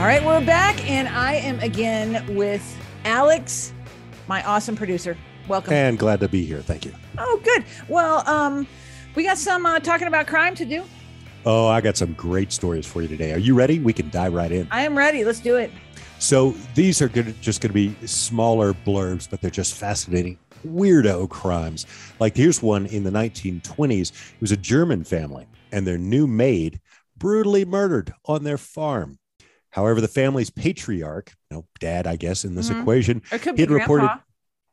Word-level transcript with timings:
All 0.00 0.06
right, 0.06 0.24
we're 0.24 0.42
back, 0.46 0.82
and 0.88 1.06
I 1.08 1.34
am 1.34 1.60
again 1.60 2.34
with 2.34 2.64
Alex, 3.04 3.74
my 4.28 4.42
awesome 4.44 4.74
producer. 4.74 5.14
Welcome. 5.46 5.74
And 5.74 5.98
glad 5.98 6.20
to 6.20 6.28
be 6.28 6.42
here. 6.42 6.62
Thank 6.62 6.86
you. 6.86 6.94
Oh, 7.18 7.38
good. 7.44 7.66
Well, 7.86 8.26
um, 8.26 8.66
we 9.14 9.24
got 9.24 9.36
some 9.36 9.66
uh, 9.66 9.78
talking 9.78 10.06
about 10.08 10.26
crime 10.26 10.54
to 10.54 10.64
do. 10.64 10.84
Oh, 11.44 11.66
I 11.66 11.82
got 11.82 11.98
some 11.98 12.14
great 12.14 12.50
stories 12.50 12.86
for 12.86 13.02
you 13.02 13.08
today. 13.08 13.34
Are 13.34 13.38
you 13.38 13.54
ready? 13.54 13.78
We 13.78 13.92
can 13.92 14.08
dive 14.08 14.32
right 14.32 14.50
in. 14.50 14.66
I 14.70 14.84
am 14.86 14.96
ready. 14.96 15.22
Let's 15.22 15.38
do 15.38 15.56
it. 15.56 15.70
So 16.18 16.52
these 16.74 17.02
are 17.02 17.08
good, 17.10 17.38
just 17.42 17.60
going 17.60 17.68
to 17.68 17.74
be 17.74 17.94
smaller 18.06 18.72
blurbs, 18.72 19.28
but 19.28 19.42
they're 19.42 19.50
just 19.50 19.74
fascinating 19.74 20.38
weirdo 20.66 21.28
crimes. 21.28 21.84
Like 22.18 22.34
here's 22.34 22.62
one 22.62 22.86
in 22.86 23.04
the 23.04 23.10
1920s. 23.10 24.12
It 24.32 24.40
was 24.40 24.50
a 24.50 24.56
German 24.56 25.04
family, 25.04 25.46
and 25.72 25.86
their 25.86 25.98
new 25.98 26.26
maid 26.26 26.80
brutally 27.18 27.66
murdered 27.66 28.14
on 28.24 28.44
their 28.44 28.56
farm. 28.56 29.18
However, 29.70 30.00
the 30.00 30.08
family's 30.08 30.50
patriarch, 30.50 31.32
you 31.50 31.56
know, 31.58 31.66
dad, 31.78 32.06
I 32.06 32.16
guess, 32.16 32.44
in 32.44 32.54
this 32.54 32.70
Mhm. 32.70 32.80
equation, 32.80 33.22
he 33.30 33.60
had 33.60 33.70
reported. 33.70 34.06
grandpa. 34.06 34.24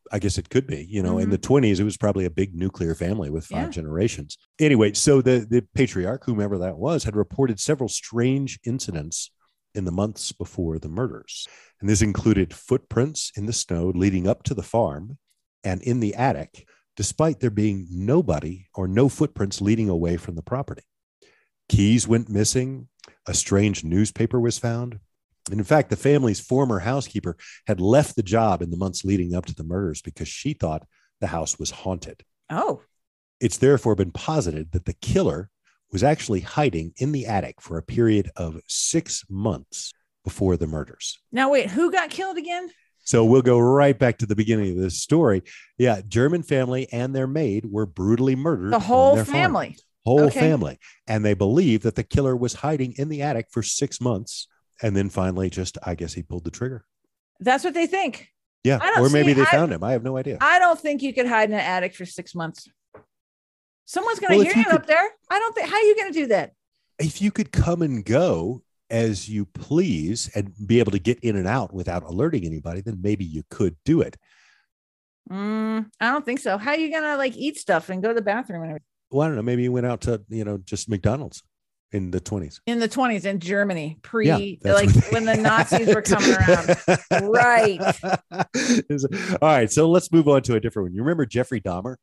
I 0.09 0.19
guess 0.19 0.37
it 0.37 0.49
could 0.49 0.67
be, 0.67 0.85
you 0.89 1.03
know, 1.03 1.17
in 1.17 1.27
Mhm. 1.27 1.31
the 1.31 1.37
20s, 1.37 1.81
it 1.81 1.83
was 1.83 1.97
probably 1.97 2.23
a 2.23 2.29
big 2.29 2.55
nuclear 2.55 2.95
family 2.95 3.29
with 3.29 3.45
five 3.45 3.65
Yeah. 3.67 3.71
generations. 3.71 4.37
Anyway, 4.57 4.93
so 4.93 5.21
the, 5.21 5.45
the 5.49 5.67
patriarch, 5.75 6.23
whomever 6.23 6.57
that 6.59 6.77
was, 6.77 7.03
had 7.03 7.15
reported 7.15 7.59
several 7.59 7.89
strange 7.89 8.57
incidents 8.63 9.31
in 9.75 9.83
the 9.83 9.91
months 9.91 10.31
before 10.31 10.79
the 10.79 10.87
murders. 10.87 11.45
And 11.81 11.89
this 11.89 12.01
included 12.01 12.53
footprints 12.53 13.33
in 13.35 13.47
the 13.47 13.53
snow 13.53 13.91
leading 13.93 14.27
up 14.27 14.43
to 14.43 14.53
the 14.53 14.63
farm 14.63 15.17
and 15.61 15.81
in 15.81 15.99
the 15.99 16.15
attic, 16.15 16.65
despite 16.95 17.41
there 17.41 17.49
being 17.49 17.85
nobody 17.91 18.67
or 18.73 18.87
no 18.87 19.09
footprints 19.09 19.59
leading 19.61 19.89
away 19.89 20.15
from 20.15 20.35
the 20.35 20.41
property. 20.41 20.83
Keys 21.67 22.07
went 22.07 22.29
missing. 22.29 22.87
A 23.27 23.33
strange 23.33 23.83
newspaper 23.83 24.39
was 24.39 24.57
found. 24.57 24.99
And 25.49 25.59
in 25.59 25.65
fact, 25.65 25.89
the 25.89 25.95
family's 25.95 26.39
former 26.39 26.79
housekeeper 26.79 27.37
had 27.67 27.79
left 27.79 28.15
the 28.15 28.23
job 28.23 28.61
in 28.61 28.69
the 28.69 28.77
months 28.77 29.05
leading 29.05 29.33
up 29.33 29.45
to 29.45 29.55
the 29.55 29.63
murders 29.63 30.01
because 30.01 30.27
she 30.27 30.53
thought 30.53 30.85
the 31.21 31.27
house 31.27 31.57
was 31.57 31.71
haunted. 31.71 32.23
Oh, 32.49 32.81
It's 33.39 33.57
therefore 33.57 33.95
been 33.95 34.11
posited 34.11 34.71
that 34.71 34.85
the 34.85 34.93
killer 34.93 35.49
was 35.91 36.03
actually 36.03 36.41
hiding 36.41 36.93
in 36.97 37.11
the 37.13 37.25
attic 37.25 37.61
for 37.61 37.77
a 37.77 37.83
period 37.83 38.29
of 38.35 38.59
six 38.67 39.23
months 39.29 39.93
before 40.23 40.57
the 40.57 40.67
murders. 40.67 41.17
now 41.31 41.49
wait, 41.49 41.69
who 41.71 41.89
got 41.91 42.09
killed 42.09 42.37
again? 42.37 42.69
So 43.05 43.23
we'll 43.23 43.41
go 43.41 43.57
right 43.57 43.97
back 43.97 44.17
to 44.17 44.25
the 44.25 44.35
beginning 44.35 44.71
of 44.71 44.83
this 44.83 45.01
story. 45.01 45.43
Yeah, 45.77 46.01
German 46.05 46.43
family 46.43 46.89
and 46.91 47.15
their 47.15 47.25
maid 47.27 47.65
were 47.65 47.85
brutally 47.85 48.35
murdered. 48.35 48.73
The 48.73 48.79
whole 48.79 49.15
family. 49.23 49.67
farm. 49.67 49.75
Whole 50.07 50.21
Okay. 50.27 50.39
family. 50.39 50.79
And 51.07 51.23
they 51.25 51.33
believe 51.33 51.81
that 51.83 51.95
the 51.95 52.03
killer 52.03 52.35
was 52.35 52.53
hiding 52.65 52.93
in 52.97 53.09
the 53.09 53.21
attic 53.21 53.47
for 53.51 53.61
six 53.61 53.99
months. 54.01 54.47
And 54.81 54.95
then 54.95 55.09
finally, 55.09 55.49
just, 55.49 55.77
I 55.83 55.95
guess 55.95 56.13
he 56.13 56.23
pulled 56.23 56.43
the 56.45 56.51
trigger. 56.51 56.85
That's 57.39 57.63
what 57.63 57.73
they 57.73 57.87
think. 57.87 58.29
Yeah. 58.63 58.79
Or 58.99 59.09
maybe 59.09 59.29
see- 59.29 59.33
they 59.33 59.41
I- 59.43 59.57
found 59.59 59.71
him. 59.73 59.83
I 59.83 59.91
have 59.91 60.03
no 60.03 60.17
idea. 60.17 60.37
I 60.41 60.59
don't 60.59 60.79
think 60.79 61.01
you 61.01 61.13
could 61.13 61.27
hide 61.27 61.49
in 61.49 61.53
an 61.55 61.59
attic 61.61 61.93
for 61.95 62.05
six 62.05 62.33
months. 62.33 62.67
Someone's 63.85 64.19
going 64.19 64.31
to 64.31 64.37
Well, 64.37 64.45
hear 64.45 64.55
you 64.57 64.69
you 64.69 64.75
up 64.75 64.85
there. 64.85 65.07
I 65.29 65.39
don't 65.39 65.55
think. 65.55 65.69
How 65.69 65.75
are 65.77 65.81
you 65.89 65.95
going 65.95 66.11
to 66.13 66.19
do 66.19 66.27
that? 66.27 66.53
if 66.99 67.21
you 67.21 67.29
could 67.31 67.51
come 67.51 67.83
and 67.83 68.03
go 68.03 68.63
as 68.89 69.29
you 69.29 69.45
please 69.45 70.31
and 70.33 70.51
be 70.65 70.79
able 70.79 70.91
to 70.91 70.97
get 70.99 71.19
in 71.19 71.35
and 71.35 71.47
out 71.47 71.71
without 71.71 72.01
alerting 72.01 72.43
anybody, 72.43 72.81
then 72.81 72.97
maybe 73.01 73.23
you 73.23 73.43
could 73.51 73.75
do 73.85 74.01
it. 74.01 74.17
Mm, 75.29 75.89
I 75.99 76.11
don't 76.11 76.25
think 76.25 76.39
so. 76.39 76.57
How 76.57 76.71
are 76.71 76.77
you 76.77 76.89
going 76.89 77.03
to 77.03 77.15
like 77.17 77.35
eat 77.37 77.57
stuff 77.57 77.89
and 77.89 78.01
go 78.01 78.07
to 78.09 78.13
the 78.15 78.21
bathroom 78.21 78.61
and 78.63 78.69
everything? 78.71 78.85
Well, 79.11 79.21
I 79.25 79.27
don't 79.27 79.35
know. 79.37 79.41
Maybe 79.41 79.63
you 79.63 79.71
went 79.71 79.85
out 79.85 80.01
to, 80.01 80.21
you 80.29 80.43
know, 80.43 80.57
just 80.57 80.89
McDonald's 80.89 81.41
in 81.93 82.11
the 82.11 82.19
20s. 82.19 82.59
in 82.65 82.79
the 82.79 82.89
20s 82.89 83.23
in 83.25 83.39
Germany, 83.39 83.97
pre 84.01 84.27
Yeah. 84.27 84.37
like 84.73 84.89
when 85.11 85.23
the 85.23 85.35
Nazis 85.37 85.87
were 85.93 86.01
coming 86.01 86.33
around. 86.33 86.75
Right. 87.31 87.79
All 89.41 89.47
right. 89.47 89.71
So 89.71 89.89
let's 89.89 90.11
move 90.11 90.27
on 90.27 90.41
to 90.43 90.55
a 90.55 90.59
different 90.59 90.87
one. 90.89 90.93
You 90.93 91.01
remember 91.01 91.25
Jeffrey 91.25 91.61
Dahmer? 91.61 91.95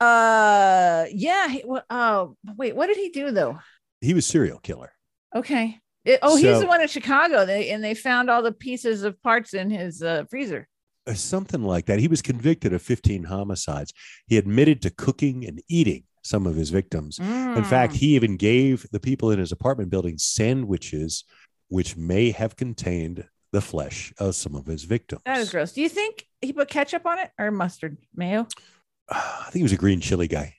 Uh, 0.00 1.06
yeah. 1.12 1.48
he- 1.48 1.64
well, 1.66 1.82
Oh, 1.90 2.36
wait. 2.56 2.76
What 2.76 2.86
did 2.86 2.96
he 2.96 3.08
do 3.10 3.30
though? 3.30 3.58
He 4.00 4.14
was 4.14 4.26
serial 4.26 4.58
killer. 4.58 4.92
Okay. 5.34 5.78
It- 6.04 6.20
oh, 6.22 6.36
he's 6.36 6.44
So- 6.46 6.60
the 6.60 6.66
one 6.66 6.80
in 6.80 6.88
Chicago. 6.88 7.44
They 7.44 7.70
and 7.70 7.82
they 7.82 7.94
found 7.94 8.30
all 8.30 8.42
the 8.42 8.52
pieces 8.52 9.02
of 9.02 9.20
parts 9.22 9.54
in 9.54 9.70
his 9.70 10.02
uh, 10.02 10.24
freezer. 10.30 10.68
Uh, 11.06 11.14
something 11.14 11.62
like 11.64 11.86
that. 11.86 11.98
He 11.98 12.06
was 12.08 12.22
convicted 12.22 12.72
of 12.72 12.80
15 12.82 13.24
homicides. 13.24 13.92
He 14.26 14.36
admitted 14.36 14.82
to 14.82 14.90
cooking 14.90 15.44
and 15.44 15.60
eating 15.68 16.04
some 16.22 16.46
of 16.46 16.54
his 16.56 16.70
victims. 16.70 17.18
In 17.18 17.64
fact, 17.64 17.92
Mm. 17.94 17.96
he 17.96 18.14
even 18.14 18.36
gave 18.36 18.86
the 18.92 19.00
people 19.00 19.30
in 19.30 19.38
his 19.38 19.52
apartment 19.52 19.90
building 19.90 20.18
sandwiches, 20.18 21.24
which 21.68 21.96
may 21.96 22.30
have 22.30 22.56
contained 22.56 23.24
the 23.52 23.60
flesh 23.60 24.12
of 24.18 24.34
some 24.34 24.54
of 24.54 24.66
his 24.66 24.84
victims. 24.84 25.20
that 25.26 25.38
is 25.38 25.50
gross. 25.50 25.72
Do 25.72 25.82
you 25.82 25.88
think 25.88 26.26
he 26.40 26.52
put 26.52 26.68
ketchup 26.70 27.04
on 27.06 27.18
it 27.18 27.30
or 27.38 27.50
mustard, 27.50 27.98
mayo? 28.14 28.46
I 29.10 29.44
think 29.50 29.56
he 29.56 29.62
was 29.62 29.72
a 29.72 29.76
green 29.76 30.00
chili 30.00 30.28
guy. 30.28 30.54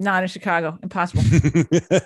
Not 0.00 0.22
in 0.22 0.28
Chicago. 0.28 0.78
Impossible. 0.82 1.22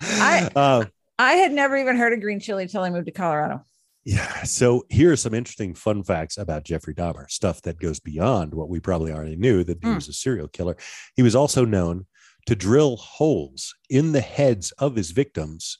I, 0.00 0.50
uh, 0.56 0.84
I 1.18 1.32
had 1.34 1.52
never 1.52 1.76
even 1.76 1.96
heard 1.96 2.12
of 2.12 2.20
green 2.20 2.40
chili 2.40 2.64
until 2.64 2.82
I 2.82 2.90
moved 2.90 3.06
to 3.06 3.12
Colorado. 3.12 3.62
yeah. 4.04 4.42
So 4.44 4.84
here 4.88 5.12
are 5.12 5.16
some 5.16 5.34
interesting 5.34 5.74
fun 5.74 6.02
facts 6.02 6.36
about 6.38 6.64
Jeffrey 6.64 6.94
Dahmer, 6.94 7.30
stuff 7.30 7.62
that 7.62 7.78
goes 7.78 8.00
beyond 8.00 8.54
what 8.54 8.68
we 8.68 8.80
probably 8.80 9.12
already 9.12 9.36
knew 9.36 9.62
that 9.64 9.78
he 9.82 9.88
Mm. 9.88 9.94
was 9.96 10.08
a 10.08 10.12
serial 10.12 10.48
killer. 10.48 10.76
He 11.16 11.22
was 11.22 11.34
also 11.36 11.64
known 11.64 12.06
to 12.46 12.54
drill 12.54 12.96
holes 12.96 13.74
in 13.88 14.12
the 14.12 14.20
heads 14.20 14.72
of 14.72 14.96
his 14.96 15.10
victims 15.10 15.78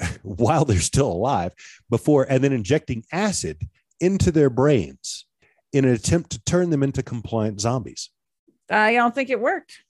while 0.22 0.64
they're 0.64 0.80
still 0.80 1.10
alive 1.10 1.52
before 1.90 2.26
and 2.28 2.42
then 2.42 2.52
injecting 2.52 3.04
acid 3.12 3.68
into 4.00 4.30
their 4.30 4.50
brains 4.50 5.26
in 5.72 5.84
an 5.84 5.92
attempt 5.92 6.30
to 6.30 6.42
turn 6.44 6.70
them 6.70 6.82
into 6.82 7.02
compliant 7.02 7.60
zombies. 7.60 8.10
I 8.70 8.92
don't 8.94 9.14
think 9.14 9.30
it 9.30 9.40
worked. 9.40 9.82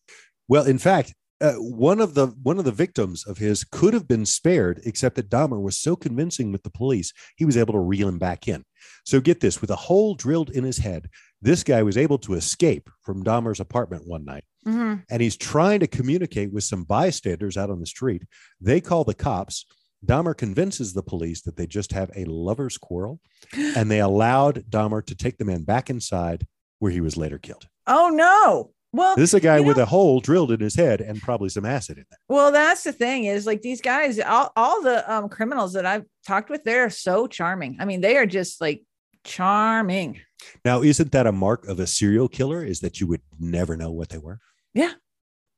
Well, 0.48 0.64
in 0.64 0.78
fact, 0.78 1.14
uh, 1.40 1.52
one 1.54 2.00
of 2.00 2.14
the 2.14 2.28
one 2.42 2.58
of 2.58 2.64
the 2.64 2.72
victims 2.72 3.24
of 3.24 3.38
his 3.38 3.62
could 3.62 3.94
have 3.94 4.08
been 4.08 4.26
spared, 4.26 4.80
except 4.84 5.14
that 5.16 5.30
Dahmer 5.30 5.60
was 5.60 5.78
so 5.78 5.94
convincing 5.94 6.50
with 6.50 6.64
the 6.64 6.70
police, 6.70 7.12
he 7.36 7.44
was 7.44 7.56
able 7.56 7.74
to 7.74 7.78
reel 7.78 8.08
him 8.08 8.18
back 8.18 8.48
in. 8.48 8.64
So 9.04 9.20
get 9.20 9.40
this: 9.40 9.60
with 9.60 9.70
a 9.70 9.76
hole 9.76 10.14
drilled 10.14 10.50
in 10.50 10.64
his 10.64 10.78
head, 10.78 11.08
this 11.40 11.62
guy 11.62 11.82
was 11.82 11.96
able 11.96 12.18
to 12.18 12.34
escape 12.34 12.90
from 13.02 13.22
Dahmer's 13.22 13.60
apartment 13.60 14.06
one 14.06 14.24
night, 14.24 14.44
Mhm. 14.68 15.04
and 15.10 15.22
he's 15.22 15.36
trying 15.36 15.80
to 15.80 15.86
communicate 15.86 16.52
with 16.52 16.64
some 16.64 16.84
bystanders 16.84 17.56
out 17.56 17.70
on 17.70 17.80
the 17.80 17.86
street. 17.86 18.22
They 18.60 18.80
call 18.80 19.04
the 19.04 19.14
cops. 19.14 19.64
Dahmer 20.06 20.36
convinces 20.36 20.92
the 20.92 21.02
police 21.02 21.42
that 21.42 21.56
they 21.56 21.66
just 21.66 21.92
have 21.92 22.10
a 22.14 22.24
lover's 22.26 22.78
quarrel, 22.78 23.20
and 23.76 23.90
they 23.90 24.00
allowed 24.00 24.64
Dahmer 24.70 25.04
to 25.06 25.14
take 25.14 25.38
the 25.38 25.44
man 25.44 25.64
back 25.64 25.90
inside, 25.90 26.46
where 26.78 26.92
he 26.92 27.00
was 27.00 27.16
later 27.16 27.38
killed. 27.38 27.66
Oh 27.86 28.10
no. 28.10 28.72
Well, 28.90 29.16
This 29.16 29.30
is 29.30 29.34
a 29.34 29.40
guy 29.40 29.60
with 29.60 29.76
know- 29.76 29.82
a 29.82 29.86
hole 29.86 30.20
drilled 30.20 30.50
in 30.50 30.60
his 30.60 30.74
head 30.74 31.00
and 31.02 31.20
probably 31.20 31.50
some 31.50 31.66
acid 31.66 31.98
in 31.98 32.04
there. 32.10 32.18
Well, 32.28 32.50
that's 32.52 32.84
the 32.84 32.92
thing 32.92 33.24
is 33.24 33.44
like 33.44 33.60
these 33.60 33.82
guys, 33.82 34.18
all, 34.18 34.50
all 34.56 34.80
the 34.82 35.10
um, 35.12 35.28
criminals 35.28 35.74
that 35.74 35.84
I've 35.84 36.06
talked 36.26 36.48
with, 36.48 36.64
they're 36.64 36.88
so 36.88 37.26
charming. 37.26 37.76
I 37.80 37.84
mean, 37.84 38.00
they 38.00 38.16
are 38.16 38.24
just 38.24 38.62
like 38.62 38.82
charming. 39.24 40.20
Now, 40.64 40.82
isn't 40.82 41.12
that 41.12 41.26
a 41.26 41.32
mark 41.32 41.66
of 41.68 41.78
a 41.80 41.86
serial 41.86 42.28
killer? 42.28 42.64
Is 42.64 42.80
that 42.80 42.98
you 43.00 43.06
would 43.08 43.20
never 43.38 43.76
know 43.76 43.90
what 43.90 44.08
they 44.08 44.18
were? 44.18 44.38
Yeah. 44.78 44.92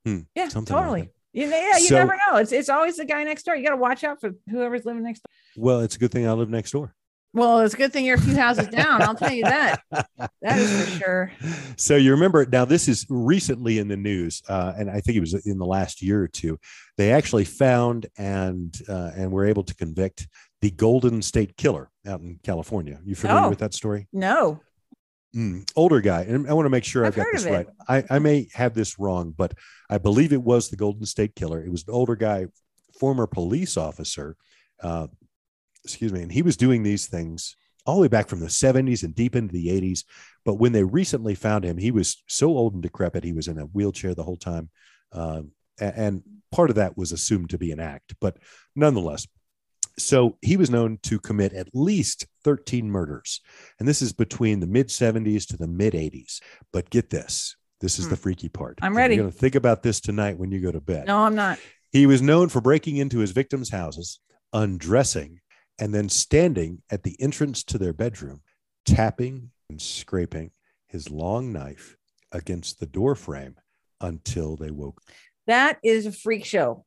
Hmm, 0.04 0.20
Yeah, 0.34 0.48
something 0.48 0.74
totally. 0.74 1.00
that. 1.02 1.10
you 1.32 1.46
yeah, 1.48 1.76
you 1.76 1.88
So- 1.88 1.96
never 1.96 2.16
know. 2.28 2.38
It's 2.38 2.52
it's 2.52 2.68
always 2.70 2.96
the 2.96 3.04
guy 3.04 3.22
next 3.24 3.42
door. 3.44 3.54
You 3.54 3.62
got 3.64 3.70
to 3.70 3.76
watch 3.76 4.02
out 4.04 4.20
for 4.20 4.30
whoever's 4.48 4.84
living 4.86 5.02
next 5.02 5.20
door. 5.20 5.64
Well, 5.64 5.80
it's 5.80 5.96
a 5.96 5.98
good 5.98 6.10
thing 6.10 6.26
I 6.26 6.32
live 6.32 6.48
next 6.48 6.70
door. 6.72 6.94
Well, 7.32 7.60
it's 7.60 7.74
a 7.74 7.76
good 7.76 7.92
thing 7.92 8.04
you're 8.06 8.16
a 8.16 8.20
few 8.20 8.34
houses 8.34 8.66
down. 8.68 9.02
I'll 9.02 9.14
tell 9.14 9.30
you 9.32 9.44
that. 9.44 9.82
That 10.42 10.58
is 10.58 10.84
for 10.84 10.98
sure. 10.98 11.32
So 11.76 11.96
you 11.96 12.10
remember 12.12 12.44
now? 12.46 12.64
This 12.64 12.88
is 12.88 13.06
recently 13.10 13.78
in 13.78 13.88
the 13.88 13.96
news, 13.96 14.42
uh, 14.48 14.72
and 14.76 14.90
I 14.90 15.00
think 15.00 15.16
it 15.18 15.20
was 15.20 15.34
in 15.46 15.58
the 15.58 15.66
last 15.66 16.00
year 16.02 16.22
or 16.22 16.28
two. 16.28 16.58
They 16.96 17.12
actually 17.12 17.44
found 17.44 18.06
and 18.18 18.74
uh, 18.88 19.10
and 19.14 19.30
were 19.30 19.44
able 19.46 19.62
to 19.64 19.74
convict 19.74 20.26
the 20.62 20.70
Golden 20.70 21.20
State 21.22 21.56
Killer 21.58 21.90
out 22.06 22.20
in 22.20 22.40
California. 22.42 22.98
You 23.04 23.14
familiar 23.14 23.44
Oh. 23.46 23.50
with 23.50 23.58
that 23.60 23.74
story? 23.74 24.08
No. 24.14 24.60
Mm, 25.34 25.70
older 25.76 26.00
guy, 26.00 26.22
and 26.22 26.48
I 26.48 26.54
want 26.54 26.66
to 26.66 26.70
make 26.70 26.84
sure 26.84 27.04
I've, 27.04 27.12
I've 27.12 27.24
got 27.24 27.26
this 27.32 27.44
right. 27.44 27.66
I, 27.88 28.04
I 28.10 28.18
may 28.18 28.48
have 28.52 28.74
this 28.74 28.98
wrong, 28.98 29.32
but 29.36 29.54
I 29.88 29.98
believe 29.98 30.32
it 30.32 30.42
was 30.42 30.68
the 30.68 30.76
Golden 30.76 31.06
State 31.06 31.36
Killer. 31.36 31.62
It 31.64 31.70
was 31.70 31.86
an 31.86 31.94
older 31.94 32.16
guy, 32.16 32.46
former 32.98 33.28
police 33.28 33.76
officer. 33.76 34.36
Uh, 34.82 35.06
excuse 35.84 36.12
me, 36.12 36.22
and 36.22 36.32
he 36.32 36.42
was 36.42 36.56
doing 36.56 36.82
these 36.82 37.06
things 37.06 37.56
all 37.86 37.96
the 37.96 38.02
way 38.02 38.08
back 38.08 38.28
from 38.28 38.40
the 38.40 38.46
70s 38.46 39.04
and 39.04 39.14
deep 39.14 39.36
into 39.36 39.52
the 39.52 39.68
80s. 39.68 40.04
But 40.44 40.54
when 40.54 40.72
they 40.72 40.84
recently 40.84 41.34
found 41.34 41.64
him, 41.64 41.78
he 41.78 41.90
was 41.90 42.22
so 42.26 42.48
old 42.48 42.74
and 42.74 42.82
decrepit, 42.82 43.24
he 43.24 43.32
was 43.32 43.48
in 43.48 43.58
a 43.58 43.64
wheelchair 43.64 44.14
the 44.14 44.24
whole 44.24 44.36
time. 44.36 44.68
Um, 45.12 45.52
and 45.80 46.22
part 46.52 46.70
of 46.70 46.76
that 46.76 46.96
was 46.96 47.12
assumed 47.12 47.50
to 47.50 47.58
be 47.58 47.72
an 47.72 47.80
act, 47.80 48.14
but 48.20 48.36
nonetheless. 48.74 49.26
So 49.98 50.38
he 50.42 50.56
was 50.56 50.70
known 50.70 50.98
to 51.04 51.18
commit 51.18 51.52
at 51.52 51.68
least 51.74 52.26
13 52.44 52.90
murders. 52.90 53.40
And 53.78 53.88
this 53.88 54.02
is 54.02 54.12
between 54.12 54.60
the 54.60 54.66
mid 54.66 54.88
70s 54.88 55.46
to 55.48 55.56
the 55.56 55.66
mid 55.66 55.94
80s. 55.94 56.40
But 56.72 56.90
get 56.90 57.10
this 57.10 57.56
this 57.80 57.98
is 57.98 58.04
hmm. 58.04 58.10
the 58.10 58.16
freaky 58.16 58.48
part. 58.48 58.78
I'm 58.82 58.96
ready. 58.96 59.16
You're 59.16 59.24
going 59.24 59.32
to 59.32 59.38
think 59.38 59.54
about 59.54 59.82
this 59.82 60.00
tonight 60.00 60.38
when 60.38 60.52
you 60.52 60.60
go 60.60 60.70
to 60.70 60.80
bed. 60.80 61.06
No, 61.06 61.18
I'm 61.18 61.34
not. 61.34 61.58
He 61.90 62.06
was 62.06 62.22
known 62.22 62.48
for 62.48 62.60
breaking 62.60 62.98
into 62.98 63.18
his 63.18 63.32
victims' 63.32 63.70
houses, 63.70 64.20
undressing, 64.52 65.40
and 65.78 65.94
then 65.94 66.08
standing 66.08 66.82
at 66.90 67.02
the 67.02 67.16
entrance 67.20 67.64
to 67.64 67.78
their 67.78 67.92
bedroom, 67.92 68.42
tapping 68.84 69.50
and 69.68 69.80
scraping 69.80 70.52
his 70.86 71.10
long 71.10 71.52
knife 71.52 71.96
against 72.32 72.78
the 72.78 72.86
door 72.86 73.14
frame 73.14 73.56
until 74.00 74.56
they 74.56 74.70
woke. 74.70 75.00
That 75.50 75.78
is 75.82 76.06
a 76.06 76.12
freak 76.12 76.44
show. 76.44 76.84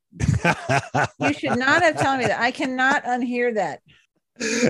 you 1.20 1.34
should 1.34 1.60
not 1.60 1.82
have 1.82 2.02
told 2.02 2.20
me 2.20 2.28
that. 2.28 2.40
I 2.40 2.52
cannot 2.52 3.04
unhear 3.04 3.54
that. 3.56 3.82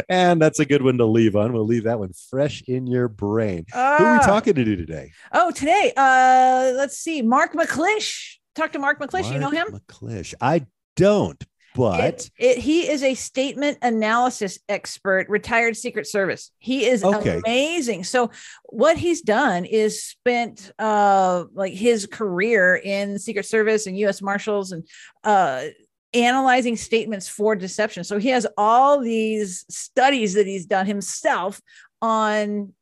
And 0.10 0.42
that's 0.42 0.60
a 0.60 0.66
good 0.66 0.82
one 0.82 0.98
to 0.98 1.06
leave 1.06 1.36
on. 1.36 1.54
We'll 1.54 1.68
leave 1.68 1.84
that 1.84 2.00
one 2.00 2.12
fresh 2.32 2.64
in 2.64 2.88
your 2.88 3.08
brain. 3.08 3.68
Uh, 3.72 3.98
Who 4.00 4.04
are 4.06 4.14
we 4.14 4.18
ah. 4.18 4.26
talking 4.26 4.56
to 4.56 4.64
today? 4.64 5.12
Oh, 5.32 5.52
today, 5.52 5.94
uh, 5.96 6.74
let's 6.76 6.98
see, 6.98 7.22
Mark 7.22 7.54
McClish. 7.54 8.38
Talk 8.56 8.72
to 8.72 8.80
Mark 8.80 9.00
McClish. 9.00 9.26
Mark 9.26 9.34
you 9.36 9.40
know 9.40 9.52
him? 9.52 9.68
McClish. 9.68 10.34
I 10.42 10.66
don't, 10.96 11.44
but 11.76 12.04
it, 12.04 12.32
it, 12.38 12.58
he 12.60 12.90
is 12.90 13.04
a 13.04 13.14
statement 13.14 13.78
analysis 13.82 14.60
expert, 14.70 15.28
retired 15.30 15.76
Secret 15.76 16.08
Service. 16.08 16.52
He 16.60 16.86
is 16.86 17.04
okay. 17.04 17.40
amazing. 17.46 18.04
So 18.04 18.32
what 18.66 18.98
he's 18.98 19.22
done 19.22 19.66
is 19.66 20.04
spent 20.04 20.72
uh, 20.80 21.46
like 21.54 21.74
his 21.74 22.06
career 22.06 22.76
in 22.76 23.20
Secret 23.20 23.46
Service 23.46 23.88
and 23.88 23.98
U.S. 24.00 24.22
Marshals 24.22 24.72
and 24.72 24.88
uh, 25.24 25.66
analyzing 26.14 26.76
statements 26.76 27.28
for 27.28 27.56
deception. 27.56 28.04
So 28.04 28.20
he 28.20 28.30
has 28.30 28.46
all 28.58 29.02
these 29.02 29.66
studies 29.70 30.36
that 30.36 30.46
he's 30.46 30.66
done 30.66 30.86
himself 30.86 31.62
on 32.02 32.74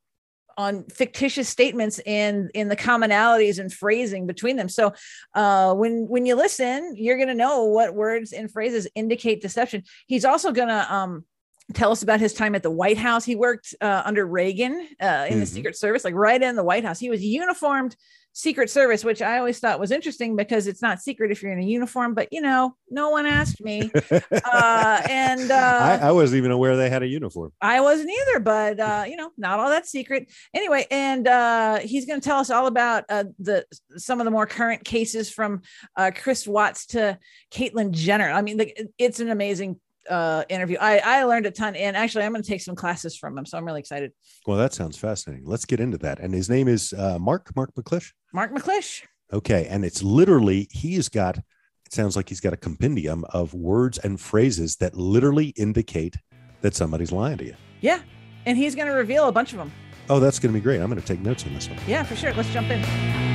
on 0.57 0.83
fictitious 0.86 1.50
statements 1.50 2.00
and 2.00 2.51
in 2.53 2.68
the 2.68 2.75
commonalities 2.75 3.59
and 3.59 3.71
phrasing 3.71 4.27
between 4.27 4.56
them. 4.56 4.69
So 4.69 4.94
uh, 5.33 5.74
when 5.74 6.07
when 6.07 6.25
you 6.25 6.36
listen, 6.36 6.94
you're 6.95 7.18
going 7.18 7.27
to 7.27 7.33
know 7.33 7.65
what 7.65 7.95
words 7.95 8.33
and 8.33 8.51
phrases 8.51 8.88
indicate 8.95 9.42
deception. 9.42 9.83
He's 10.07 10.25
also 10.25 10.51
going 10.51 10.69
to 10.69 10.94
um, 10.94 11.25
tell 11.74 11.92
us 11.92 12.03
about 12.03 12.19
his 12.19 12.33
time 12.33 12.56
at 12.56 12.63
the 12.63 12.71
White 12.71 12.98
House. 12.98 13.25
He 13.25 13.36
worked 13.36 13.75
uh, 13.81 14.01
under 14.06 14.25
Reagan 14.25 14.74
uh, 15.01 15.06
in 15.06 15.33
mm-hmm. 15.33 15.39
the 15.39 15.45
Secret 15.45 15.77
Service, 15.77 16.03
like 16.03 16.15
right 16.15 16.42
in 16.42 16.56
the 16.56 16.63
White 16.63 16.86
House. 16.86 17.00
He 17.00 17.09
was 17.09 17.24
uniformed 17.24 17.95
Secret 18.33 18.69
Service, 18.69 19.04
which 19.04 19.22
I 19.22 19.38
always 19.38 19.60
thought 19.60 19.80
was 19.80 19.92
interesting 19.92 20.36
because 20.36 20.68
it's 20.68 20.81
not 20.81 21.01
secret 21.01 21.31
if 21.31 21.44
you're 21.44 21.51
in 21.51 21.60
a 21.60 21.66
uniform, 21.66 22.13
but 22.13 22.30
you 22.31 22.42
know, 22.42 22.75
no 22.89 23.10
one 23.10 23.25
asked 23.25 23.62
me. 23.62 23.92
uh, 24.12 25.01
and 25.10 25.51
uh, 25.51 26.00
I, 26.01 26.07
I, 26.07 26.12
wasn't 26.12 26.38
even 26.38 26.51
aware 26.51 26.78
they 26.78 26.89
had 26.89 27.04
a 27.04 27.07
uniform. 27.07 27.51
I 27.62 27.81
wasn't 27.81 28.10
either, 28.10 28.39
but 28.39 28.80
uh, 28.80 29.04
you 29.07 29.18
know, 29.18 29.31
not 29.38 29.60
all 29.60 29.69
that 29.69 29.86
secret. 29.86 30.31
Anyway, 30.54 30.86
and 30.89 31.28
uh, 31.28 31.80
he's 31.80 32.06
going 32.06 32.22
to 32.22 32.25
tell 32.25 32.39
us 32.39 32.50
all 32.50 32.68
about 32.68 33.04
uh, 33.10 33.25
the 33.39 33.66
some 33.98 34.22
of 34.22 34.25
the 34.25 34.31
more 34.31 34.45
current 34.45 34.86
cases 34.86 35.30
from 35.30 35.62
uh, 35.98 36.12
Chris 36.16 36.48
Watts 36.48 36.86
to 36.88 37.19
Caitlyn 37.51 37.92
Jenner. 37.92 38.30
I 38.30 38.42
mean, 38.42 38.57
the, 38.57 38.89
it's 38.98 39.19
an 39.19 39.30
amazing 39.30 39.80
uh, 40.09 40.44
interview. 40.50 40.77
I, 40.80 41.00
I 41.00 41.24
learned 41.24 41.45
a 41.45 41.51
ton, 41.51 41.75
and 41.75 41.95
actually, 41.95 42.25
I'm 42.25 42.31
going 42.31 42.44
to 42.44 42.48
take 42.48 42.62
some 42.62 42.75
classes 42.75 43.18
from 43.18 43.38
him, 43.38 43.45
so 43.45 43.57
I'm 43.57 43.65
really 43.65 43.80
excited. 43.80 44.12
Well, 44.48 44.57
that 44.57 44.74
sounds 44.74 44.98
fascinating. 44.98 45.45
Let's 45.45 45.65
get 45.65 45.80
into 45.80 45.98
that. 46.00 46.19
And 46.19 46.33
his 46.33 46.50
name 46.50 46.68
is 46.68 46.94
uh, 46.94 47.19
Mark 47.19 47.56
Mark 47.56 47.74
McClish. 47.75 48.12
Mark 48.33 48.53
McClish. 48.53 49.01
Okay, 49.33 49.68
and 49.68 49.86
it's 49.86 50.03
literally 50.03 50.68
he's 50.71 51.09
got. 51.09 51.38
It 51.38 51.94
sounds 51.94 52.15
like 52.15 52.30
he's 52.30 52.39
got 52.39 52.53
a 52.53 52.57
compendium 52.57 53.25
of 53.30 53.53
words 53.53 53.98
and 53.98 54.19
phrases 54.19 54.77
that 54.77 54.95
literally 54.95 55.48
indicate 55.57 56.15
that 56.62 56.74
somebody's 56.74 57.12
lying 57.12 57.38
to 57.39 57.45
you. 57.45 57.56
Yeah, 57.81 58.00
and 58.45 58.57
he's 58.57 58.75
going 58.75 58.88
to 58.88 58.94
reveal 58.94 59.27
a 59.27 59.31
bunch 59.31 59.51
of 59.51 59.57
them. 59.57 59.71
Oh, 60.09 60.19
that's 60.19 60.39
going 60.39 60.53
to 60.53 60.59
be 60.59 60.63
great. 60.63 60.80
I'm 60.81 60.89
going 60.89 61.01
to 61.01 61.07
take 61.07 61.21
notes 61.21 61.45
on 61.45 61.53
this 61.53 61.69
one. 61.69 61.77
Yeah, 61.88 62.03
for 62.03 62.15
sure. 62.15 62.33
Let's 62.33 62.50
jump 62.50 62.69
in. 62.69 63.31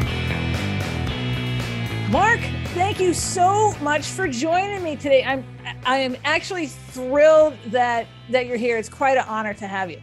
Mark, 2.11 2.39
thank 2.67 3.01
you 3.01 3.13
so 3.13 3.73
much 3.79 4.07
for 4.07 4.29
joining 4.29 4.81
me 4.85 4.95
today. 4.95 5.25
I'm 5.25 5.45
I 5.85 5.97
am 5.97 6.17
actually 6.25 6.69
thrilled 6.69 7.55
that 7.67 8.07
that 8.31 8.47
you're 8.47 8.57
here. 8.57 8.79
It's 8.79 8.89
quite 8.89 9.19
an 9.19 9.25
honor 9.27 9.53
to 9.55 9.67
have 9.67 9.91
you. 9.91 10.01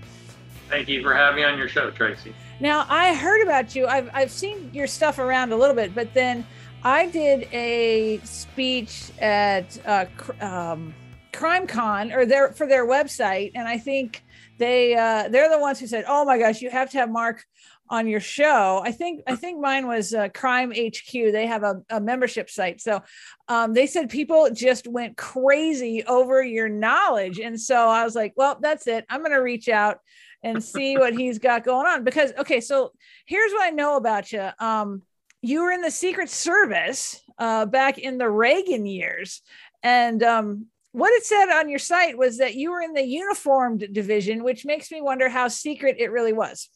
Thank 0.67 0.89
you 0.89 1.01
for 1.01 1.13
having 1.13 1.37
me 1.37 1.43
on 1.45 1.57
your 1.57 1.69
show, 1.69 1.91
Tracy. 1.91 2.35
Now, 2.59 2.85
I 2.89 3.13
heard 3.15 3.41
about 3.41 3.73
you. 3.73 3.87
I've 3.87 4.09
I've 4.13 4.31
seen 4.31 4.69
your 4.73 4.85
stuff 4.85 5.17
around 5.17 5.53
a 5.53 5.55
little 5.55 5.75
bit, 5.75 5.95
but 5.95 6.13
then 6.13 6.45
I 6.83 7.07
did 7.07 7.47
a 7.53 8.19
speech 8.25 9.11
at 9.19 9.79
uh, 9.85 10.05
um, 10.41 10.93
CrimeCon 11.31 12.13
or 12.13 12.25
their 12.25 12.51
for 12.51 12.67
their 12.67 12.85
website, 12.85 13.51
and 13.55 13.65
I 13.65 13.77
think 13.77 14.25
they 14.57 14.93
uh, 14.93 15.29
they're 15.29 15.49
the 15.49 15.59
ones 15.59 15.79
who 15.79 15.87
said, 15.87 16.03
"Oh 16.05 16.25
my 16.25 16.37
gosh, 16.37 16.61
you 16.61 16.69
have 16.69 16.89
to 16.89 16.97
have 16.97 17.09
Mark 17.09 17.45
on 17.93 18.07
your 18.07 18.19
show. 18.19 18.81
I 18.83 18.91
think 18.91 19.21
I 19.27 19.35
think 19.35 19.61
mine 19.61 19.85
was 19.85 20.15
uh, 20.15 20.29
Crime 20.29 20.71
HQ. 20.71 21.11
They 21.11 21.45
have 21.45 21.61
a, 21.61 21.83
a 21.91 22.01
membership 22.01 22.49
site, 22.49 22.81
so 22.81 23.03
um, 23.47 23.75
they 23.75 23.85
said 23.85 24.09
people 24.09 24.49
just 24.51 24.87
went 24.87 25.15
crazy 25.15 26.03
over 26.05 26.41
your 26.41 26.67
knowledge, 26.67 27.39
and 27.39 27.59
so 27.61 27.87
I 27.87 28.03
was 28.03 28.15
like, 28.15 28.33
well, 28.35 28.57
that's 28.59 28.87
it. 28.87 29.05
I'm 29.09 29.19
going 29.19 29.31
to 29.31 29.37
reach 29.37 29.69
out 29.69 29.99
and 30.41 30.61
see 30.63 30.97
what 30.97 31.13
he's 31.13 31.37
got 31.37 31.63
going 31.63 31.85
on 31.85 32.03
because 32.03 32.33
okay, 32.39 32.61
so 32.61 32.93
here's 33.27 33.51
what 33.51 33.63
I 33.63 33.69
know 33.69 33.95
about 33.95 34.31
you. 34.31 34.49
Um, 34.57 35.03
you 35.43 35.61
were 35.61 35.71
in 35.71 35.81
the 35.81 35.91
Secret 35.91 36.31
Service 36.31 37.21
uh, 37.37 37.67
back 37.67 37.99
in 37.99 38.17
the 38.17 38.29
Reagan 38.29 38.87
years, 38.87 39.43
and 39.83 40.23
um, 40.23 40.65
what 40.93 41.13
it 41.13 41.25
said 41.25 41.51
on 41.51 41.69
your 41.69 41.79
site 41.79 42.17
was 42.17 42.39
that 42.39 42.55
you 42.55 42.71
were 42.71 42.81
in 42.81 42.93
the 42.93 43.05
uniformed 43.05 43.87
division, 43.91 44.43
which 44.43 44.65
makes 44.65 44.89
me 44.89 44.99
wonder 44.99 45.29
how 45.29 45.47
secret 45.47 45.97
it 45.99 46.11
really 46.11 46.33
was. 46.33 46.69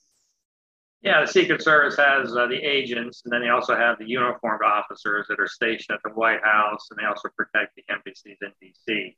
Yeah, 1.03 1.21
the 1.21 1.27
Secret 1.27 1.61
Service 1.61 1.95
has 1.97 2.35
uh, 2.35 2.47
the 2.47 2.55
agents, 2.55 3.21
and 3.23 3.31
then 3.31 3.41
they 3.41 3.49
also 3.49 3.75
have 3.75 3.99
the 3.99 4.07
uniformed 4.07 4.63
officers 4.65 5.27
that 5.29 5.39
are 5.39 5.47
stationed 5.47 5.95
at 5.95 6.01
the 6.03 6.15
White 6.15 6.43
House, 6.43 6.87
and 6.89 6.99
they 6.99 7.05
also 7.05 7.29
protect 7.37 7.75
the 7.75 7.83
embassies 7.89 8.37
in 8.41 8.51
D.C. 8.59 9.15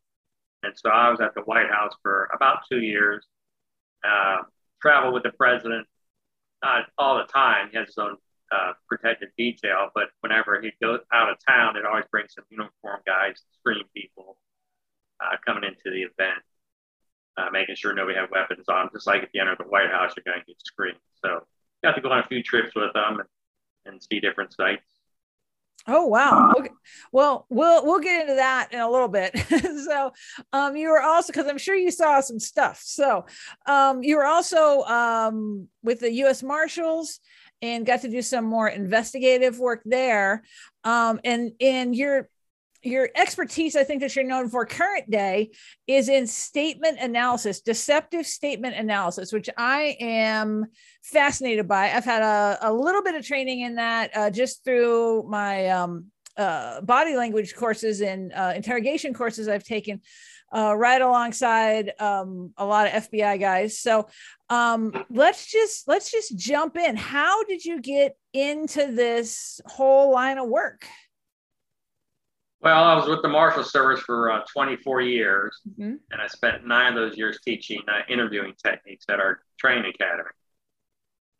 And 0.64 0.74
so 0.76 0.90
I 0.90 1.10
was 1.10 1.22
at 1.22 1.34
the 1.36 1.42
White 1.42 1.69
House 1.69 1.94
for 2.04 2.30
about 2.36 2.59
two 2.69 2.81
years, 2.81 3.26
uh, 4.04 4.40
travel 4.81 5.14
with 5.14 5.24
the 5.24 5.31
president, 5.31 5.88
not 6.62 6.86
all 6.98 7.18
the 7.18 7.31
time. 7.31 7.69
He 7.71 7.78
has 7.78 7.88
his 7.88 7.98
own 7.98 8.18
uh, 8.52 8.74
protected 8.90 9.30
detail, 9.38 9.90
but 9.95 10.09
whenever 10.19 10.59
he'd 10.62 10.74
go 10.81 11.00
out 11.14 11.30
of 11.30 11.38
town, 11.48 11.76
they'd 11.76 11.86
always 11.86 12.06
brings 12.12 12.33
some 12.33 12.44
uniformed 12.50 13.04
guys 13.06 13.36
to 13.36 13.45
screen 13.59 13.83
people 13.95 14.38
uh, 15.24 15.38
coming 15.45 15.64
into 15.64 15.83
the 15.86 16.02
event, 16.02 16.44
uh, 17.38 17.50
making 17.52 17.76
sure 17.76 17.94
nobody 17.94 18.18
had 18.18 18.30
weapons 18.31 18.68
on. 18.68 18.90
Just 18.92 19.07
like 19.07 19.24
if 19.24 19.30
you 19.33 19.40
enter 19.42 19.56
the 19.57 19.64
White 19.64 19.92
House, 19.92 20.12
you're 20.18 20.24
going 20.26 20.42
to 20.42 20.45
get 20.45 20.57
screened. 20.59 20.98
So 21.24 21.45
got 21.83 21.94
to 21.94 22.02
go 22.02 22.12
on 22.12 22.19
a 22.19 22.28
few 22.28 22.44
trips 22.44 22.71
with 22.76 22.94
them 22.94 23.19
and, 23.19 23.30
and 23.86 24.04
see 24.04 24.19
different 24.19 24.54
sites. 24.54 24.83
Oh 25.88 26.06
wow. 26.06 26.54
Okay. 26.57 26.69
Well, 27.12 27.45
we'll 27.50 27.86
we'll 27.86 28.00
get 28.00 28.21
into 28.21 28.36
that 28.36 28.74
in 28.74 28.80
a 28.80 28.90
little 28.90 29.07
bit. 29.07 29.38
so, 29.86 30.12
um, 30.52 30.76
you 30.76 30.90
were 30.90 31.02
also 31.02 31.31
because 31.31 31.48
I'm 31.48 31.57
sure 31.57 31.76
you 31.76 31.90
saw 31.90 32.19
some 32.19 32.40
stuff. 32.40 32.81
So, 32.83 33.26
um, 33.66 34.04
you 34.04 34.18
were 34.18 34.26
also 34.26 34.83
um 34.83 35.68
with 35.81 36.02
the 36.02 36.12
U.S. 36.14 36.44
Marshals 36.44 37.19
and 37.62 37.86
got 37.86 38.02
to 38.02 38.09
do 38.09 38.21
some 38.21 38.45
more 38.45 38.68
investigative 38.68 39.59
work 39.59 39.81
there. 39.86 40.44
Um, 40.83 41.19
and 41.24 41.54
and 41.62 41.95
you're 41.95 42.30
your 42.81 43.09
expertise, 43.16 43.76
I 43.76 43.83
think 43.83 44.02
that 44.02 44.16
you're 44.16 44.26
known 44.26 44.50
for 44.50 44.66
current 44.66 45.09
day, 45.09 45.52
is 45.88 46.09
in 46.09 46.28
statement 46.28 47.00
analysis, 47.00 47.62
deceptive 47.62 48.26
statement 48.26 48.76
analysis, 48.76 49.33
which 49.33 49.50
I 49.57 49.98
am 50.00 50.66
fascinated 51.04 51.68
by. 51.68 51.92
I've 51.92 52.06
had 52.06 52.21
a, 52.21 52.57
a 52.62 52.74
little 52.74 53.04
bit 53.04 53.16
of 53.16 53.26
training 53.26 53.62
in 53.62 53.76
that 53.76 54.16
uh, 54.16 54.30
just 54.30 54.64
through 54.64 55.24
my 55.30 55.68
um, 55.68 56.06
uh, 56.38 56.81
body 56.81 57.16
language 57.16 57.56
courses 57.56 58.02
and 58.02 58.31
uh, 58.33 58.54
interrogation 58.56 59.14
courses 59.14 59.48
I've 59.48 59.64
taken. 59.64 60.02
Uh, 60.52 60.74
right 60.76 61.00
alongside 61.00 61.92
um, 62.00 62.52
a 62.57 62.66
lot 62.66 62.88
of 62.88 63.07
FBI 63.12 63.40
guys. 63.40 63.78
So 63.78 64.07
um, 64.50 65.06
let's 65.12 65.45
just 65.45 65.88
let's 65.88 66.09
just 66.09 66.36
jump 66.36 66.76
in. 66.76 66.95
How 66.95 67.44
did 67.44 67.64
you 67.64 67.80
get 67.80 68.18
into 68.33 68.92
this 68.92 69.62
whole 69.68 70.12
line 70.12 70.40
of 70.40 70.50
work? 70.50 70.88
Well, 72.61 72.83
I 72.83 72.95
was 72.95 73.07
with 73.07 73.21
the 73.21 73.30
Marshal 73.30 73.63
Service 73.63 74.01
for 74.01 74.31
uh, 74.31 74.42
24 74.51 75.01
years, 75.01 75.61
mm-hmm. 75.68 75.95
and 76.11 76.21
I 76.21 76.28
spent 76.28 76.68
nine 76.68 76.89
of 76.89 76.95
those 76.95 77.18
years 77.18 77.39
teaching 77.44 77.81
uh, 77.87 78.01
interviewing 78.09 78.54
techniques 78.61 79.06
at 79.09 79.21
our 79.21 79.42
training 79.57 79.94
academy. 79.95 80.30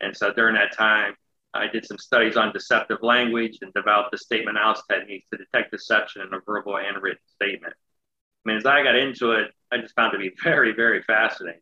And 0.00 0.16
so 0.16 0.32
during 0.32 0.54
that 0.54 0.74
time, 0.74 1.14
I 1.52 1.66
did 1.66 1.84
some 1.84 1.98
studies 1.98 2.36
on 2.36 2.52
deceptive 2.52 2.98
language 3.02 3.58
and 3.60 3.72
developed 3.74 4.12
the 4.12 4.18
statement 4.18 4.56
analysis 4.56 4.84
techniques 4.90 5.26
to 5.30 5.38
detect 5.38 5.72
deception 5.72 6.22
in 6.22 6.32
a 6.32 6.40
verbal 6.46 6.78
and 6.78 7.02
written 7.02 7.20
statement. 7.34 7.74
I 7.74 8.48
mean, 8.48 8.56
as 8.56 8.64
I 8.64 8.82
got 8.82 8.96
into 8.96 9.32
it, 9.32 9.50
I 9.70 9.78
just 9.78 9.94
found 9.94 10.14
it 10.14 10.18
to 10.18 10.30
be 10.30 10.34
very, 10.42 10.72
very 10.72 11.02
fascinating. 11.02 11.60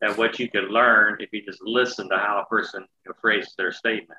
than 0.00 0.12
what 0.12 0.38
you 0.38 0.48
could 0.48 0.70
learn 0.70 1.18
if 1.20 1.30
you 1.32 1.44
just 1.44 1.60
listen 1.62 2.08
to 2.08 2.16
how 2.16 2.40
a 2.40 2.46
person 2.46 2.82
you 3.04 3.10
know, 3.10 3.14
phrases 3.20 3.52
their 3.58 3.72
statement. 3.72 4.18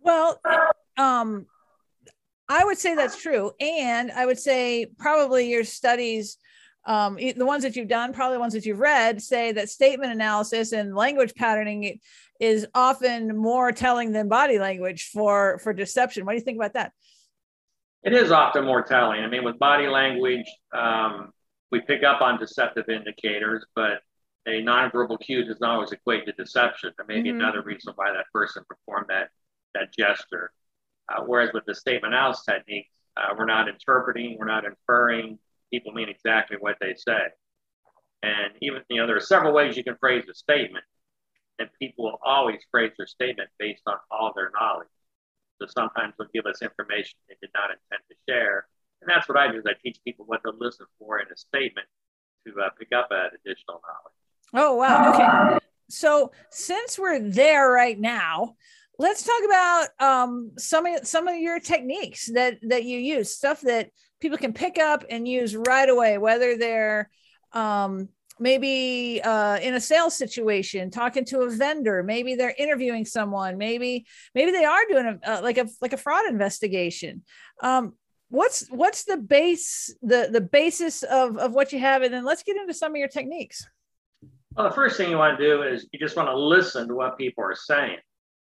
Well, 0.00 0.38
um, 0.98 1.46
I 2.48 2.64
would 2.64 2.78
say 2.78 2.94
that's 2.94 3.20
true. 3.20 3.52
And 3.60 4.10
I 4.12 4.26
would 4.26 4.38
say 4.38 4.86
probably 4.98 5.50
your 5.50 5.64
studies, 5.64 6.36
um, 6.86 7.16
the 7.16 7.46
ones 7.46 7.62
that 7.62 7.76
you've 7.76 7.88
done, 7.88 8.12
probably 8.12 8.36
the 8.36 8.40
ones 8.40 8.52
that 8.52 8.66
you've 8.66 8.80
read, 8.80 9.22
say 9.22 9.52
that 9.52 9.70
statement 9.70 10.12
analysis 10.12 10.72
and 10.72 10.94
language 10.94 11.34
patterning 11.34 12.00
is 12.40 12.66
often 12.74 13.36
more 13.36 13.72
telling 13.72 14.12
than 14.12 14.28
body 14.28 14.58
language 14.58 15.10
for 15.12 15.58
for 15.58 15.72
deception. 15.72 16.26
What 16.26 16.32
do 16.32 16.38
you 16.38 16.44
think 16.44 16.58
about 16.58 16.74
that? 16.74 16.92
It 18.02 18.12
is 18.12 18.30
often 18.30 18.66
more 18.66 18.82
telling. 18.82 19.22
I 19.22 19.28
mean, 19.28 19.44
with 19.44 19.58
body 19.58 19.86
language, 19.86 20.46
um, 20.74 21.32
we 21.70 21.80
pick 21.80 22.02
up 22.02 22.20
on 22.20 22.38
deceptive 22.38 22.90
indicators, 22.90 23.64
but 23.74 24.02
a 24.46 24.62
nonverbal 24.62 25.18
cue 25.20 25.44
does 25.44 25.58
not 25.60 25.70
always 25.70 25.92
equate 25.92 26.26
to 26.26 26.32
deception. 26.32 26.92
There 26.98 27.06
may 27.06 27.22
be 27.22 27.30
mm-hmm. 27.30 27.40
another 27.40 27.62
reason 27.62 27.94
why 27.96 28.12
that 28.12 28.26
person 28.32 28.62
performed 28.68 29.06
that 29.08 29.30
that 29.74 29.94
gesture. 29.96 30.52
Uh, 31.08 31.22
whereas 31.26 31.50
with 31.52 31.64
the 31.66 31.74
statement 31.74 32.14
analysis 32.14 32.44
technique, 32.44 32.86
uh, 33.16 33.34
we're 33.38 33.44
not 33.44 33.68
interpreting, 33.68 34.36
we're 34.38 34.46
not 34.46 34.64
inferring. 34.64 35.38
People 35.72 35.92
mean 35.92 36.08
exactly 36.08 36.56
what 36.58 36.76
they 36.80 36.94
say. 36.96 37.20
And 38.22 38.52
even, 38.62 38.82
you 38.88 39.00
know, 39.00 39.06
there 39.06 39.16
are 39.16 39.20
several 39.20 39.52
ways 39.52 39.76
you 39.76 39.84
can 39.84 39.96
phrase 39.96 40.24
a 40.30 40.34
statement, 40.34 40.84
and 41.58 41.68
people 41.80 42.04
will 42.04 42.18
always 42.24 42.60
phrase 42.70 42.92
their 42.96 43.06
statement 43.06 43.50
based 43.58 43.82
on 43.86 43.96
all 44.10 44.32
their 44.34 44.50
knowledge. 44.58 44.88
So 45.60 45.68
sometimes 45.68 46.14
they'll 46.18 46.28
give 46.34 46.46
us 46.46 46.62
information 46.62 47.18
they 47.28 47.36
did 47.40 47.50
not 47.54 47.70
intend 47.70 48.02
to 48.08 48.16
share. 48.28 48.66
And 49.02 49.10
that's 49.10 49.28
what 49.28 49.38
I 49.38 49.52
do 49.52 49.58
is 49.58 49.64
I 49.66 49.74
teach 49.82 49.98
people 50.04 50.24
what 50.24 50.40
to 50.44 50.52
listen 50.58 50.86
for 50.98 51.20
in 51.20 51.26
a 51.32 51.36
statement 51.36 51.86
to 52.46 52.54
uh, 52.60 52.70
pick 52.78 52.88
up 52.96 53.08
that 53.10 53.32
additional 53.34 53.80
knowledge. 53.82 54.14
Oh, 54.54 54.74
wow. 54.76 55.12
Okay. 55.12 55.58
So 55.90 56.32
since 56.50 56.98
we're 56.98 57.20
there 57.20 57.70
right 57.70 57.98
now, 57.98 58.56
let's 58.98 59.24
talk 59.24 59.40
about 59.44 59.88
um, 59.98 60.52
some 60.58 60.86
of 60.86 61.06
some 61.06 61.28
of 61.28 61.36
your 61.36 61.58
techniques 61.60 62.30
that 62.32 62.58
that 62.62 62.84
you 62.84 62.98
use 62.98 63.34
stuff 63.34 63.60
that 63.62 63.90
people 64.20 64.38
can 64.38 64.52
pick 64.52 64.78
up 64.78 65.04
and 65.10 65.26
use 65.26 65.56
right 65.56 65.88
away 65.88 66.18
whether 66.18 66.56
they're 66.56 67.10
um, 67.52 68.08
maybe 68.38 69.20
uh, 69.22 69.58
in 69.58 69.74
a 69.74 69.80
sales 69.80 70.16
situation 70.16 70.90
talking 70.90 71.24
to 71.24 71.40
a 71.40 71.50
vendor 71.50 72.02
maybe 72.02 72.34
they're 72.34 72.54
interviewing 72.58 73.04
someone 73.04 73.58
maybe 73.58 74.06
maybe 74.34 74.50
they 74.50 74.64
are 74.64 74.84
doing 74.88 75.06
a 75.06 75.30
uh, 75.30 75.40
like 75.42 75.58
a 75.58 75.68
like 75.80 75.92
a 75.92 75.98
fraud 75.98 76.26
investigation. 76.28 77.22
Um, 77.62 77.94
what's 78.28 78.66
what's 78.70 79.04
the 79.04 79.16
base 79.16 79.94
the 80.02 80.28
the 80.30 80.40
basis 80.40 81.02
of 81.02 81.36
of 81.36 81.52
what 81.52 81.72
you 81.72 81.78
have? 81.78 82.02
And 82.02 82.12
then 82.12 82.24
let's 82.24 82.42
get 82.42 82.56
into 82.56 82.74
some 82.74 82.92
of 82.92 82.96
your 82.96 83.08
techniques. 83.08 83.66
Well 84.56 84.68
the 84.68 84.74
first 84.74 84.96
thing 84.96 85.10
you 85.10 85.18
want 85.18 85.38
to 85.38 85.44
do 85.44 85.62
is 85.62 85.86
you 85.92 85.98
just 85.98 86.16
want 86.16 86.28
to 86.28 86.36
listen 86.36 86.86
to 86.88 86.94
what 86.94 87.18
people 87.18 87.42
are 87.42 87.56
saying 87.56 87.98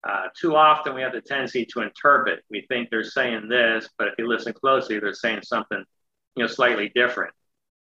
uh, 0.04 0.28
too 0.38 0.54
often 0.54 0.94
we 0.94 1.02
have 1.02 1.12
the 1.12 1.20
tendency 1.20 1.64
to 1.66 1.80
interpret. 1.80 2.40
We 2.50 2.64
think 2.68 2.90
they're 2.90 3.04
saying 3.04 3.48
this, 3.48 3.88
but 3.98 4.08
if 4.08 4.14
you 4.18 4.28
listen 4.28 4.52
closely, 4.52 4.98
they're 4.98 5.14
saying 5.14 5.40
something, 5.42 5.82
you 6.36 6.42
know, 6.42 6.46
slightly 6.46 6.90
different. 6.94 7.32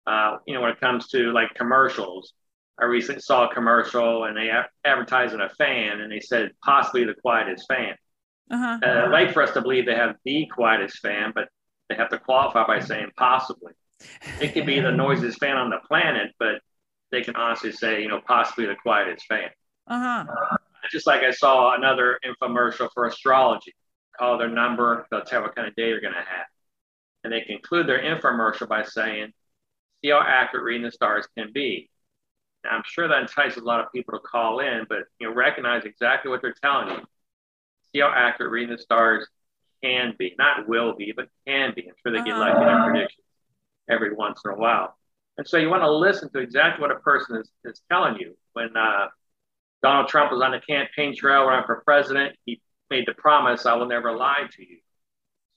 Uh, 0.07 0.39
you 0.47 0.55
know, 0.55 0.63
when 0.63 0.71
it 0.71 0.81
comes 0.81 1.09
to 1.09 1.33
like 1.33 1.55
commercials, 1.55 2.33
I 2.81 2.85
recently 2.85 3.21
saw 3.21 3.49
a 3.49 3.55
commercial 3.55 4.25
and 4.25 4.37
they 4.37 4.51
advertising 4.85 5.41
a 5.41 5.49
fan 5.51 6.01
and 6.01 6.13
they 6.13 6.21
said 6.21 6.53
possibly 6.65 7.05
the 7.05 7.15
quietest 7.15 7.67
fan. 7.69 7.95
Uh-huh. 8.51 8.79
Uh, 8.83 9.05
I'd 9.07 9.11
like 9.11 9.33
for 9.33 9.43
us 9.43 9.53
to 9.53 9.61
believe 9.61 9.87
they 9.87 9.95
have 9.95 10.17
the 10.25 10.47
quietest 10.47 10.99
fan, 10.99 11.33
but 11.35 11.49
they 11.89 11.97
have 11.97 12.11
to 12.11 12.19
qualify 12.19 12.67
by 12.67 12.81
saying 12.81 13.11
possibly. 13.17 13.73
It 14.41 14.55
could 14.55 14.67
be 14.67 14.81
the 14.81 14.93
noisiest 14.93 15.39
fan 15.39 15.57
on 15.57 15.71
the 15.71 15.79
planet, 15.89 16.31
but 16.39 16.61
they 17.11 17.23
can 17.23 17.35
honestly 17.35 17.73
say, 17.73 18.03
you 18.03 18.09
know, 18.09 18.21
possibly 18.27 18.67
the 18.67 18.77
quietest 18.77 19.27
fan. 19.27 19.51
Uh-huh 19.89 20.57
just 20.90 21.07
like 21.07 21.23
I 21.23 21.31
saw 21.31 21.75
another 21.75 22.19
infomercial 22.25 22.88
for 22.93 23.07
astrology. 23.07 23.75
Call 24.19 24.38
their 24.38 24.49
number, 24.49 25.07
they'll 25.11 25.23
tell 25.23 25.43
what 25.43 25.55
kind 25.55 25.69
of 25.69 25.75
day 25.75 25.88
you're 25.88 26.00
going 26.00 26.14
to 26.14 26.19
have. 26.19 26.47
And 27.25 27.33
they 27.33 27.43
conclude 27.43 27.87
their 27.87 28.00
infomercial 28.00 28.69
by 28.69 28.85
saying, 28.85 29.33
see 30.00 30.11
how 30.11 30.23
accurate 30.26 30.64
reading 30.64 30.85
the 30.85 30.93
stars 30.93 31.26
can 31.37 31.52
be. 31.52 31.90
Now, 32.64 32.71
I'm 32.71 32.83
sure 32.87 33.09
that 33.09 33.23
entices 33.23 33.62
a 33.62 33.64
lot 33.64 33.81
of 33.81 33.93
people 33.93 34.19
to 34.19 34.21
call 34.21 34.61
in, 34.61 34.87
but 34.88 35.05
you 35.19 35.28
know, 35.28 35.35
recognize 35.35 35.85
exactly 35.85 36.31
what 36.31 36.40
they're 36.40 36.55
telling 36.62 36.90
you. 36.90 37.05
See 37.93 38.00
how 38.00 38.12
accurate 38.14 38.50
reading 38.50 38.75
the 38.75 38.83
stars 38.83 39.28
can 39.83 40.14
be, 40.19 40.35
not 40.38 40.69
will 40.69 40.95
be, 40.95 41.12
but 41.14 41.28
can 41.47 41.73
be. 41.75 41.88
I'm 41.88 41.95
sure 42.02 42.12
they 42.12 42.25
get 42.25 42.37
lucky 42.37 42.61
in 42.61 42.66
their 42.66 42.85
predictions 42.85 43.25
every 43.88 44.14
once 44.14 44.40
in 44.45 44.52
a 44.52 44.57
while. 44.57 44.97
And 45.38 45.47
so 45.47 45.59
you 45.59 45.69
want 45.69 45.83
to 45.83 45.90
listen 45.90 46.31
to 46.33 46.38
exactly 46.38 46.81
what 46.81 46.90
a 46.90 47.00
person 47.00 47.37
is, 47.37 47.50
is 47.64 47.83
telling 47.90 48.16
you. 48.19 48.37
When 48.55 48.75
uh, 48.76 49.09
Donald 49.83 50.09
Trump 50.09 50.33
was 50.33 50.42
on 50.42 50.52
the 50.52 50.61
campaign 50.61 51.14
trail 51.14 51.45
running 51.45 51.66
for 51.66 51.83
president. 51.85 52.37
He 52.45 52.61
made 52.90 53.06
the 53.06 53.14
promise, 53.14 53.66
I 53.66 53.75
will 53.75 53.87
never 53.87 54.16
lie 54.16 54.49
to 54.52 54.62
you. 54.62 54.78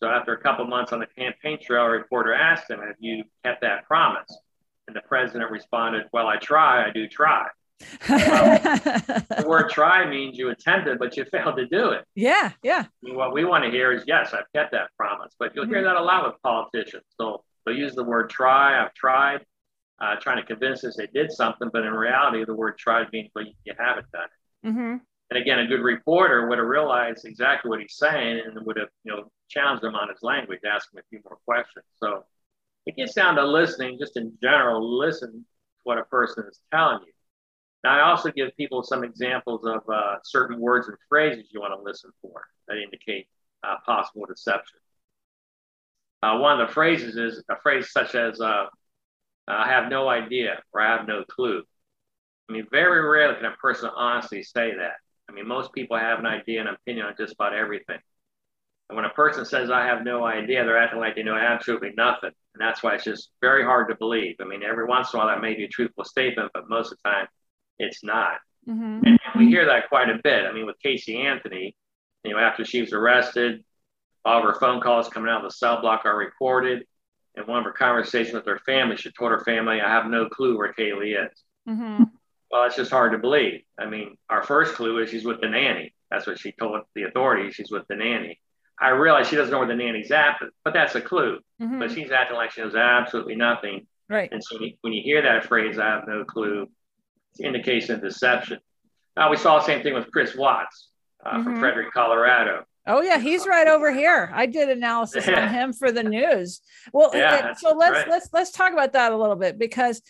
So 0.02 0.08
after 0.08 0.34
a 0.34 0.42
couple 0.42 0.66
months 0.66 0.94
on 0.94 1.00
the 1.00 1.08
campaign 1.08 1.60
trail, 1.62 1.84
a 1.84 1.90
reporter 1.90 2.34
asked 2.34 2.70
him, 2.70 2.80
Have 2.80 2.96
you 3.00 3.24
kept 3.44 3.62
that 3.62 3.86
promise? 3.86 4.30
And 4.88 4.96
the 4.96 5.02
president 5.02 5.52
responded, 5.52 6.06
Well, 6.14 6.28
I 6.28 6.38
try, 6.38 6.88
I 6.88 6.92
do 6.92 7.08
try. 7.08 7.48
well, 8.10 8.60
the 8.60 9.46
word 9.48 9.70
try 9.70 10.10
means 10.10 10.38
you 10.38 10.50
attempted, 10.50 11.00
but 11.00 11.16
you 11.18 11.26
failed 11.26 11.58
to 11.58 11.66
do 11.68 11.90
it. 11.90 12.06
Yeah, 12.16 12.52
yeah. 12.64 12.86
I 12.86 13.06
mean, 13.06 13.16
what 13.16 13.34
we 13.34 13.44
want 13.44 13.66
to 13.66 13.72
hear 13.72 13.92
is, 13.92 14.04
Yes, 14.08 14.34
I've 14.34 14.52
kept 14.56 14.72
that 14.72 14.90
promise. 14.98 15.34
But 15.38 15.54
you'll 15.54 15.66
mm-hmm. 15.66 15.74
hear 15.74 15.84
that 15.84 15.98
a 15.98 16.02
lot 16.02 16.26
with 16.26 16.42
politicians. 16.42 17.04
So 17.20 17.44
they'll 17.66 17.76
use 17.76 17.94
the 17.94 18.04
word 18.04 18.30
try, 18.30 18.82
I've 18.82 18.94
tried 18.94 19.46
uh, 20.02 20.16
trying 20.22 20.38
to 20.38 20.46
convince 20.46 20.84
us 20.84 20.96
they 20.96 21.08
did 21.08 21.32
something, 21.32 21.70
but 21.72 21.84
in 21.84 21.94
reality, 21.94 22.46
the 22.46 22.54
word 22.54 22.78
tried 22.78 23.08
means 23.12 23.30
well, 23.36 23.46
you 23.46 23.74
haven't 23.78 24.12
done 24.12 24.24
it. 24.24 24.68
Mm-hmm. 24.68 24.98
And 25.32 25.42
again, 25.42 25.60
a 25.60 25.68
good 25.68 25.82
reporter 25.82 26.48
would 26.48 26.58
have 26.58 26.68
realized 26.68 27.26
exactly 27.26 27.70
what 27.70 27.80
he's 27.80 27.96
saying 27.98 28.42
and 28.46 28.66
would 28.66 28.78
have, 28.78 28.90
you 29.04 29.12
know, 29.12 29.32
challenged 29.50 29.84
him 29.84 29.96
on 29.96 30.10
his 30.10 30.24
language, 30.24 30.62
asked 30.68 30.90
him 30.94 31.00
a 31.00 31.08
few 31.10 31.20
more 31.24 31.38
questions. 31.46 31.86
So 31.98 32.26
it 32.86 32.96
gets 32.96 33.14
down 33.14 33.36
to 33.36 33.46
listening, 33.46 33.98
just 34.00 34.18
in 34.18 34.34
general, 34.42 34.98
listen 34.98 35.32
to 35.32 35.40
what 35.84 35.98
a 36.00 36.04
person 36.06 36.46
is 36.50 36.60
telling 36.72 37.00
you. 37.06 37.14
Now, 37.84 37.98
I 37.98 38.10
also 38.10 38.32
give 38.32 38.56
people 38.58 38.84
some 38.84 39.04
examples 39.04 39.66
of 39.66 39.82
uh, 39.88 40.16
certain 40.24 40.60
words 40.60 40.88
and 40.88 40.98
phrases 41.08 41.48
you 41.52 41.62
want 41.62 41.74
to 41.78 41.82
listen 41.82 42.12
for 42.22 42.44
that 42.68 42.78
indicate 42.78 43.28
uh, 43.64 43.76
possible 43.86 44.26
deception. 44.26 44.80
Uh, 46.22 46.40
one 46.40 46.60
of 46.60 46.68
the 46.68 46.74
phrases 46.74 47.16
is 47.16 47.44
a 47.50 47.56
phrase 47.62 47.92
such 47.92 48.16
as, 48.16 48.42
uh, 48.42 48.66
I 49.58 49.68
have 49.68 49.90
no 49.90 50.08
idea 50.08 50.62
or 50.74 50.82
I 50.82 50.96
have 50.96 51.08
no 51.08 51.24
clue. 51.24 51.64
I 52.50 52.54
mean, 52.54 52.68
very 52.72 53.02
rarely 53.02 53.36
can 53.36 53.46
a 53.46 53.52
person 53.52 53.90
honestly 53.96 54.44
say 54.44 54.76
that. 54.76 54.94
I 55.30 55.32
mean, 55.32 55.48
most 55.48 55.74
people 55.74 55.98
have 55.98 56.20
an 56.20 56.26
idea 56.26 56.60
and 56.62 56.70
opinion 56.70 57.06
on 57.06 57.14
just 57.18 57.34
about 57.34 57.54
everything. 57.54 58.00
And 58.90 58.96
when 58.96 59.06
a 59.06 59.10
person 59.10 59.46
says, 59.46 59.70
I 59.70 59.86
have 59.86 60.04
no 60.04 60.26
idea, 60.26 60.66
they're 60.66 60.78
acting 60.78 61.00
like 61.00 61.16
they 61.16 61.24
know 61.24 61.36
absolutely 61.36 61.92
nothing. 61.96 62.32
And 62.56 62.62
that's 62.62 62.82
why 62.82 62.96
it's 62.96 63.04
just 63.04 63.30
very 63.40 63.64
hard 63.64 63.90
to 63.90 63.96
believe. 63.96 64.38
I 64.42 64.46
mean, 64.46 64.64
every 64.64 64.86
once 64.86 65.14
in 65.14 65.20
a 65.20 65.24
while 65.24 65.34
that 65.34 65.42
may 65.42 65.54
be 65.54 65.66
a 65.66 65.70
truthful 65.70 66.04
statement, 66.04 66.50
but 66.54 66.70
most 66.70 66.92
of 66.92 66.98
the 67.04 67.10
time 67.10 67.28
it's 67.78 68.04
not. 68.04 68.40
Mm-hmm. 68.68 69.06
And 69.06 69.20
we 69.38 69.48
hear 69.48 69.66
that 69.68 69.90
quite 69.90 70.10
a 70.10 70.20
bit. 70.24 70.46
I 70.46 70.52
mean, 70.52 70.66
with 70.66 70.80
Casey 70.82 71.22
Anthony, 71.22 71.76
you 72.24 72.32
know, 72.32 72.40
after 72.40 72.66
she 72.66 72.82
was 72.82 72.92
arrested, 72.92 73.64
all 74.26 74.40
of 74.40 74.44
her 74.44 74.60
phone 74.60 74.82
calls 74.82 75.08
coming 75.08 75.30
out 75.30 75.46
of 75.46 75.52
the 75.52 75.56
cell 75.56 75.82
block 75.82 76.02
are 76.06 76.18
recorded 76.18 76.86
in 77.36 77.44
one 77.44 77.60
of 77.60 77.66
her 77.66 77.72
conversations 77.72 78.34
with 78.34 78.46
her 78.46 78.60
family, 78.66 78.98
she 78.98 79.12
told 79.12 79.32
her 79.32 79.44
family, 79.44 79.82
I 79.82 79.90
have 79.90 80.08
no 80.08 80.28
clue 80.28 80.58
where 80.58 80.74
Caylee 80.74 81.26
is. 81.26 81.44
Mm-hmm. 81.68 82.04
Well, 82.52 82.64
it's 82.64 82.76
just 82.76 82.92
hard 82.92 83.12
to 83.12 83.18
believe. 83.18 83.62
I 83.78 83.86
mean, 83.86 84.18
our 84.30 84.44
first 84.44 84.74
clue 84.74 85.00
is 85.00 85.10
she's 85.10 85.26
with 85.26 85.40
the 85.40 85.50
nanny. 85.50 85.94
That's 86.10 86.26
what 86.26 86.40
she 86.40 86.52
told 86.52 86.82
the 86.96 87.04
authorities. 87.04 87.56
She's 87.56 87.72
with 87.72 87.88
the 87.88 87.96
nanny. 87.96 88.40
I 88.82 88.90
realize 88.90 89.28
she 89.28 89.36
doesn't 89.36 89.52
know 89.52 89.60
where 89.60 89.68
the 89.68 89.76
nanny's 89.76 90.10
at, 90.12 90.38
but, 90.40 90.50
but 90.64 90.74
that's 90.74 90.96
a 90.96 91.02
clue. 91.02 91.40
Mm-hmm. 91.62 91.80
But 91.80 91.92
she's 91.92 92.12
acting 92.12 92.38
like 92.38 92.52
she 92.52 92.62
knows 92.62 92.76
absolutely 92.76 93.36
nothing. 93.36 93.86
Right. 94.10 94.30
And 94.32 94.44
so 94.44 94.58
when 94.82 94.94
you 94.94 95.04
hear 95.04 95.22
that 95.22 95.46
phrase, 95.46 95.78
I 95.78 95.86
have 95.86 96.08
no 96.08 96.24
clue, 96.24 96.68
it's 97.32 97.42
indication 97.42 97.96
of 97.96 98.02
deception. 98.02 98.60
Now, 99.16 99.30
we 99.30 99.38
saw 99.38 99.60
the 99.60 99.66
same 99.66 99.84
thing 99.84 99.94
with 99.94 100.12
Chris 100.12 100.36
Watts 100.36 100.88
uh, 101.24 101.34
mm-hmm. 101.34 101.44
from 101.44 101.60
Frederick, 101.60 101.92
Colorado. 101.94 102.64
Oh 102.88 103.02
yeah, 103.02 103.20
he's 103.20 103.46
right 103.46 103.68
over 103.68 103.94
here. 103.94 104.32
I 104.34 104.46
did 104.46 104.70
analysis 104.70 105.28
yeah. 105.28 105.44
on 105.44 105.54
him 105.54 105.74
for 105.74 105.92
the 105.92 106.04
news. 106.04 106.62
Well, 106.94 107.12
yeah, 107.14 107.54
so 107.54 107.74
let's 107.74 107.94
right. 107.94 108.10
let's 108.10 108.30
let's 108.34 108.52
talk 108.52 108.74
about 108.74 108.94
that 108.94 109.12
a 109.12 109.18
little 109.18 109.36
bit 109.36 109.60
because 109.60 110.02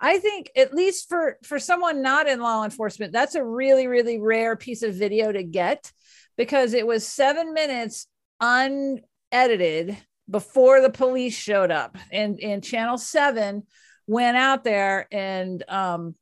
I 0.00 0.18
think 0.18 0.50
at 0.56 0.74
least 0.74 1.08
for 1.08 1.38
for 1.44 1.58
someone 1.58 2.02
not 2.02 2.28
in 2.28 2.40
law 2.40 2.64
enforcement, 2.64 3.12
that's 3.12 3.34
a 3.34 3.44
really 3.44 3.86
really 3.86 4.18
rare 4.18 4.56
piece 4.56 4.82
of 4.82 4.94
video 4.94 5.32
to 5.32 5.42
get 5.42 5.92
because 6.36 6.72
it 6.72 6.86
was 6.86 7.06
7 7.06 7.52
minutes 7.52 8.06
unedited 8.40 9.96
before 10.30 10.80
the 10.80 10.90
police 10.90 11.36
showed 11.36 11.70
up 11.70 11.98
and 12.10 12.40
and 12.40 12.64
channel 12.64 12.96
7 12.96 13.64
went 14.06 14.36
out 14.36 14.64
there 14.64 15.06
and 15.12 15.62
um 15.68 16.14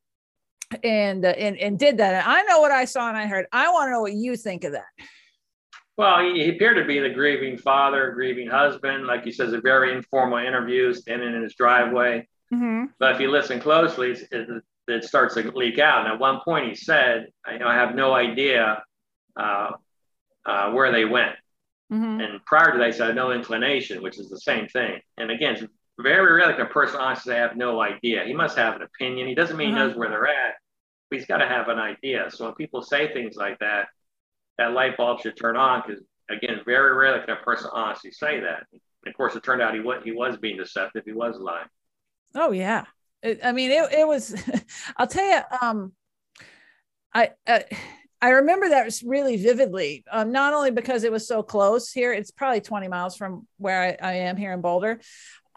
and 0.83 1.25
uh, 1.25 1.29
and 1.29 1.57
and 1.59 1.79
did 1.79 1.99
that. 1.99 2.15
And 2.15 2.25
I 2.27 2.43
know 2.43 2.61
what 2.61 2.71
I 2.71 2.85
saw 2.85 3.09
and 3.09 3.17
I 3.17 3.27
heard. 3.27 3.47
I 3.53 3.71
want 3.73 3.89
to 3.89 3.93
know 3.93 4.01
what 4.01 4.13
you 4.13 4.37
think 4.37 4.65
of 4.65 4.73
that. 4.73 4.85
Well, 6.01 6.25
he, 6.25 6.45
he, 6.45 6.49
appeared 6.49 6.79
to 6.79 6.87
be 6.87 6.99
the 6.99 7.11
grieving 7.11 7.59
father, 7.59 8.13
grieving 8.13 8.49
husband. 8.49 9.07
Like 9.07 9.23
he 9.23 9.31
says, 9.31 9.53
a 9.53 9.61
very 9.61 9.93
informal 9.93 10.39
interview, 10.39 10.95
standing 10.95 11.35
in 11.35 11.43
his 11.43 11.55
driveway. 11.55 12.27
Mm-hmm. 12.51 12.85
But 12.99 13.17
if 13.17 13.21
you 13.21 13.31
listen 13.31 13.61
closely, 13.61 14.15
the 14.15 14.63
it 14.89 15.05
starts 15.05 15.35
to 15.35 15.43
leak 15.51 15.79
out. 15.79 16.07
And 16.07 16.15
at 16.15 16.19
one 16.19 16.41
point, 16.43 16.71
he 16.71 16.75
said, 16.75 17.27
"I, 17.45 17.63
I 17.63 17.75
have 17.75 17.95
no 17.95 18.15
idea 18.15 18.83
uh, 19.39 19.73
uh, 20.47 20.71
where 20.71 20.91
they 20.91 21.05
went." 21.05 21.37
Mm-hmm. 21.93 22.21
And 22.21 22.45
prior 22.47 22.73
to 22.73 22.79
that, 22.79 22.87
he 22.87 22.93
said, 22.93 23.15
"No 23.15 23.33
inclination," 23.33 24.03
which 24.03 24.19
is 24.19 24.31
the 24.31 24.41
same 24.41 24.69
thing. 24.69 25.03
And 25.19 25.31
again, 25.31 25.57
it's 25.57 25.65
very 26.01 26.33
rarely 26.33 26.55
a 26.63 26.65
person 26.65 26.99
honestly 26.99 27.35
have 27.35 27.59
no 27.59 27.79
idea. 27.79 28.25
He 28.25 28.33
must 28.33 28.57
have 28.57 28.77
an 28.77 28.81
opinion. 28.81 29.29
He 29.29 29.35
doesn't 29.35 29.55
mean 29.55 29.75
uh-huh. 29.75 29.83
he 29.83 29.89
knows 29.89 29.99
where 29.99 30.09
they're 30.09 30.29
at, 30.29 30.55
but 31.11 31.19
he's 31.19 31.29
got 31.29 31.39
to 31.39 31.47
have 31.47 31.69
an 31.69 31.79
idea. 31.79 32.31
So 32.31 32.47
when 32.47 32.55
people 32.55 32.81
say 32.81 33.13
things 33.13 33.37
like 33.37 33.59
that, 33.59 33.89
that 34.61 34.73
light 34.73 34.97
bulb 34.97 35.21
should 35.21 35.37
turn 35.37 35.57
on 35.57 35.83
because 35.85 36.03
again, 36.29 36.61
very 36.65 36.95
rarely 36.95 37.25
can 37.25 37.37
a 37.37 37.43
person 37.43 37.71
honestly 37.73 38.13
say 38.13 38.41
that. 38.41 38.67
Of 39.07 39.15
course, 39.15 39.35
it 39.35 39.43
turned 39.43 39.63
out 39.63 39.75
he 39.75 39.81
was 39.81 40.03
he 40.05 40.13
was 40.13 40.37
being 40.37 40.59
deceptive. 40.59 41.03
He 41.05 41.13
was 41.13 41.39
lying. 41.39 41.67
Oh 42.35 42.53
yeah, 42.53 42.85
it, 43.23 43.41
I 43.43 43.53
mean, 43.53 43.71
it, 43.71 43.93
it 43.93 44.07
was. 44.07 44.35
I'll 44.97 45.07
tell 45.07 45.27
you. 45.27 45.41
Um, 45.61 45.93
I. 47.13 47.31
Uh, 47.47 47.61
I 48.23 48.33
remember 48.33 48.69
that 48.69 49.01
really 49.03 49.39
vividly, 49.39 50.05
um, 50.13 50.31
not 50.31 50.53
only 50.53 50.71
because 50.71 51.05
it 51.05 51.11
was 51.11 51.27
so 51.27 51.43
close 51.43 51.91
here, 51.91 52.13
it's 52.13 52.31
probably 52.31 52.61
20 52.61 52.87
miles 52.87 53.17
from 53.17 53.47
where 53.57 53.97
I, 53.99 54.09
I 54.09 54.13
am 54.13 54.37
here 54.37 54.53
in 54.53 54.61
Boulder. 54.61 55.01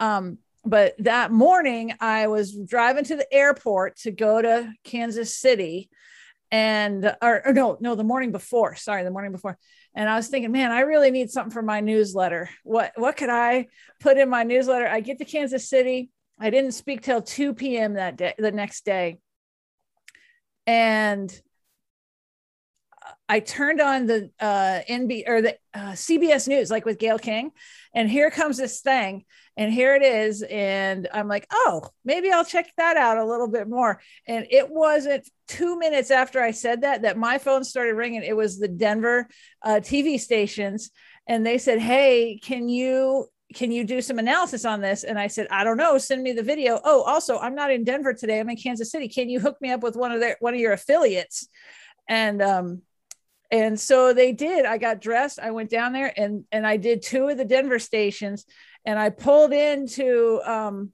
Um, 0.00 0.38
but 0.64 0.94
that 1.00 1.30
morning, 1.30 1.92
I 2.00 2.28
was 2.28 2.56
driving 2.56 3.04
to 3.04 3.16
the 3.16 3.30
airport 3.30 3.98
to 3.98 4.10
go 4.12 4.40
to 4.40 4.72
Kansas 4.82 5.36
City. 5.36 5.90
And, 6.54 7.16
or, 7.20 7.48
or 7.48 7.52
no, 7.52 7.76
no, 7.80 7.96
the 7.96 8.04
morning 8.04 8.30
before, 8.30 8.76
sorry, 8.76 9.02
the 9.02 9.10
morning 9.10 9.32
before 9.32 9.58
and 9.94 10.08
I 10.08 10.16
was 10.16 10.28
thinking, 10.28 10.50
man, 10.50 10.72
I 10.72 10.80
really 10.80 11.10
need 11.10 11.30
something 11.30 11.52
for 11.52 11.62
my 11.62 11.80
newsletter. 11.80 12.50
What 12.64 12.92
what 12.96 13.16
could 13.16 13.30
I 13.30 13.68
put 14.00 14.18
in 14.18 14.28
my 14.28 14.42
newsletter? 14.42 14.86
I 14.86 15.00
get 15.00 15.18
to 15.18 15.24
Kansas 15.24 15.68
City. 15.68 16.10
I 16.38 16.50
didn't 16.50 16.72
speak 16.72 17.02
till 17.02 17.22
2 17.22 17.54
p.m. 17.54 17.94
that 17.94 18.16
day, 18.16 18.34
the 18.36 18.50
next 18.50 18.84
day. 18.84 19.18
And 20.66 21.32
I 23.28 23.40
turned 23.40 23.80
on 23.80 24.06
the 24.06 24.30
uh, 24.38 24.80
NB 24.88 25.24
or 25.26 25.40
the 25.40 25.56
uh, 25.72 25.92
CBS 25.92 26.46
News, 26.46 26.70
like 26.70 26.84
with 26.84 26.98
Gayle 26.98 27.18
King, 27.18 27.52
and 27.94 28.10
here 28.10 28.30
comes 28.30 28.58
this 28.58 28.80
thing, 28.80 29.24
and 29.56 29.72
here 29.72 29.94
it 29.94 30.02
is, 30.02 30.42
and 30.42 31.08
I'm 31.12 31.28
like, 31.28 31.46
oh, 31.50 31.88
maybe 32.04 32.30
I'll 32.30 32.44
check 32.44 32.70
that 32.76 32.96
out 32.96 33.18
a 33.18 33.24
little 33.24 33.48
bit 33.48 33.68
more. 33.68 34.00
And 34.26 34.46
it 34.50 34.68
wasn't 34.68 35.28
two 35.48 35.78
minutes 35.78 36.10
after 36.10 36.42
I 36.42 36.50
said 36.50 36.82
that 36.82 37.02
that 37.02 37.16
my 37.16 37.38
phone 37.38 37.64
started 37.64 37.94
ringing. 37.94 38.22
It 38.22 38.36
was 38.36 38.58
the 38.58 38.68
Denver 38.68 39.26
uh, 39.62 39.80
TV 39.82 40.20
stations, 40.20 40.90
and 41.26 41.46
they 41.46 41.56
said, 41.56 41.78
hey, 41.78 42.38
can 42.42 42.68
you 42.68 43.26
can 43.54 43.72
you 43.72 43.84
do 43.84 44.02
some 44.02 44.18
analysis 44.18 44.64
on 44.64 44.80
this? 44.80 45.04
And 45.04 45.18
I 45.18 45.28
said, 45.28 45.46
I 45.50 45.64
don't 45.64 45.76
know. 45.76 45.96
Send 45.96 46.22
me 46.22 46.32
the 46.32 46.42
video. 46.42 46.80
Oh, 46.84 47.02
also, 47.02 47.38
I'm 47.38 47.54
not 47.54 47.70
in 47.70 47.84
Denver 47.84 48.12
today. 48.12 48.40
I'm 48.40 48.50
in 48.50 48.56
Kansas 48.56 48.90
City. 48.90 49.08
Can 49.08 49.28
you 49.28 49.40
hook 49.40 49.56
me 49.60 49.70
up 49.70 49.82
with 49.82 49.96
one 49.96 50.12
of 50.12 50.20
their 50.20 50.36
one 50.40 50.54
of 50.54 50.60
your 50.60 50.72
affiliates? 50.72 51.48
And 52.08 52.42
um, 52.42 52.82
and 53.50 53.78
so 53.78 54.12
they 54.12 54.32
did 54.32 54.64
i 54.64 54.78
got 54.78 55.00
dressed 55.00 55.38
i 55.40 55.50
went 55.50 55.70
down 55.70 55.92
there 55.92 56.12
and 56.16 56.44
and 56.52 56.66
i 56.66 56.76
did 56.76 57.02
two 57.02 57.28
of 57.28 57.36
the 57.36 57.44
denver 57.44 57.78
stations 57.78 58.44
and 58.84 58.98
i 58.98 59.10
pulled 59.10 59.52
into 59.52 60.40
um 60.44 60.92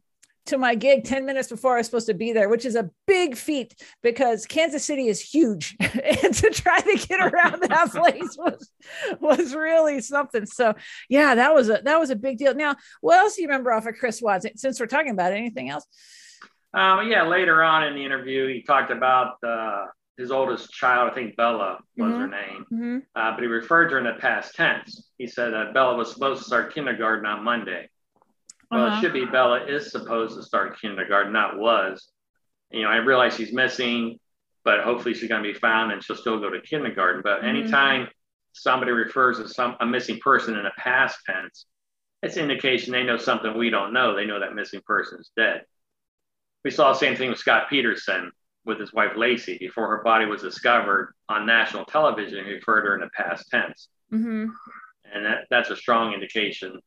to 0.50 0.59
my 0.59 0.75
gig 0.75 1.04
10 1.04 1.25
minutes 1.25 1.49
before 1.49 1.75
I 1.75 1.78
was 1.78 1.87
supposed 1.87 2.09
to 2.09 2.14
be 2.14 2.33
there, 2.33 2.49
which 2.49 2.64
is 2.64 2.75
a 2.75 2.90
big 3.07 3.37
feat 3.37 3.75
because 4.02 4.47
Kansas 4.47 4.85
City 4.85 5.07
is 5.07 5.21
huge. 5.21 5.76
and 5.80 6.35
to 6.35 6.50
try 6.50 6.80
to 6.80 7.07
get 7.07 7.21
around 7.21 7.62
that 7.69 7.90
place 7.90 8.37
was 8.37 8.71
was 9.21 9.54
really 9.54 10.00
something. 10.00 10.47
So 10.47 10.75
yeah, 11.09 11.37
that 11.37 11.54
was 11.54 11.69
a 11.69 11.80
that 11.85 11.99
was 11.99 12.11
a 12.11 12.16
big 12.16 12.38
deal. 12.38 12.54
Now, 12.54 12.76
what 13.00 13.19
else 13.19 13.37
do 13.37 13.42
you 13.42 13.49
remember 13.49 13.73
off 13.73 13.87
of 13.87 13.95
Chris 13.97 14.21
Watts? 14.21 14.47
Since 14.57 14.80
we're 14.80 14.87
talking 14.87 15.12
about 15.12 15.33
it, 15.33 15.37
anything 15.37 15.71
else? 15.71 15.87
Um, 16.73 17.09
yeah, 17.09 17.26
later 17.26 17.62
on 17.62 17.85
in 17.85 17.95
the 17.95 18.04
interview, 18.04 18.47
he 18.52 18.62
talked 18.62 18.90
about 18.90 19.43
uh, 19.45 19.86
his 20.21 20.30
oldest 20.30 20.71
child, 20.71 21.11
I 21.11 21.15
think 21.15 21.35
Bella 21.35 21.78
was 21.97 22.13
mm-hmm. 22.13 22.21
her 22.21 22.28
name, 22.28 22.67
mm-hmm. 22.71 22.99
uh, 23.17 23.33
but 23.33 23.41
he 23.41 23.47
referred 23.47 23.89
to 23.89 23.95
her 23.95 23.99
in 23.99 24.04
the 24.04 24.21
past 24.21 24.54
tense. 24.54 25.09
He 25.17 25.26
said 25.26 25.54
that 25.54 25.73
Bella 25.73 25.97
was 25.97 26.13
supposed 26.13 26.41
to 26.41 26.45
start 26.45 26.75
kindergarten 26.75 27.25
on 27.25 27.43
Monday. 27.43 27.89
Well, 28.71 28.85
uh-huh. 28.85 28.99
it 28.99 29.00
should 29.00 29.15
be 29.15 29.25
Bella 29.25 29.65
is 29.65 29.91
supposed 29.91 30.37
to 30.37 30.43
start 30.43 30.78
kindergarten, 30.78 31.33
not 31.33 31.59
was. 31.59 32.11
You 32.71 32.83
know, 32.83 32.89
I 32.89 32.97
realize 32.97 33.35
she's 33.35 33.54
missing, 33.54 34.19
but 34.63 34.80
hopefully 34.80 35.15
she's 35.15 35.28
going 35.28 35.43
to 35.43 35.52
be 35.52 35.59
found 35.59 35.91
and 35.91 36.04
she'll 36.04 36.17
still 36.17 36.39
go 36.39 36.50
to 36.50 36.61
kindergarten. 36.61 37.23
But 37.25 37.39
mm-hmm. 37.39 37.49
anytime 37.49 38.09
somebody 38.52 38.93
refers 38.93 39.39
to 39.39 39.49
some 39.49 39.76
a 39.80 39.87
missing 39.87 40.19
person 40.19 40.54
in 40.54 40.67
a 40.67 40.73
past 40.76 41.19
tense, 41.25 41.65
it's 42.23 42.37
an 42.37 42.43
indication 42.43 42.93
they 42.93 43.04
know 43.04 43.17
something 43.17 43.56
we 43.56 43.71
don't 43.71 43.95
know. 43.95 44.15
They 44.15 44.26
know 44.26 44.41
that 44.41 44.54
missing 44.54 44.83
person 44.87 45.19
is 45.19 45.30
dead. 45.35 45.63
We 46.63 46.71
saw 46.71 46.93
the 46.93 46.99
same 46.99 47.17
thing 47.17 47.30
with 47.30 47.39
Scott 47.39 47.71
Peterson 47.71 48.33
with 48.64 48.78
his 48.78 48.92
wife 48.92 49.12
Laci 49.16 49.58
before 49.58 49.88
her 49.88 50.02
body 50.02 50.26
was 50.26 50.42
discovered 50.42 51.14
on 51.28 51.46
national 51.46 51.84
television. 51.84 52.44
He 52.44 52.52
referred 52.52 52.84
her 52.84 52.94
in 52.94 53.00
the 53.00 53.10
past 53.16 53.49
tense, 53.50 53.88
mm-hmm. 54.12 54.46
and 55.12 55.25
that, 55.25 55.46
that's 55.50 55.70
a 55.70 55.76
strong 55.76 56.12
indication 56.12 56.80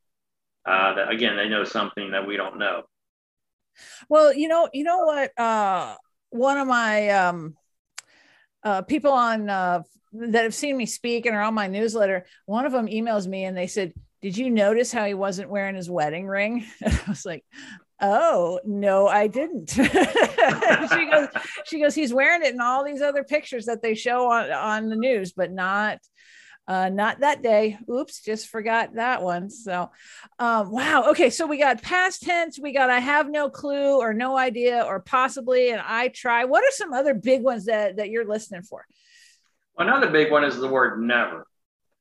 uh, 0.65 0.93
that 0.95 1.09
again 1.09 1.35
they 1.35 1.49
know 1.49 1.63
something 1.63 2.11
that 2.11 2.25
we 2.25 2.37
don't 2.37 2.57
know. 2.57 2.83
Well, 4.09 4.33
you 4.33 4.47
know, 4.47 4.69
you 4.71 4.83
know 4.83 4.99
what? 4.99 5.37
Uh, 5.37 5.95
one 6.29 6.57
of 6.57 6.67
my 6.67 7.09
um, 7.09 7.55
uh, 8.63 8.81
people 8.83 9.11
on 9.11 9.49
uh, 9.49 9.83
that 10.13 10.43
have 10.43 10.53
seen 10.53 10.77
me 10.77 10.85
speak 10.85 11.25
and 11.25 11.35
are 11.35 11.41
on 11.41 11.53
my 11.53 11.67
newsletter, 11.67 12.25
one 12.45 12.65
of 12.65 12.71
them 12.71 12.87
emails 12.87 13.27
me 13.27 13.45
and 13.45 13.57
they 13.57 13.67
said, 13.67 13.93
"Did 14.21 14.37
you 14.37 14.49
notice 14.49 14.91
how 14.91 15.05
he 15.05 15.13
wasn't 15.13 15.49
wearing 15.49 15.75
his 15.75 15.89
wedding 15.89 16.27
ring?" 16.27 16.65
And 16.81 17.01
I 17.07 17.09
was 17.09 17.25
like, 17.25 17.43
oh 18.03 18.59
no 18.65 19.07
i 19.07 19.27
didn't. 19.27 19.75
She 20.93 21.05
goes 21.09 21.27
she 21.65 21.79
goes 21.79 21.95
he's 21.95 22.13
wearing 22.13 22.43
it 22.43 22.53
in 22.53 22.61
all 22.61 22.83
these 22.83 23.01
other 23.01 23.23
pictures 23.23 23.65
that 23.65 23.81
they 23.81 23.95
show 23.95 24.29
on 24.29 24.51
on 24.51 24.89
the 24.89 24.95
news 24.95 25.31
but 25.31 25.51
not 25.51 25.99
uh 26.67 26.89
not 26.89 27.21
that 27.21 27.41
day. 27.41 27.77
Oops 27.89 28.21
just 28.21 28.47
forgot 28.49 28.95
that 28.95 29.23
one. 29.23 29.49
So 29.49 29.89
um 30.39 30.71
wow 30.71 31.05
okay 31.09 31.29
so 31.29 31.47
we 31.47 31.57
got 31.57 31.81
past 31.81 32.21
tense 32.23 32.59
we 32.61 32.73
got 32.73 32.89
i 32.89 32.99
have 32.99 33.29
no 33.29 33.49
clue 33.49 33.97
or 33.99 34.13
no 34.13 34.37
idea 34.37 34.83
or 34.83 34.99
possibly 34.99 35.71
and 35.71 35.81
i 35.85 36.09
try. 36.09 36.45
What 36.45 36.63
are 36.63 36.71
some 36.71 36.93
other 36.93 37.13
big 37.13 37.41
ones 37.41 37.65
that 37.65 37.95
that 37.97 38.09
you're 38.09 38.27
listening 38.27 38.63
for? 38.63 38.85
Another 39.77 40.09
big 40.09 40.31
one 40.31 40.43
is 40.43 40.57
the 40.57 40.67
word 40.67 41.01
never. 41.01 41.47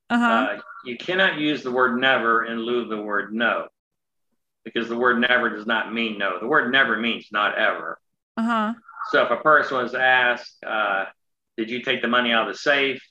Uh-huh. 0.09 0.25
Uh, 0.25 0.59
you 0.85 0.97
cannot 0.97 1.39
use 1.39 1.63
the 1.63 1.71
word 1.71 1.97
never 1.99 2.45
in 2.45 2.59
lieu 2.59 2.81
of 2.81 2.89
the 2.89 3.01
word 3.01 3.33
no 3.33 3.67
because 4.63 4.89
the 4.89 4.97
word 4.97 5.19
never 5.19 5.49
does 5.49 5.65
not 5.65 5.93
mean 5.93 6.17
no. 6.17 6.39
The 6.39 6.47
word 6.47 6.71
never 6.71 6.97
means 6.97 7.27
not 7.31 7.57
ever. 7.57 7.99
Uh 8.37 8.43
huh. 8.43 8.73
So 9.11 9.23
if 9.23 9.31
a 9.31 9.37
person 9.37 9.77
was 9.77 9.93
asked, 9.93 10.63
uh, 10.65 11.05
"Did 11.57 11.69
you 11.69 11.81
take 11.81 12.01
the 12.01 12.07
money 12.07 12.31
out 12.31 12.47
of 12.47 12.53
the 12.53 12.59
safe?" 12.59 13.01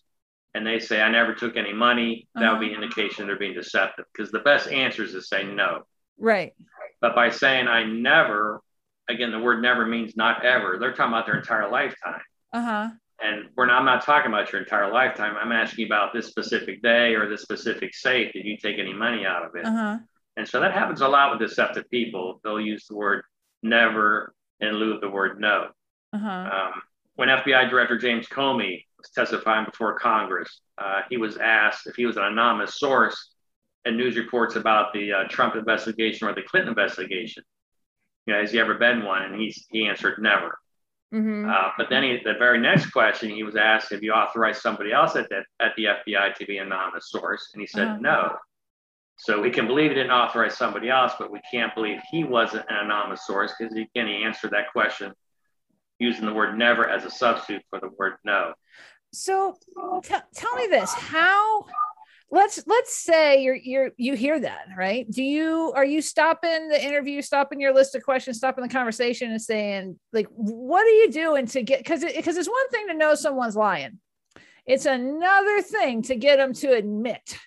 and 0.55 0.67
they 0.67 0.79
say, 0.79 1.01
"I 1.01 1.11
never 1.11 1.35
took 1.35 1.57
any 1.57 1.73
money," 1.73 2.29
uh-huh. 2.35 2.45
that 2.45 2.53
would 2.53 2.61
be 2.61 2.75
uh-huh. 2.75 2.83
indication 2.83 3.27
they're 3.27 3.37
being 3.38 3.55
deceptive. 3.55 4.07
Because 4.12 4.31
the 4.31 4.41
best 4.41 4.69
answer 4.69 5.05
is 5.05 5.12
to 5.12 5.23
say 5.23 5.45
no. 5.45 5.85
Right. 6.19 6.55
But 7.01 7.15
by 7.15 7.31
saying 7.31 7.69
"I 7.69 7.85
never," 7.85 8.61
again, 9.09 9.31
the 9.31 9.41
word 9.41 9.62
"never" 9.62 9.87
means 9.87 10.17
not 10.17 10.45
ever. 10.45 10.79
They're 10.79 10.93
talking 10.93 11.12
about 11.12 11.27
their 11.27 11.38
entire 11.38 11.71
lifetime. 11.71 12.23
Uh 12.53 12.62
huh. 12.62 12.91
And 13.23 13.51
we're 13.57 13.67
not, 13.67 13.79
I'm 13.79 13.85
not 13.85 14.05
talking 14.05 14.33
about 14.33 14.51
your 14.51 14.62
entire 14.62 14.93
lifetime. 14.93 15.37
I'm 15.41 15.53
asking 15.53 15.87
about 15.87 16.12
this 16.12 16.27
specific 16.27 16.83
day 16.83 17.15
or 17.15 17.29
this 17.29 17.43
specific 17.43 17.95
safe. 17.95 18.33
Did 18.33 18.45
you 18.45 18.57
take 18.57 18.81
any 18.81 18.93
money 18.93 19.25
out 19.25 19.45
of 19.45 19.55
it? 19.55 19.65
Uh 19.65 19.71
huh. 19.71 19.99
And 20.37 20.49
so 20.49 20.61
that 20.61 20.73
happens 20.73 21.01
a 21.01 21.09
lot 21.09 21.31
with 21.31 21.49
deceptive 21.49 21.90
people. 21.90 22.40
They'll 22.42 22.61
use 22.61 22.87
the 22.87 22.97
word 22.97 23.23
never 23.62 24.35
in 24.61 24.75
lieu 24.75 24.95
of 24.95 25.01
the 25.01 25.11
word 25.11 25.40
no. 25.40 25.68
Uh-huh. 26.12 26.29
Um, 26.29 26.83
when 27.16 27.29
FBI 27.29 27.68
Director 27.68 27.99
James 27.99 28.27
Comey 28.27 28.85
was 28.99 29.11
testifying 29.14 29.66
before 29.66 29.99
Congress, 29.99 30.61
uh, 30.79 31.03
he 31.11 31.16
was 31.16 31.37
asked 31.37 31.87
if 31.87 31.95
he 31.97 32.07
was 32.07 32.16
an 32.16 32.25
anonymous 32.25 32.79
source 32.79 33.31
in 33.85 33.97
news 33.97 34.16
reports 34.16 34.57
about 34.57 34.92
the 34.92 35.12
uh, 35.12 35.25
Trump 35.29 35.57
investigation 35.57 36.29
or 36.29 36.35
the 36.35 36.42
Clinton 36.42 36.71
investigation. 36.71 37.42
You 38.27 38.35
know, 38.35 38.40
has 38.40 38.53
he 38.53 38.61
ever 38.61 38.75
been 38.75 39.05
one? 39.05 39.23
And 39.23 39.40
he, 39.40 39.55
he 39.71 39.87
answered 39.87 40.21
never. 40.21 40.59
Mm-hmm. 41.12 41.51
Uh, 41.51 41.71
but 41.77 41.88
then 41.90 42.03
he, 42.03 42.18
the 42.25 42.35
very 42.38 42.59
next 42.59 42.90
question, 42.90 43.31
he 43.31 43.42
was 43.42 43.57
asked 43.57 43.92
if 43.92 44.01
you 44.01 44.12
authorized 44.12 44.62
somebody 44.62 44.92
else 44.92 45.16
at, 45.16 45.29
the, 45.29 45.42
at 45.61 45.73
the 45.77 45.85
FBI 45.85 46.35
to 46.37 46.47
be 46.47 46.59
an 46.59 46.66
anonymous 46.66 47.11
source. 47.11 47.51
And 47.53 47.61
he 47.61 47.66
said 47.66 47.88
uh-huh. 47.88 47.99
no. 48.01 48.37
So 49.16 49.40
we 49.40 49.51
can 49.51 49.66
believe 49.66 49.90
he 49.90 49.94
didn't 49.94 50.11
authorize 50.11 50.57
somebody 50.57 50.88
else, 50.90 51.12
but 51.18 51.31
we 51.31 51.40
can't 51.51 51.75
believe 51.75 52.01
he 52.11 52.25
wasn't 52.25 52.64
an 52.68 52.77
anonymous 52.87 53.27
source 53.27 53.53
because 53.59 53.75
again, 53.75 54.07
he 54.07 54.25
answered 54.25 54.51
that 54.51 54.72
question 54.72 55.12
using 55.98 56.27
the 56.27 56.35
word 56.35 56.59
never 56.59 56.88
as 56.88 57.05
a 57.05 57.11
substitute 57.11 57.62
for 57.70 57.79
the 57.79 57.88
word 57.96 58.14
no. 58.25 58.55
So 59.12 59.57
t- 60.03 60.14
tell 60.35 60.57
me 60.57 60.66
this: 60.66 60.92
how? 60.92 61.66
Let's 62.31 62.64
let's 62.66 62.96
say 62.96 63.42
you're 63.42 63.57
you're 63.57 63.90
you 63.98 64.14
hear 64.14 64.40
that 64.40 64.68
right? 64.77 65.09
Do 65.11 65.22
you 65.22 65.72
are 65.77 65.85
you 65.85 66.01
stopping 66.01 66.68
the 66.68 66.83
interview, 66.83 67.20
stopping 67.20 67.61
your 67.61 67.75
list 67.75 67.94
of 67.94 68.03
questions, 68.03 68.38
stopping 68.38 68.62
the 68.62 68.72
conversation, 68.72 69.31
and 69.31 69.40
saying 69.40 70.01
like, 70.14 70.27
what 70.31 70.87
are 70.87 70.90
you 70.90 71.11
doing 71.11 71.46
to 71.48 71.62
get? 71.62 71.81
Because 71.81 72.03
because 72.03 72.37
it, 72.37 72.40
it's 72.40 72.48
one 72.48 72.68
thing 72.70 72.88
to 72.88 72.94
know 72.94 73.14
someone's 73.14 73.55
lying, 73.55 73.98
it's 74.64 74.87
another 74.87 75.61
thing 75.61 76.03
to 76.03 76.16
get 76.16 76.38
them 76.38 76.55
to 76.55 76.72
admit 76.72 77.38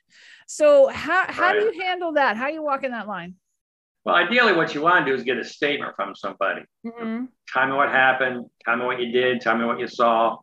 so 0.46 0.88
how 0.88 1.26
how 1.28 1.54
right. 1.54 1.60
do 1.60 1.66
you 1.66 1.82
handle 1.82 2.14
that? 2.14 2.38
How 2.38 2.46
are 2.46 2.52
you 2.52 2.64
walking 2.64 2.92
that 2.92 3.08
line? 3.08 3.36
Well, 4.04 4.16
ideally, 4.16 4.54
what 4.54 4.76
you 4.76 4.82
want 4.82 5.06
to 5.06 5.12
do 5.12 5.16
is 5.18 5.24
get 5.24 5.38
a 5.38 5.44
statement 5.44 5.96
from 5.96 6.16
somebody. 6.16 6.62
Mm-hmm. 6.86 7.26
Tell 7.52 7.68
me 7.68 7.74
what 7.74 7.90
happened. 7.90 8.46
Tell 8.64 8.78
me 8.78 8.86
what 8.86 9.00
you 9.00 9.12
did. 9.12 9.42
Tell 9.42 9.58
me 9.58 9.66
what 9.66 9.80
you 9.80 9.88
saw. 9.88 10.38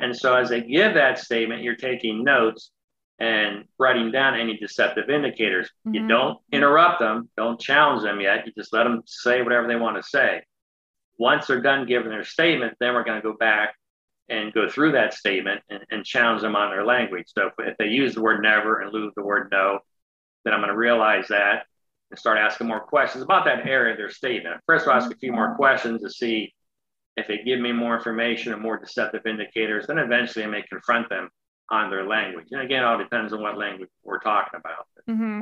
And 0.00 0.16
so, 0.16 0.34
as 0.34 0.48
they 0.48 0.62
give 0.62 0.94
that 0.94 1.18
statement, 1.18 1.62
you're 1.62 1.76
taking 1.76 2.24
notes 2.24 2.72
and 3.20 3.64
writing 3.78 4.10
down 4.10 4.38
any 4.38 4.56
deceptive 4.56 5.08
indicators. 5.08 5.70
Mm-hmm. 5.86 5.94
You 5.94 6.08
don't 6.08 6.38
interrupt 6.50 6.98
them, 6.98 7.28
don't 7.36 7.60
challenge 7.60 8.02
them 8.02 8.20
yet. 8.20 8.44
You 8.46 8.52
just 8.58 8.72
let 8.72 8.84
them 8.84 9.02
say 9.06 9.42
whatever 9.42 9.68
they 9.68 9.76
want 9.76 9.96
to 9.96 10.02
say. 10.02 10.42
Once 11.16 11.46
they're 11.46 11.60
done 11.60 11.86
giving 11.86 12.08
their 12.08 12.24
statement, 12.24 12.74
then 12.80 12.94
we're 12.94 13.04
going 13.04 13.22
to 13.22 13.28
go 13.28 13.36
back 13.36 13.76
and 14.28 14.52
go 14.52 14.68
through 14.68 14.92
that 14.92 15.14
statement 15.14 15.60
and, 15.68 15.84
and 15.90 16.04
challenge 16.04 16.42
them 16.42 16.56
on 16.56 16.70
their 16.70 16.84
language. 16.84 17.26
So 17.28 17.46
if, 17.46 17.52
if 17.58 17.76
they 17.78 17.88
use 17.88 18.14
the 18.14 18.22
word 18.22 18.42
never 18.42 18.80
and 18.80 18.92
lose 18.92 19.12
the 19.16 19.22
word 19.22 19.48
no, 19.52 19.80
then 20.44 20.54
I'm 20.54 20.60
going 20.60 20.70
to 20.70 20.76
realize 20.76 21.28
that 21.28 21.66
and 22.10 22.18
start 22.18 22.38
asking 22.38 22.68
more 22.68 22.80
questions 22.80 23.22
about 23.22 23.44
that 23.46 23.66
area 23.66 23.92
of 23.92 23.98
their 23.98 24.10
statement. 24.10 24.60
First, 24.66 24.86
I'll 24.86 24.94
ask 24.94 25.10
a 25.10 25.16
few 25.16 25.32
more 25.32 25.54
questions 25.56 26.02
to 26.02 26.10
see 26.10 26.54
if 27.16 27.26
they 27.28 27.38
give 27.44 27.60
me 27.60 27.72
more 27.72 27.96
information 27.96 28.52
or 28.52 28.56
more 28.56 28.78
deceptive 28.78 29.26
indicators. 29.26 29.86
Then 29.86 29.98
eventually 29.98 30.44
I 30.44 30.48
may 30.48 30.62
confront 30.62 31.08
them 31.08 31.30
on 31.70 31.90
their 31.90 32.06
language. 32.06 32.48
And 32.50 32.60
again, 32.60 32.82
it 32.82 32.86
all 32.86 32.98
depends 32.98 33.32
on 33.32 33.40
what 33.40 33.56
language 33.56 33.90
we're 34.02 34.18
talking 34.18 34.60
about. 34.60 34.86
Mm-hmm. 35.08 35.40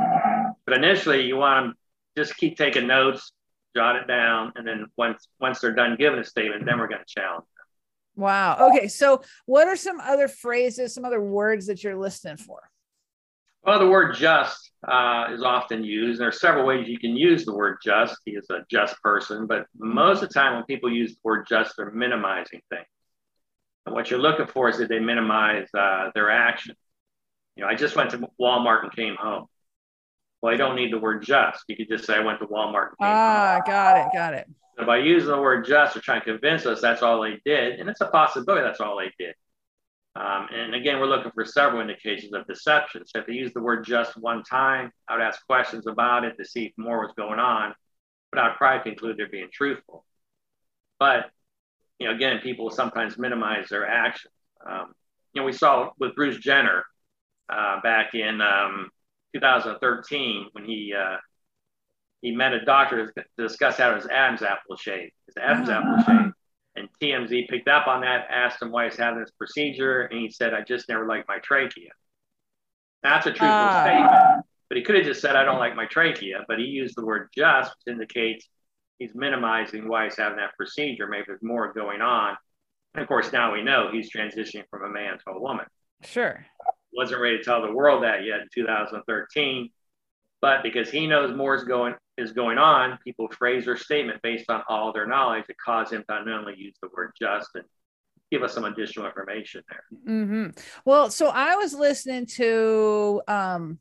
But 0.66 0.76
initially, 0.76 1.22
you 1.22 1.36
want 1.36 1.74
to 2.16 2.22
just 2.22 2.36
keep 2.36 2.56
taking 2.56 2.86
notes, 2.86 3.32
jot 3.74 3.96
it 3.96 4.06
down, 4.06 4.52
and 4.56 4.66
then 4.66 4.86
once 4.96 5.28
once 5.40 5.60
they're 5.60 5.74
done 5.74 5.96
giving 5.98 6.18
a 6.18 6.24
statement, 6.24 6.64
then 6.66 6.78
we're 6.78 6.88
going 6.88 7.02
to 7.06 7.20
challenge. 7.20 7.44
Wow. 8.16 8.68
Okay. 8.70 8.88
So, 8.88 9.22
what 9.46 9.68
are 9.68 9.76
some 9.76 10.00
other 10.00 10.28
phrases, 10.28 10.94
some 10.94 11.04
other 11.04 11.20
words 11.20 11.66
that 11.66 11.82
you're 11.82 11.96
listening 11.96 12.36
for? 12.36 12.60
Well, 13.64 13.78
the 13.78 13.88
word 13.88 14.16
just 14.16 14.72
uh, 14.86 15.28
is 15.30 15.42
often 15.42 15.84
used. 15.84 16.20
There 16.20 16.28
are 16.28 16.32
several 16.32 16.66
ways 16.66 16.88
you 16.88 16.98
can 16.98 17.16
use 17.16 17.44
the 17.44 17.54
word 17.54 17.78
just. 17.82 18.16
He 18.24 18.32
is 18.32 18.46
a 18.50 18.64
just 18.68 19.00
person, 19.02 19.46
but 19.46 19.66
most 19.78 20.22
of 20.22 20.28
the 20.28 20.34
time 20.34 20.54
when 20.54 20.64
people 20.64 20.92
use 20.92 21.12
the 21.12 21.20
word 21.22 21.46
just, 21.48 21.74
they're 21.76 21.92
minimizing 21.92 22.60
things. 22.70 22.86
And 23.86 23.94
what 23.94 24.10
you're 24.10 24.20
looking 24.20 24.48
for 24.48 24.68
is 24.68 24.78
that 24.78 24.88
they 24.88 24.98
minimize 24.98 25.68
uh, 25.78 26.10
their 26.14 26.30
action. 26.30 26.74
You 27.56 27.62
know, 27.62 27.68
I 27.68 27.74
just 27.74 27.94
went 27.94 28.10
to 28.10 28.28
Walmart 28.40 28.82
and 28.82 28.92
came 28.92 29.14
home. 29.14 29.46
Well, 30.40 30.52
I 30.52 30.56
don't 30.56 30.74
need 30.74 30.92
the 30.92 30.98
word 30.98 31.22
just. 31.22 31.62
You 31.68 31.76
could 31.76 31.88
just 31.88 32.04
say 32.04 32.16
I 32.16 32.20
went 32.20 32.40
to 32.40 32.46
Walmart. 32.46 32.90
ah, 33.00 33.54
home. 33.54 33.62
got 33.64 33.96
it, 33.98 34.06
got 34.12 34.34
it. 34.34 34.48
By 34.86 34.98
using 34.98 35.30
the 35.30 35.40
word 35.40 35.66
just, 35.66 35.94
they're 35.94 36.02
trying 36.02 36.20
to 36.20 36.26
convince 36.26 36.66
us 36.66 36.80
that's 36.80 37.02
all 37.02 37.22
they 37.22 37.40
did, 37.44 37.80
and 37.80 37.88
it's 37.88 38.00
a 38.00 38.06
possibility 38.06 38.62
that's 38.62 38.80
all 38.80 38.98
they 38.98 39.12
did. 39.18 39.34
Um, 40.14 40.48
and 40.54 40.74
again, 40.74 41.00
we're 41.00 41.06
looking 41.06 41.32
for 41.32 41.44
several 41.44 41.80
indications 41.80 42.34
of 42.34 42.46
deception. 42.46 43.06
So 43.06 43.20
if 43.20 43.26
they 43.26 43.32
use 43.32 43.52
the 43.54 43.62
word 43.62 43.84
just 43.84 44.16
one 44.16 44.42
time, 44.42 44.90
I 45.08 45.14
would 45.14 45.22
ask 45.22 45.44
questions 45.46 45.86
about 45.86 46.24
it 46.24 46.36
to 46.36 46.44
see 46.44 46.66
if 46.66 46.72
more 46.76 47.00
was 47.00 47.12
going 47.16 47.38
on, 47.38 47.74
but 48.30 48.40
I'd 48.40 48.56
probably 48.56 48.90
conclude 48.90 49.16
they're 49.16 49.28
being 49.28 49.48
truthful. 49.52 50.04
But 50.98 51.30
you 51.98 52.08
know, 52.08 52.14
again, 52.14 52.40
people 52.40 52.70
sometimes 52.70 53.16
minimize 53.16 53.68
their 53.68 53.86
actions. 53.86 54.34
Um, 54.68 54.92
you 55.32 55.40
know, 55.40 55.46
we 55.46 55.52
saw 55.52 55.90
with 55.98 56.14
Bruce 56.14 56.36
Jenner 56.38 56.84
uh, 57.48 57.80
back 57.80 58.14
in 58.14 58.40
um, 58.40 58.90
2013 59.34 60.48
when 60.52 60.64
he 60.64 60.92
uh, 60.94 61.16
he 62.22 62.30
met 62.30 62.52
a 62.52 62.64
doctor 62.64 63.12
to 63.12 63.24
discuss 63.36 63.76
how 63.76 63.94
his 63.94 64.06
Adam's 64.06 64.42
apple 64.42 64.76
shaved. 64.76 65.12
His 65.26 65.36
Adam's 65.36 65.68
uh-huh. 65.68 65.80
apple 65.80 66.04
shaved. 66.04 66.34
And 66.74 66.88
TMZ 67.02 67.48
picked 67.48 67.68
up 67.68 67.86
on 67.86 68.00
that, 68.00 68.28
asked 68.30 68.62
him 68.62 68.70
why 68.70 68.84
he's 68.84 68.96
having 68.96 69.20
this 69.20 69.32
procedure, 69.32 70.02
and 70.02 70.18
he 70.18 70.30
said, 70.30 70.54
"I 70.54 70.62
just 70.62 70.88
never 70.88 71.06
liked 71.06 71.28
my 71.28 71.38
trachea." 71.40 71.90
That's 73.02 73.26
a 73.26 73.30
truthful 73.30 73.48
uh. 73.48 73.84
statement, 73.84 74.46
but 74.68 74.78
he 74.78 74.84
could 74.84 74.94
have 74.94 75.04
just 75.04 75.20
said, 75.20 75.36
"I 75.36 75.44
don't 75.44 75.58
like 75.58 75.76
my 75.76 75.84
trachea," 75.84 76.44
but 76.48 76.58
he 76.58 76.64
used 76.64 76.96
the 76.96 77.04
word 77.04 77.28
"just," 77.36 77.74
which 77.84 77.92
indicates 77.92 78.48
he's 78.98 79.14
minimizing 79.14 79.86
why 79.86 80.04
he's 80.04 80.16
having 80.16 80.38
that 80.38 80.56
procedure. 80.56 81.06
Maybe 81.08 81.24
there's 81.26 81.42
more 81.42 81.72
going 81.74 82.00
on. 82.00 82.36
And 82.94 83.02
of 83.02 83.08
course, 83.08 83.32
now 83.32 83.52
we 83.52 83.62
know 83.62 83.90
he's 83.92 84.10
transitioning 84.10 84.64
from 84.70 84.84
a 84.84 84.88
man 84.88 85.18
to 85.18 85.30
a 85.32 85.40
woman. 85.40 85.66
Sure. 86.04 86.46
Wasn't 86.94 87.20
ready 87.20 87.38
to 87.38 87.44
tell 87.44 87.62
the 87.62 87.72
world 87.72 88.04
that 88.04 88.24
yet 88.24 88.40
in 88.40 88.48
2013, 88.54 89.70
but 90.42 90.62
because 90.62 90.90
he 90.90 91.06
knows 91.06 91.34
more 91.34 91.54
is 91.54 91.64
going 91.64 91.94
is 92.18 92.32
going 92.32 92.58
on, 92.58 92.98
people 93.02 93.28
phrase 93.28 93.64
their 93.64 93.76
statement 93.76 94.20
based 94.22 94.50
on 94.50 94.62
all 94.68 94.92
their 94.92 95.06
knowledge 95.06 95.46
to 95.46 95.54
cause 95.54 95.90
him 95.90 96.04
to 96.08 96.16
unknowingly 96.18 96.54
use 96.58 96.74
the 96.82 96.88
word 96.94 97.12
just 97.18 97.48
and 97.54 97.64
give 98.30 98.42
us 98.42 98.52
some 98.52 98.64
additional 98.64 99.06
information 99.06 99.62
there. 99.70 99.84
Mm-hmm. 100.14 100.46
Well, 100.84 101.10
so 101.10 101.28
I 101.28 101.54
was 101.54 101.72
listening 101.72 102.26
to 102.36 103.22
um, 103.28 103.78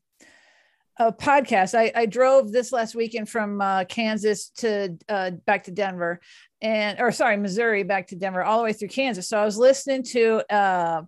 a 0.97 1.11
podcast. 1.11 1.77
I, 1.77 1.91
I 1.95 2.05
drove 2.05 2.51
this 2.51 2.71
last 2.71 2.95
weekend 2.95 3.27
from 3.27 3.59
uh, 3.59 3.85
Kansas 3.85 4.49
to 4.57 4.97
uh, 5.09 5.31
back 5.45 5.63
to 5.63 5.71
Denver, 5.71 6.21
and 6.61 6.99
or 7.01 7.11
sorry, 7.11 7.37
Missouri 7.37 7.83
back 7.83 8.07
to 8.07 8.15
Denver, 8.15 8.43
all 8.43 8.59
the 8.59 8.65
way 8.65 8.73
through 8.73 8.89
Kansas. 8.89 9.27
So 9.27 9.39
I 9.39 9.45
was 9.45 9.57
listening 9.57 10.03
to 10.03 10.53
uh, 10.53 11.01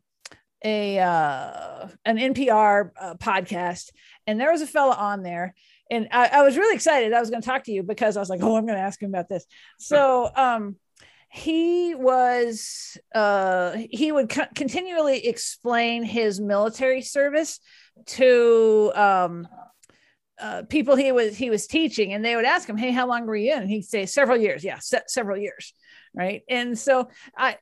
a 0.64 1.00
uh, 1.00 1.88
an 2.06 2.18
NPR 2.18 2.92
uh, 3.00 3.16
podcast, 3.16 3.92
and 4.28 4.40
there 4.40 4.52
was 4.52 4.62
a 4.62 4.68
fella 4.68 4.96
on 4.96 5.24
there, 5.24 5.56
and 5.90 6.08
I, 6.12 6.28
I 6.28 6.42
was 6.44 6.58
really 6.58 6.76
excited. 6.76 7.14
I 7.14 7.20
was 7.20 7.30
going 7.30 7.42
to 7.42 7.48
talk 7.48 7.64
to 7.66 7.72
you 7.72 7.84
because 7.84 8.18
I 8.18 8.20
was 8.20 8.30
like, 8.30 8.42
oh, 8.42 8.56
I'm 8.56 8.66
going 8.66 8.78
to 8.78 8.84
ask 8.84 9.02
him 9.02 9.10
about 9.10 9.30
this. 9.30 9.46
So. 9.80 10.30
Um, 10.44 10.78
he 11.36 11.96
was 11.96 12.96
uh, 13.16 13.76
he 13.90 14.12
would 14.12 14.30
co- 14.30 14.46
continually 14.54 15.26
explain 15.26 16.04
his 16.04 16.40
military 16.40 17.02
service 17.02 17.60
to 18.06 18.92
um, 18.94 19.48
uh, 20.40 20.62
people 20.70 20.96
he 20.96 21.12
was 21.12 21.36
he 21.36 21.50
was 21.50 21.66
teaching, 21.66 22.14
and 22.14 22.24
they 22.24 22.36
would 22.36 22.46
ask 22.46 22.70
him, 22.70 22.78
"Hey, 22.78 22.92
how 22.92 23.08
long 23.08 23.26
were 23.26 23.36
you 23.36 23.52
in?" 23.52 23.62
And 23.62 23.70
he'd 23.70 23.86
say, 23.86 24.06
"Several 24.06 24.38
years." 24.38 24.64
Yeah, 24.64 24.78
se- 24.78 25.08
several 25.08 25.38
years, 25.38 25.74
right? 26.14 26.44
And 26.48 26.78
so 26.78 27.10
I 27.36 27.58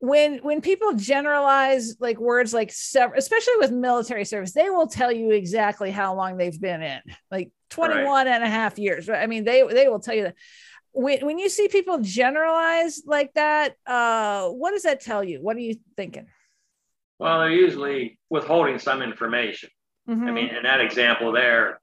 when 0.00 0.38
when 0.38 0.60
people 0.60 0.92
generalize 0.94 1.96
like 2.00 2.18
words 2.20 2.54
like 2.54 2.72
several 2.72 3.18
especially 3.18 3.56
with 3.58 3.72
military 3.72 4.24
service 4.24 4.52
they 4.52 4.70
will 4.70 4.86
tell 4.86 5.10
you 5.10 5.32
exactly 5.32 5.90
how 5.90 6.14
long 6.14 6.36
they've 6.36 6.60
been 6.60 6.82
in 6.82 7.00
like 7.30 7.50
21 7.70 8.04
right. 8.04 8.26
and 8.28 8.44
a 8.44 8.48
half 8.48 8.78
years 8.78 9.08
i 9.08 9.26
mean 9.26 9.44
they 9.44 9.66
they 9.66 9.88
will 9.88 9.98
tell 9.98 10.14
you 10.14 10.24
that 10.24 10.34
when, 10.92 11.24
when 11.26 11.38
you 11.38 11.48
see 11.48 11.66
people 11.68 11.98
generalize 11.98 13.02
like 13.06 13.32
that 13.34 13.74
uh 13.86 14.48
what 14.48 14.70
does 14.70 14.84
that 14.84 15.00
tell 15.00 15.24
you 15.24 15.42
what 15.42 15.56
are 15.56 15.60
you 15.60 15.76
thinking 15.96 16.26
well 17.18 17.40
they're 17.40 17.50
usually 17.50 18.18
withholding 18.30 18.78
some 18.78 19.02
information 19.02 19.68
Mm-hmm. 20.08 20.26
I 20.26 20.30
mean, 20.30 20.48
in 20.48 20.62
that 20.62 20.80
example 20.80 21.32
there, 21.32 21.80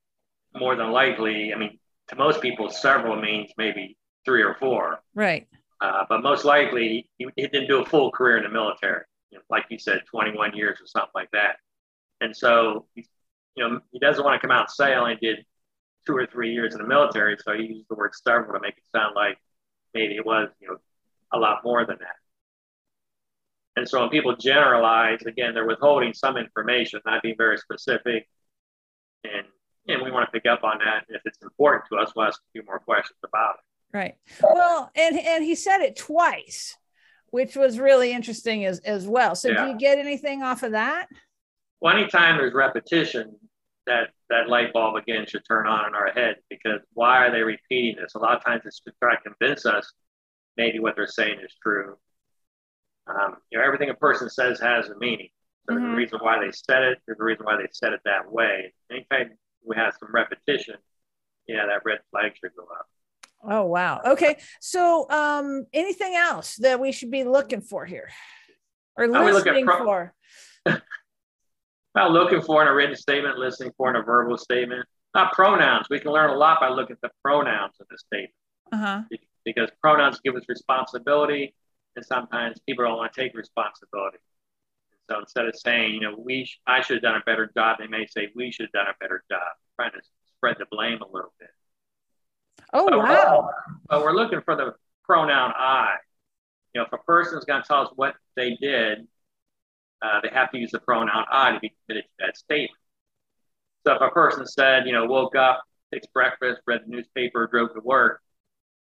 more 0.56 0.75
than 0.75 0.91
likely, 0.91 1.54
I 1.54 1.58
mean, 1.58 1.78
to 2.10 2.15
most 2.15 2.41
people, 2.41 2.69
several 2.69 3.15
means 3.15 3.51
maybe 3.58 3.97
three 4.25 4.41
or 4.41 4.56
four. 4.56 4.99
Right. 5.13 5.47
Uh, 5.81 6.05
but 6.07 6.23
most 6.23 6.45
likely, 6.45 7.07
he, 7.17 7.27
he, 7.35 7.47
didn't 7.47 7.67
do 7.67 7.81
a 7.81 7.85
full 7.85 8.11
career 8.11 8.38
in 8.38 8.43
the 8.43 8.49
military, 8.49 9.03
you 9.31 9.38
know, 9.38 9.43
like 9.49 9.65
you 9.69 9.77
said, 9.77 10.03
21 10.09 10.55
years 10.55 10.79
or 10.81 10.88
something 10.88 11.11
like 11.13 11.29
that. 11.31 11.57
And 12.21 12.35
so, 12.35 12.85
you 12.95 13.03
know, 13.57 13.81
he 13.91 13.99
doesn't 13.99 14.23
want 14.23 14.39
to 14.39 14.47
come 14.47 14.55
out 14.55 14.67
and 14.67 14.69
say 14.71 14.93
I 14.93 14.99
only 14.99 15.17
did 15.21 15.45
two 16.05 16.15
or 16.15 16.25
three 16.25 16.53
years 16.53 16.73
in 16.73 16.81
the 16.81 16.88
military. 16.88 17.35
So 17.43 17.53
he 17.53 17.65
used 17.65 17.89
the 17.89 17.95
word 17.95 18.11
several 18.15 18.53
to 18.53 18.61
make 18.61 18.77
it 18.77 18.83
sound 18.95 19.15
like 19.15 19.38
maybe 19.93 20.15
it 20.15 20.25
was, 20.25 20.49
you 20.61 20.67
know, 20.67 20.77
a 21.33 21.39
lot 21.39 21.63
more 21.63 21.85
than 21.85 21.97
that. 21.99 22.15
And 23.75 23.89
so 23.89 23.99
when 23.99 24.09
people 24.09 24.35
generalize, 24.38 25.21
again, 25.23 25.53
they're 25.53 25.67
withholding 25.67 26.13
some 26.13 26.38
information, 26.38 27.01
not 27.05 27.21
being 27.21 27.35
very 27.38 27.57
specific. 27.57 28.29
And, 29.25 29.45
and 29.88 30.01
we 30.01 30.11
want 30.11 30.27
to 30.27 30.31
pick 30.31 30.49
up 30.49 30.63
on 30.63 30.79
that. 30.79 31.05
If 31.09 31.21
it's 31.25 31.41
important 31.43 31.83
to 31.89 31.97
us, 31.97 32.13
we'll 32.15 32.27
ask 32.27 32.39
a 32.39 32.51
few 32.53 32.63
more 32.65 32.79
questions 32.79 33.17
about 33.25 33.55
it. 33.55 33.74
Right. 33.95 34.15
Well, 34.41 34.91
and 34.95 35.17
and 35.17 35.43
he 35.43 35.55
said 35.55 35.81
it 35.81 35.95
twice, 35.95 36.75
which 37.27 37.55
was 37.55 37.79
really 37.79 38.12
interesting 38.12 38.65
as, 38.65 38.79
as 38.79 39.08
well. 39.08 39.36
So 39.36 39.49
yeah. 39.49 39.65
do 39.65 39.71
you 39.71 39.77
get 39.77 39.97
anything 39.97 40.43
off 40.43 40.63
of 40.63 40.73
that? 40.73 41.08
Well, 41.79 41.95
anytime 41.95 42.38
there's 42.38 42.53
repetition, 42.53 43.38
that 43.88 44.10
that 44.29 44.49
light 44.49 44.73
bulb 44.73 44.95
again 44.95 45.25
should 45.27 45.43
turn 45.47 45.67
on 45.67 45.88
in 45.88 45.95
our 45.95 46.12
head 46.12 46.38
because 46.49 46.81
why 46.93 47.25
are 47.25 47.31
they 47.31 47.41
repeating 47.41 47.95
this? 48.01 48.15
A 48.15 48.19
lot 48.19 48.36
of 48.36 48.43
times 48.43 48.63
it's 48.65 48.81
to 48.81 48.91
try 49.01 49.15
to 49.15 49.21
convince 49.21 49.65
us 49.65 49.91
maybe 50.58 50.79
what 50.79 50.95
they're 50.95 51.08
saying 51.08 51.39
is 51.39 51.53
true 51.62 51.95
um, 53.08 53.38
you 53.51 53.58
know, 53.58 53.65
everything 53.65 53.89
a 53.89 53.93
person 53.93 54.29
says 54.29 54.60
has 54.60 54.89
a 54.89 54.97
meaning. 54.97 55.29
So 55.67 55.75
mm-hmm. 55.75 55.84
there's 55.84 55.93
a 55.93 55.97
reason 55.97 56.19
why 56.21 56.39
they 56.39 56.51
said 56.51 56.84
it. 56.84 56.99
There's 57.05 57.19
a 57.19 57.23
reason 57.23 57.45
why 57.45 57.58
they 57.58 57.67
said 57.71 57.93
it 57.93 58.01
that 58.05 58.31
way. 58.31 58.73
Anytime 58.91 59.38
we 59.63 59.75
have 59.75 59.93
some 59.99 60.10
repetition, 60.12 60.75
yeah, 61.47 61.65
that 61.67 61.86
red 61.86 61.99
flag 62.12 62.34
should 62.39 62.55
go 62.55 62.63
up. 62.63 62.88
Oh 63.49 63.65
wow. 63.65 64.01
Okay. 64.05 64.38
So 64.60 65.10
um 65.10 65.65
anything 65.73 66.15
else 66.15 66.55
that 66.58 66.79
we 66.79 66.91
should 66.91 67.12
be 67.12 67.23
looking 67.23 67.62
for 67.62 67.86
here? 67.86 68.10
Or 68.97 69.08
listening 69.08 69.65
pro- 69.65 69.84
for? 69.84 70.13
well, 71.95 72.12
looking 72.12 72.41
for 72.41 72.62
in 72.62 72.67
a 72.67 72.73
written 72.73 72.95
statement, 72.95 73.38
listening 73.38 73.71
for 73.77 73.89
in 73.89 73.97
a 73.97 74.01
verbal 74.01 74.38
statement. 74.38 74.86
Not 75.13 75.34
pronouns. 75.34 75.88
We 75.89 75.99
can 75.99 76.12
learn 76.12 76.29
a 76.29 76.36
lot 76.36 76.60
by 76.60 76.69
looking 76.69 76.93
at 76.95 77.01
the 77.01 77.12
pronouns 77.23 77.75
of 77.79 77.88
the 77.89 77.97
statement. 77.97 78.34
Uh-huh. 78.71 79.01
Because 79.43 79.69
pronouns 79.81 80.19
give 80.23 80.36
us 80.36 80.43
responsibility 80.49 81.53
and 81.95 82.05
sometimes 82.05 82.60
people 82.67 82.86
don't 82.86 82.97
want 82.97 83.13
to 83.13 83.21
take 83.21 83.36
responsibility. 83.36 84.17
So 85.10 85.19
instead 85.19 85.45
of 85.45 85.55
saying, 85.55 85.93
you 85.93 86.01
know, 86.01 86.15
we, 86.17 86.45
sh- 86.45 86.60
I 86.65 86.81
should 86.81 86.95
have 86.95 87.03
done 87.03 87.15
a 87.15 87.23
better 87.25 87.51
job, 87.55 87.77
they 87.79 87.88
may 87.88 88.08
say 88.08 88.29
we 88.36 88.51
should 88.51 88.65
have 88.73 88.86
done 88.86 88.88
a 88.93 88.97
better 88.99 89.23
job, 89.29 89.41
trying 89.75 89.91
to 89.91 90.01
spread 90.36 90.55
the 90.60 90.65
blame 90.71 91.01
a 91.01 91.08
little 91.08 91.34
bit. 91.39 91.49
Oh, 92.75 92.89
But- 92.89 92.99
wow. 92.99 93.49
But 93.89 94.01
we're 94.01 94.13
looking 94.13 94.41
for 94.41 94.55
the 94.55 94.73
pronoun 95.03 95.53
I. 95.55 95.95
You 96.73 96.81
know, 96.81 96.85
if 96.88 96.93
a 96.93 96.97
person 97.03 97.38
is 97.38 97.45
going 97.45 97.61
to 97.61 97.67
tell 97.67 97.81
us 97.81 97.89
what 97.95 98.15
they 98.35 98.55
did, 98.55 99.07
uh, 100.01 100.19
they 100.21 100.29
have 100.29 100.51
to 100.51 100.57
use 100.57 100.71
the 100.71 100.79
pronoun 100.79 101.23
I 101.31 101.53
to 101.53 101.59
be 101.59 101.73
committed 101.88 102.03
to 102.03 102.25
that 102.25 102.38
statement. 102.38 102.77
So 103.88 103.93
if 103.93 104.01
a 104.01 104.09
person 104.09 104.45
said, 104.45 104.85
you 104.88 104.91
know, 104.91 105.05
woke 105.05 105.35
up, 105.35 105.63
fixed 105.91 106.11
breakfast, 106.13 106.61
read 106.67 106.81
the 106.85 106.91
newspaper, 106.91 107.47
drove 107.47 107.73
to 107.75 107.79
work, 107.81 108.21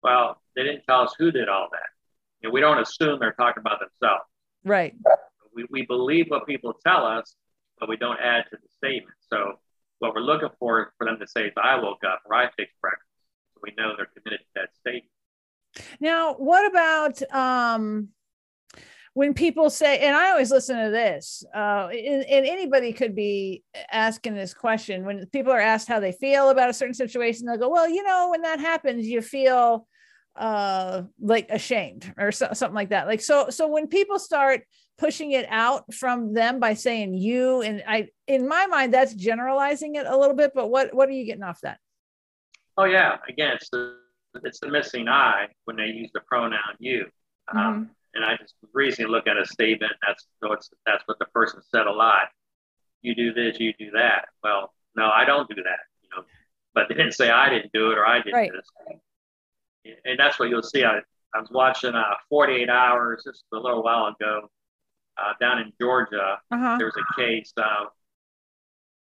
well, 0.02 0.40
they 0.56 0.64
didn't 0.64 0.82
tell 0.84 1.02
us 1.02 1.14
who 1.18 1.30
did 1.30 1.48
all 1.48 1.68
that. 1.70 1.88
You 2.40 2.48
know, 2.48 2.52
we 2.52 2.60
don't 2.60 2.78
assume 2.78 3.20
they're 3.20 3.32
talking 3.32 3.60
about 3.60 3.78
themselves. 3.78 4.24
Right. 4.64 4.94
We, 5.54 5.66
we 5.70 5.82
believe 5.86 6.26
what 6.28 6.46
people 6.46 6.74
tell 6.84 7.04
us, 7.04 7.36
but 7.78 7.88
we 7.88 7.96
don't 7.96 8.18
add 8.18 8.44
to 8.50 8.56
the 8.56 8.68
statement. 8.76 9.14
So 9.30 9.58
what 10.00 10.14
we're 10.14 10.20
looking 10.22 10.48
for 10.58 10.80
is 10.80 10.86
for 10.98 11.04
them 11.04 11.18
to 11.20 11.28
say 11.28 11.46
is 11.46 11.52
I 11.62 11.76
woke 11.80 12.02
up 12.04 12.22
or 12.26 12.34
I 12.34 12.50
fixed 12.56 12.80
breakfast. 12.80 13.07
So 13.58 13.62
we 13.64 13.82
know 13.82 13.94
they're 13.96 14.06
committed 14.06 14.40
to 14.40 14.52
that 14.54 14.74
state. 14.76 15.04
Now, 16.00 16.34
what 16.34 16.66
about 16.66 17.20
um, 17.32 18.08
when 19.14 19.34
people 19.34 19.70
say, 19.70 19.98
and 19.98 20.16
I 20.16 20.30
always 20.30 20.50
listen 20.50 20.76
to 20.76 20.90
this, 20.90 21.44
uh, 21.54 21.88
and, 21.88 22.24
anybody 22.28 22.92
could 22.92 23.14
be 23.14 23.62
asking 23.90 24.34
this 24.34 24.54
question 24.54 25.04
when 25.04 25.26
people 25.26 25.52
are 25.52 25.60
asked 25.60 25.88
how 25.88 26.00
they 26.00 26.12
feel 26.12 26.50
about 26.50 26.70
a 26.70 26.74
certain 26.74 26.94
situation, 26.94 27.46
they'll 27.46 27.58
go, 27.58 27.68
Well, 27.68 27.88
you 27.88 28.02
know, 28.02 28.30
when 28.30 28.42
that 28.42 28.60
happens, 28.60 29.06
you 29.06 29.20
feel 29.22 29.86
uh 30.36 31.02
like 31.20 31.48
ashamed 31.50 32.14
or 32.16 32.30
so, 32.30 32.50
something 32.52 32.74
like 32.74 32.90
that 32.90 33.08
like 33.08 33.20
so 33.20 33.50
so 33.50 33.66
when 33.66 33.88
people 33.88 34.20
start 34.20 34.62
pushing 34.96 35.32
it 35.32 35.46
out 35.48 35.92
from 35.92 36.32
them 36.32 36.60
by 36.60 36.74
saying 36.74 37.12
you 37.12 37.60
and 37.62 37.82
i 37.88 38.06
in 38.28 38.46
my 38.46 38.66
mind 38.66 38.94
that's 38.94 39.14
generalizing 39.14 39.96
it 39.96 40.06
a 40.06 40.16
little 40.16 40.36
bit 40.36 40.52
but 40.54 40.68
what 40.68 40.94
what 40.94 41.08
are 41.08 41.12
you 41.12 41.24
getting 41.24 41.42
off 41.42 41.60
that 41.62 41.80
Oh 42.78 42.84
yeah, 42.84 43.16
again, 43.28 43.50
it's 43.56 43.68
the 43.70 43.96
it's 44.44 44.60
the 44.60 44.68
missing 44.68 45.08
I 45.08 45.48
when 45.64 45.76
they 45.76 45.86
use 45.86 46.10
the 46.14 46.20
pronoun 46.20 46.60
you. 46.78 47.06
Um, 47.54 47.90
and 48.14 48.24
I 48.24 48.36
just 48.36 48.54
recently 48.72 49.10
looked 49.10 49.26
at 49.28 49.36
a 49.36 49.44
statement. 49.46 49.92
That's 50.06 50.26
so 50.42 50.52
it's, 50.52 50.70
that's 50.86 51.02
what 51.06 51.18
the 51.18 51.26
person 51.26 51.60
said 51.74 51.86
a 51.86 51.92
lot. 51.92 52.28
You 53.02 53.14
do 53.14 53.32
this, 53.32 53.58
you 53.58 53.72
do 53.78 53.90
that. 53.92 54.26
Well, 54.44 54.72
no, 54.96 55.10
I 55.10 55.24
don't 55.24 55.48
do 55.48 55.56
that. 55.56 55.78
You 56.02 56.08
know, 56.16 56.24
but 56.74 56.88
they 56.88 56.94
didn't 56.94 57.12
say 57.14 57.30
I 57.30 57.48
didn't 57.50 57.72
do 57.72 57.90
it 57.90 57.98
or 57.98 58.06
I 58.06 58.22
did 58.22 58.32
Right. 58.32 58.50
this. 58.52 58.66
And 60.04 60.18
that's 60.18 60.38
what 60.38 60.48
you'll 60.50 60.62
see. 60.62 60.84
I, 60.84 60.98
I 61.34 61.40
was 61.40 61.48
watching 61.50 61.94
uh, 61.94 62.02
48 62.28 62.68
Hours. 62.68 63.22
just 63.26 63.44
a 63.52 63.56
little 63.56 63.82
while 63.82 64.06
ago 64.06 64.50
uh, 65.16 65.32
down 65.40 65.58
in 65.58 65.72
Georgia. 65.80 66.38
uh-huh 66.50 66.76
There 66.78 66.86
was 66.86 66.96
a 66.96 67.20
case. 67.20 67.52
Uh, 67.56 67.86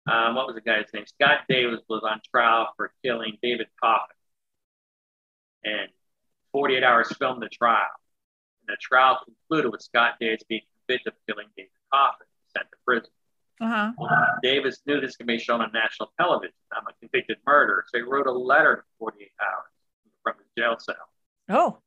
um, 0.08 0.36
what 0.36 0.48
was 0.48 0.56
the 0.56 0.62
guy's 0.62 0.86
name? 0.94 1.06
Scott 1.06 1.42
Davis 1.48 1.80
was 1.88 2.04
on 2.04 2.20
trial 2.30 2.70
for 2.76 2.92
killing 3.04 3.38
David 3.42 3.68
Coffin. 3.82 4.16
And 5.64 5.90
48 6.52 6.84
Hours 6.84 7.12
filmed 7.18 7.42
the 7.42 7.50
trial. 7.50 7.88
And 8.62 8.76
the 8.76 8.78
trial 8.82 9.20
concluded 9.24 9.72
with 9.72 9.82
Scott 9.82 10.16
Davis 10.20 10.44
being 10.48 10.62
convicted 10.88 11.14
of 11.14 11.20
killing 11.28 11.48
David 11.56 11.72
Coffin, 11.92 12.28
and 12.30 12.62
sent 12.62 12.72
to 12.72 12.78
prison. 12.86 13.10
uh-huh 13.62 13.92
Davis 14.42 14.82
knew 14.86 15.00
this 15.00 15.16
could 15.16 15.28
be 15.28 15.40
shown 15.40 15.62
on 15.62 15.72
national 15.74 16.12
television. 16.20 16.54
I'm 16.74 16.84
a 16.88 16.94
convicted 17.00 17.38
murderer. 17.46 17.86
So 17.88 17.98
he 17.98 18.04
wrote 18.04 18.28
a 18.28 18.32
letter 18.32 18.78
to 18.78 18.84
48 19.00 19.32
Hours 19.42 19.72
from 20.22 20.34
his 20.38 20.48
jail 20.58 20.76
cell. 20.80 20.96
oh 21.50 21.78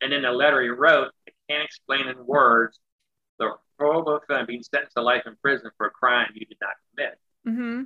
And 0.00 0.12
in 0.12 0.22
the 0.22 0.30
letter 0.30 0.62
he 0.62 0.68
wrote, 0.68 1.08
I 1.28 1.32
can't 1.48 1.64
explain 1.64 2.06
in 2.06 2.24
words 2.24 2.78
the 3.38 3.50
horrible 3.80 4.16
offense 4.16 4.46
being 4.46 4.62
sentenced 4.62 4.94
to 4.96 5.02
life 5.02 5.22
in 5.26 5.34
prison 5.42 5.70
for 5.76 5.86
a 5.86 5.90
crime 5.90 6.30
you 6.34 6.46
did 6.46 6.58
not 6.60 6.74
commit. 6.94 7.18
Mm-hmm. 7.46 7.82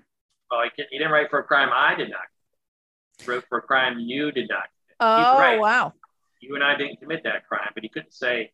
Well, 0.51 0.61
he, 0.77 0.85
he 0.91 0.99
didn't 0.99 1.13
write 1.13 1.31
for 1.31 1.39
a 1.41 1.45
crime 1.45 1.71
I 1.73 1.95
did 1.95 2.11
not 2.11 2.21
commit. 2.21 3.21
He 3.21 3.31
wrote 3.31 3.45
for 3.49 3.59
a 3.59 3.63
crime 3.63 3.99
you 3.99 4.33
did 4.33 4.49
not 4.49 4.65
commit. 4.65 4.97
oh 5.01 5.39
right. 5.39 5.61
wow 5.61 5.93
You 6.41 6.55
and 6.55 6.65
I 6.65 6.77
didn't 6.77 7.01
commit 7.01 7.25
that 7.25 7.47
crime, 7.49 7.71
but 7.75 7.83
he 7.83 7.89
couldn't 7.89 8.15
say 8.15 8.53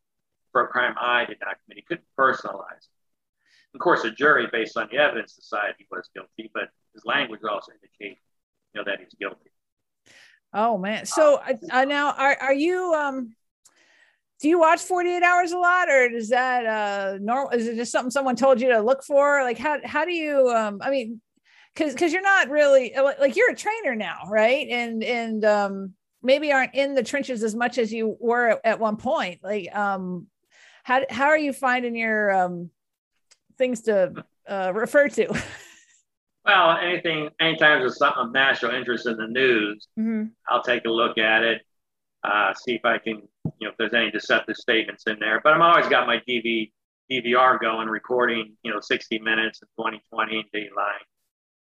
for 0.53 0.65
a 0.65 0.69
crime 0.69 0.95
I 1.01 1.25
did 1.25 1.39
not 1.41 1.57
commit. 1.65 1.79
He 1.79 1.83
couldn't 1.83 2.07
personalize 2.19 2.79
it. 2.79 3.75
Of 3.75 3.81
course, 3.81 4.05
a 4.05 4.11
jury, 4.11 4.47
based 4.53 4.77
on 4.77 4.89
the 4.91 4.99
evidence, 4.99 5.35
decided 5.35 5.75
he 5.79 5.87
was 5.91 6.09
guilty, 6.15 6.49
but 6.55 6.69
his 6.95 7.05
language 7.05 7.41
also 7.49 7.73
indicates, 7.73 8.21
you 8.73 8.81
know, 8.81 8.85
that 8.85 9.01
he's 9.01 9.13
guilty. 9.19 9.51
Oh 10.53 10.79
man. 10.79 11.05
So 11.07 11.43
uh, 11.71 11.85
now 11.85 12.13
are 12.13 12.37
are 12.41 12.55
you 12.55 12.95
um 12.95 13.35
do 14.45 14.51
you 14.51 14.59
watch 14.59 14.83
48 14.83 15.23
hours 15.23 15.53
a 15.53 15.57
lot 15.57 15.89
or 15.89 16.03
is 16.03 16.29
that 16.29 16.67
uh 16.67 17.17
normal 17.19 17.49
is 17.53 17.67
it 17.67 17.77
just 17.77 17.91
something 17.91 18.11
someone 18.11 18.37
told 18.37 18.61
you 18.61 18.69
to 18.69 18.81
look 18.81 19.03
for? 19.03 19.43
Like 19.43 19.57
how 19.57 19.79
how 19.83 20.05
do 20.05 20.13
you 20.13 20.51
um 20.51 20.81
I 20.83 20.91
mean 20.91 21.23
cuz 21.75 21.95
cuz 21.95 22.13
you're 22.13 22.21
not 22.21 22.51
really 22.51 22.95
uh, 22.95 23.15
like 23.19 23.37
you're 23.37 23.51
a 23.53 23.57
trainer 23.57 23.95
now, 23.95 24.19
right? 24.29 24.69
And 24.69 25.03
and 25.03 25.43
um 25.47 25.95
maybe 26.23 26.53
aren't 26.53 26.75
in 26.75 26.95
the 26.95 27.03
trenches 27.03 27.43
as 27.43 27.55
much 27.55 27.79
as 27.79 27.91
you 27.91 28.19
were 28.21 28.51
at, 28.51 28.61
at 28.65 28.79
one 28.81 28.99
point. 28.99 29.41
Like 29.43 29.75
um 29.75 30.27
how 30.83 31.01
how 31.09 31.29
are 31.29 31.39
you 31.39 31.55
finding 31.55 31.97
your 31.97 32.31
um 32.31 32.69
things 33.57 33.81
to 33.89 34.27
uh 34.47 34.73
refer 34.75 35.09
to? 35.09 35.27
Well, 36.47 36.77
anything, 36.77 37.31
anytime 37.41 37.81
there's 37.81 37.97
something 37.97 38.25
of 38.25 38.33
national 38.33 38.73
interest 38.75 39.07
in 39.07 39.17
the 39.17 39.27
news, 39.27 39.89
Mhm. 39.99 40.33
I'll 40.47 40.63
take 40.63 40.85
a 40.85 40.91
look 40.91 41.17
at 41.17 41.43
it, 41.43 41.63
uh, 42.25 42.55
see 42.55 42.75
if 42.75 42.85
I 42.85 42.99
can, 42.99 43.23
you 43.45 43.67
know, 43.67 43.71
if 43.71 43.77
there's 43.77 43.95
any 43.95 44.11
deceptive 44.11 44.57
statements 44.57 45.05
in 45.07 45.19
there. 45.21 45.41
But 45.45 45.53
I'm 45.53 45.63
always 45.63 45.87
got 45.89 46.07
my 46.07 46.21
DV, 46.29 46.73
DVR 47.11 47.61
going, 47.61 47.89
recording, 47.89 48.57
you 48.63 48.73
know, 48.73 48.81
60 48.81 49.19
Minutes 49.19 49.61
and 49.61 49.69
2020 49.77 50.37
and 50.37 50.45
Dateline, 50.55 51.05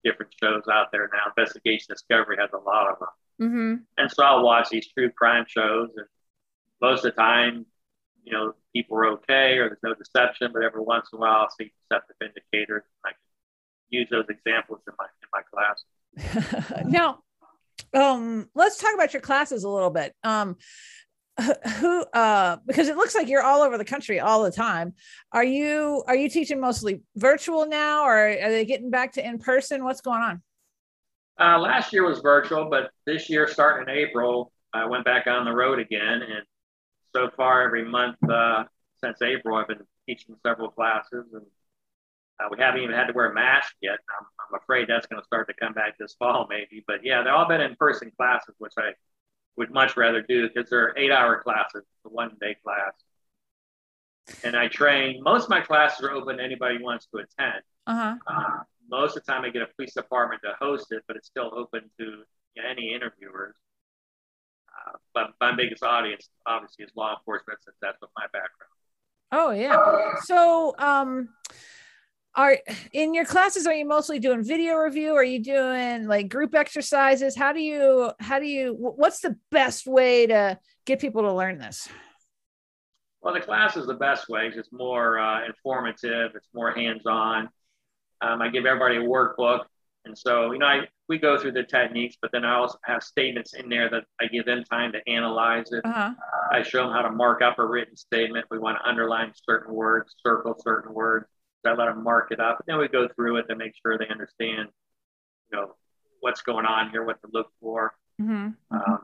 different 0.04 0.34
shows 0.42 0.64
out 0.72 0.88
there 0.92 1.10
now. 1.12 1.32
Investigation 1.38 1.88
Discovery 1.90 2.38
has 2.40 2.50
a 2.54 2.58
lot 2.58 2.88
of 2.90 3.00
them. 3.00 3.10
Mhm. 3.42 3.86
And 3.98 4.10
so 4.10 4.24
I'll 4.24 4.44
watch 4.44 4.70
these 4.70 4.88
true 4.94 5.12
crime 5.12 5.46
shows, 5.48 5.90
and 5.98 6.08
most 6.82 7.04
of 7.04 7.14
the 7.14 7.22
time, 7.22 7.66
you 8.24 8.32
know, 8.32 8.54
people 8.74 8.98
are 8.98 9.08
okay 9.08 9.58
or 9.58 9.68
there's 9.68 9.84
no 9.84 9.94
deception, 9.94 10.52
but 10.54 10.64
every 10.64 10.82
once 10.82 11.10
in 11.12 11.18
a 11.18 11.20
while 11.20 11.42
I'll 11.42 11.50
see 11.50 11.72
deceptive 11.90 12.16
indicators. 12.22 12.84
And 12.86 13.06
I 13.06 13.10
can 13.12 13.20
use 13.90 14.08
those 14.10 14.26
examples 14.30 14.82
in 14.88 14.94
my 14.98 15.08
in 15.22 15.30
my 15.34 15.42
class. 15.52 16.86
now 16.86 17.25
um 17.94 18.50
let's 18.56 18.78
talk 18.78 18.94
about 18.94 19.14
your 19.14 19.22
classes 19.22 19.64
a 19.64 19.70
little 19.70 19.90
bit 19.90 20.14
um 20.24 20.56
who 21.80 22.02
uh 22.14 22.58
because 22.66 22.88
it 22.88 22.96
looks 22.96 23.14
like 23.14 23.28
you're 23.28 23.44
all 23.44 23.62
over 23.62 23.78
the 23.78 23.86
country 23.86 24.20
all 24.20 24.44
the 24.44 24.52
time 24.52 24.94
are 25.34 25.44
you 25.44 26.04
are 26.08 26.16
you 26.16 26.30
teaching 26.30 26.60
mostly 26.62 27.02
virtual 27.16 27.66
now 27.66 28.04
or 28.06 28.30
are 28.30 28.50
they 28.50 28.66
getting 28.66 28.90
back 28.90 29.12
to 29.14 29.26
in 29.26 29.38
person 29.38 29.84
what's 29.84 30.02
going 30.02 30.22
on 30.22 30.42
Uh, 31.38 31.60
last 31.60 31.92
year 31.92 32.06
was 32.08 32.20
virtual, 32.20 32.70
but 32.70 32.92
this 33.06 33.30
year, 33.30 33.46
starting 33.46 33.90
in 33.90 33.94
April, 33.94 34.54
I 34.74 34.86
went 34.86 35.04
back 35.04 35.28
on 35.28 35.44
the 35.44 35.52
road 35.52 35.80
again. 35.80 36.22
And 36.24 36.44
so 37.14 37.30
far, 37.36 37.62
every 37.64 37.84
month 37.84 38.16
uh, 38.30 38.64
since 39.04 39.22
April, 39.22 39.58
I've 39.58 39.68
been 39.68 39.84
teaching 40.08 40.36
several 40.48 40.70
classes. 40.70 41.26
And 41.34 41.46
uh, 42.40 42.48
we 42.52 42.58
haven't 42.60 42.82
even 42.82 42.96
had 42.96 43.08
to 43.08 43.14
wear 43.14 43.32
masks 43.34 43.76
yet. 43.82 44.00
I'm, 44.20 44.26
I'm 44.40 44.60
afraid 44.62 44.88
that's 44.88 45.08
going 45.08 45.22
to 45.22 45.26
start 45.26 45.48
to 45.48 45.54
come 45.54 45.74
back 45.74 45.98
this 45.98 46.16
fall, 46.20 46.48
maybe. 46.50 46.84
But 46.88 47.04
yeah, 47.04 47.24
they've 47.24 47.34
all 47.34 47.48
been 47.48 47.62
in 47.62 47.76
person 47.76 48.12
classes, 48.18 48.56
which 48.58 48.74
I 48.78 48.92
would 49.58 49.72
much 49.72 49.96
rather 49.96 50.22
do 50.22 50.48
because 50.50 50.70
they're 50.70 50.94
eight 50.98 51.12
hour 51.12 51.42
classes, 51.42 51.84
a 52.06 52.10
one 52.10 52.32
day 52.42 52.56
class. 52.64 52.94
And 54.44 54.56
I 54.56 54.68
train, 54.68 55.22
most 55.24 55.44
of 55.46 55.50
my 55.50 55.62
classes 55.62 56.04
are 56.04 56.12
open 56.12 56.38
to 56.38 56.44
anybody 56.44 56.78
who 56.78 56.84
wants 56.84 57.08
to 57.14 57.18
attend. 57.20 57.62
uh-huh 57.88 58.16
Uh, 58.28 58.64
most 58.90 59.16
of 59.18 59.24
the 59.26 59.32
time, 59.32 59.46
I 59.46 59.50
get 59.50 59.62
a 59.62 59.68
police 59.76 59.94
department 59.94 60.42
to 60.44 60.54
host 60.60 60.88
it, 60.92 61.04
but 61.08 61.16
it's 61.16 61.28
still 61.28 61.52
open 61.56 61.90
to 62.00 62.24
any 62.70 62.94
interviewers. 62.94 63.56
Uh, 64.70 64.98
but 65.14 65.34
my 65.42 65.56
biggest 65.56 65.84
audience, 65.84 66.30
obviously, 66.46 66.86
is 66.86 66.92
law 66.96 67.16
enforcement, 67.18 67.60
since 67.64 67.76
that's 67.82 68.00
what 68.02 68.12
my 68.16 68.26
background. 68.26 68.72
oh 69.32 69.52
yeah 69.52 70.14
so 70.24 70.76
um 70.78 71.30
are 72.36 72.58
in 72.92 73.14
your 73.14 73.26
classes 73.26 73.66
are 73.66 73.74
you 73.74 73.86
mostly 73.86 74.20
doing 74.20 74.44
video 74.44 74.76
review 74.76 75.14
are 75.16 75.24
you 75.24 75.42
doing 75.42 76.08
like 76.08 76.30
group 76.30 76.54
exercises 76.54 77.36
how 77.36 77.54
do 77.54 77.62
you 77.62 78.12
how 78.20 78.40
do 78.40 78.46
you 78.46 78.76
what's 78.78 79.22
the 79.22 79.36
best 79.52 79.88
way 79.88 80.28
to 80.28 80.58
get 80.86 81.00
people 81.00 81.22
to 81.24 81.34
learn 81.34 81.58
this 81.58 81.88
Well, 83.22 83.34
the 83.34 83.42
class 83.42 83.76
is 83.76 83.88
the 83.88 83.96
best 83.96 84.30
way. 84.30 84.52
It's 84.54 84.72
more 84.72 85.18
uh, 85.18 85.46
informative. 85.48 86.36
It's 86.36 86.50
more 86.54 86.72
hands-on. 86.72 87.50
Um, 88.22 88.42
I 88.42 88.50
give 88.50 88.68
everybody 88.68 88.98
a 88.98 89.02
workbook, 89.02 89.62
and 90.06 90.16
so 90.16 90.52
you 90.52 90.60
know, 90.60 90.68
I 90.68 90.82
we 91.10 91.18
go 91.18 91.40
through 91.40 91.54
the 91.54 91.64
techniques, 91.64 92.18
but 92.22 92.32
then 92.32 92.46
I 92.46 92.54
also 92.54 92.78
have 92.84 93.02
statements 93.02 93.56
in 93.56 93.68
there 93.68 93.90
that 93.90 94.04
I 94.22 94.28
give 94.28 94.46
them 94.46 94.64
time 94.64 94.92
to 94.92 95.00
analyze 95.10 95.72
it. 95.72 95.84
uh-huh 95.84 96.14
I 96.52 96.62
show 96.62 96.84
them 96.84 96.92
how 96.92 97.02
to 97.02 97.12
mark 97.12 97.42
up 97.42 97.60
a 97.60 97.66
written 97.66 97.96
statement. 97.96 98.46
We 98.50 98.60
want 98.60 98.78
to 98.78 98.88
underline 98.88 99.34
certain 99.50 99.74
words, 99.74 100.16
circle 100.24 100.56
certain 100.60 100.94
words. 100.94 101.26
I 101.66 101.74
let 101.74 101.86
them 101.86 102.04
mark 102.04 102.32
it 102.32 102.40
up. 102.40 102.60
And 102.60 102.66
then 102.68 102.80
we 102.80 102.88
go 102.88 103.08
through 103.16 103.38
it 103.38 103.48
to 103.50 103.56
make 103.56 103.74
sure 103.82 103.98
they 103.98 104.08
understand, 104.08 104.70
you 105.52 105.58
know, 105.58 105.76
what's 106.22 106.42
going 106.42 106.66
on 106.66 106.90
here, 106.92 107.04
what 107.04 107.22
to 107.22 107.28
look 107.32 107.50
for. 107.60 107.94
hmm 108.20 108.50
Um, 108.72 109.00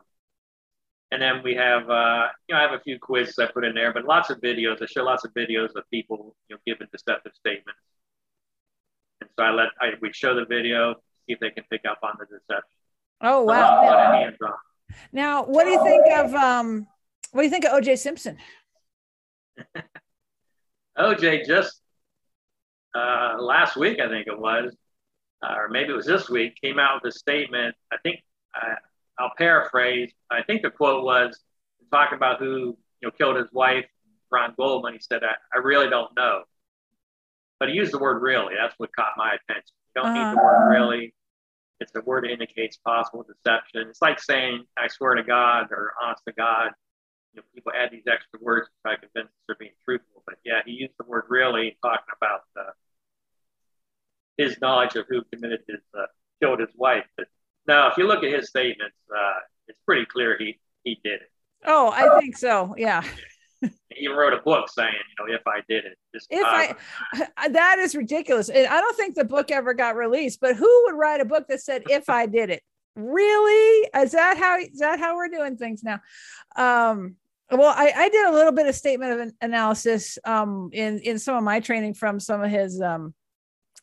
and 1.13 1.21
then 1.21 1.41
we 1.43 1.56
have, 1.56 1.89
uh, 1.89 2.28
you 2.47 2.56
know, 2.56 2.60
I 2.60 2.62
have 2.62 2.71
a 2.71 2.80
few 2.80 2.97
quizzes 2.97 3.38
I 3.38 3.47
put 3.47 3.65
in 3.65 3.76
there, 3.76 3.91
but 3.91 4.06
lots 4.06 4.30
of 4.30 4.39
videos. 4.39 4.82
I 4.82 4.86
show 4.86 5.04
lots 5.04 5.26
of 5.26 5.34
videos 5.34 5.76
of 5.76 5.84
people, 5.91 6.36
you 6.47 6.56
know, 6.56 6.60
giving 6.65 6.88
deceptive 6.91 7.34
statements. 7.36 7.80
And 9.19 9.30
so 9.38 9.43
I 9.43 9.52
let, 9.52 9.69
I, 9.82 9.89
we 10.02 10.13
show 10.13 10.34
the 10.34 10.45
video, 10.45 10.93
see 11.28 11.34
if 11.34 11.39
they 11.39 11.50
can 11.52 11.65
pick 11.69 11.82
up 11.89 12.00
on 12.02 12.15
the 12.17 12.26
deception. 12.26 12.63
oh 13.21 13.43
wow 13.43 14.13
hands-on. 14.13 14.54
Now, 15.12 15.43
what 15.45 15.65
do 15.65 15.71
you 15.71 15.84
think 15.84 16.06
of 16.13 16.34
um, 16.34 16.88
what 17.32 17.41
do 17.41 17.45
you 17.45 17.52
think 17.52 17.65
of 17.65 17.71
OJ 17.71 17.97
Simpson? 17.97 18.38
OJ 20.97 21.45
just 21.45 21.81
uh, 22.96 23.38
last 23.40 23.76
week, 23.78 24.00
I 24.00 24.08
think 24.10 24.28
it 24.28 24.38
was, 24.38 24.76
uh, 25.44 25.54
or 25.56 25.70
maybe 25.70 25.92
it 25.92 25.96
was 25.96 26.06
this 26.06 26.30
week, 26.30 26.58
came 26.62 26.80
out 26.80 27.02
with 27.02 27.14
a 27.14 27.18
statement. 27.18 27.76
I 27.92 27.98
think 28.04 28.22
uh, 28.56 28.76
I'll 29.20 29.32
paraphrase. 29.38 30.12
I 30.30 30.44
think 30.44 30.62
the 30.62 30.72
quote 30.72 31.04
was 31.04 31.40
talking 31.92 32.16
about 32.16 32.40
who 32.40 32.78
you 33.02 33.08
know 33.08 33.12
killed 33.12 33.38
his 33.38 33.52
wife, 33.52 33.86
Ron 34.32 34.54
Goldman. 34.58 34.94
He 34.94 35.00
said, 35.00 35.24
I, 35.24 35.34
I 35.54 35.60
really 35.60 35.90
don't 35.90 36.16
know. 36.16 36.44
But 37.60 37.70
he 37.70 37.76
used 37.76 37.94
the 37.94 38.00
word 38.00 38.22
really. 38.22 38.56
That's 38.60 38.74
what 38.78 38.90
caught 38.96 39.14
my 39.18 39.36
attention. 39.36 39.72
You 39.96 40.02
don't 40.02 40.14
need 40.14 40.38
the 40.38 40.42
word 40.42 40.70
really. 40.70 41.14
It's 41.80 41.92
a 41.96 42.02
word 42.02 42.24
that 42.24 42.32
indicates 42.32 42.78
possible 42.78 43.24
deception. 43.24 43.88
It's 43.90 44.02
like 44.02 44.20
saying, 44.20 44.66
I 44.78 44.88
swear 44.88 45.16
to 45.16 45.24
God 45.24 45.68
or 45.72 45.94
honest 46.02 46.24
to 46.28 46.34
God. 46.34 46.72
You 47.34 47.42
know, 47.42 47.44
people 47.56 47.72
add 47.76 47.92
these 47.92 48.04
extra 48.12 48.40
words 48.42 48.68
to 48.68 48.74
try 48.84 48.96
to 48.96 49.02
convince 49.02 49.30
us 49.30 49.34
they're 49.48 49.56
being 49.60 49.72
truthful. 49.86 50.24
But 50.26 50.36
yeah, 50.44 50.62
he 50.66 50.74
used 50.74 50.94
the 51.00 51.06
word 51.06 51.26
really, 51.30 51.78
talking 51.82 52.14
about 52.16 52.42
uh, 52.60 52.72
his 54.42 54.60
knowledge 54.62 54.96
of 54.96 55.06
who 55.10 55.22
committed 55.34 55.62
his 55.68 55.80
uh, 55.98 56.06
killed 56.42 56.60
his 56.60 56.70
wife. 56.76 57.06
But 57.18 57.28
now, 57.68 57.90
if 57.90 57.98
you 57.98 58.08
look 58.08 58.24
at 58.24 58.32
his 58.32 58.50
statements, 58.50 58.96
uh, 59.16 59.40
it's 59.68 59.80
pretty 59.86 60.06
clear 60.06 60.38
he 60.38 60.60
he 60.84 61.00
did 61.04 61.22
it. 61.22 61.32
Oh, 61.66 61.92
I 61.92 62.20
think 62.20 62.38
so. 62.38 62.74
Yeah. 62.78 63.04
he 63.92 64.08
wrote 64.08 64.34
a 64.34 64.42
book 64.42 64.68
saying, 64.70 64.94
you 64.94 65.26
know, 65.26 65.34
if 65.34 65.46
I 65.46 65.62
did 65.70 65.86
it, 65.86 65.98
just 66.14 66.28
if 66.32 66.44
I, 66.44 66.76
that 67.50 67.78
is 67.78 67.96
ridiculous. 67.96 68.50
I 68.50 68.64
don't 68.66 68.98
think 68.98 69.16
the 69.16 69.24
book 69.24 69.52
ever 69.52 69.76
got 69.76 69.96
released, 69.96 70.40
but 70.42 70.56
who 70.56 70.84
would 70.86 70.96
write 70.96 71.22
a 71.22 71.26
book 71.26 71.48
that 71.50 71.62
said, 71.62 71.84
if 71.88 72.10
I 72.10 72.26
did 72.26 72.50
it? 72.50 72.64
Really? 72.96 73.90
Is 73.96 74.14
that 74.14 74.38
how, 74.38 74.58
is 74.58 74.80
that 74.80 75.00
how 75.00 75.16
we're 75.16 75.30
doing 75.30 75.56
things 75.56 75.84
now? 75.84 76.02
Um, 76.56 77.18
well, 77.52 77.74
I, 77.76 77.92
I 77.96 78.10
did 78.10 78.26
a 78.28 78.32
little 78.32 78.54
bit 78.54 78.68
of 78.68 78.76
statement 78.76 79.20
of 79.20 79.34
analysis 79.42 80.18
um, 80.24 80.70
in 80.72 81.00
in 81.00 81.20
some 81.20 81.36
of 81.36 81.44
my 81.44 81.60
training 81.60 81.96
from 81.96 82.20
some 82.20 82.42
of 82.42 82.50
his 82.50 82.82
um, 82.82 83.14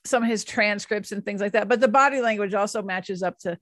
some 0.09 0.23
of 0.23 0.29
his 0.29 0.45
transcripts 0.45 1.13
and 1.13 1.25
things 1.25 1.41
like 1.41 1.53
that. 1.53 1.69
But 1.69 1.81
the 1.81 1.89
body 1.89 2.21
language 2.21 2.55
also 2.55 2.83
matches 2.83 3.23
up 3.23 3.39
to 3.41 3.59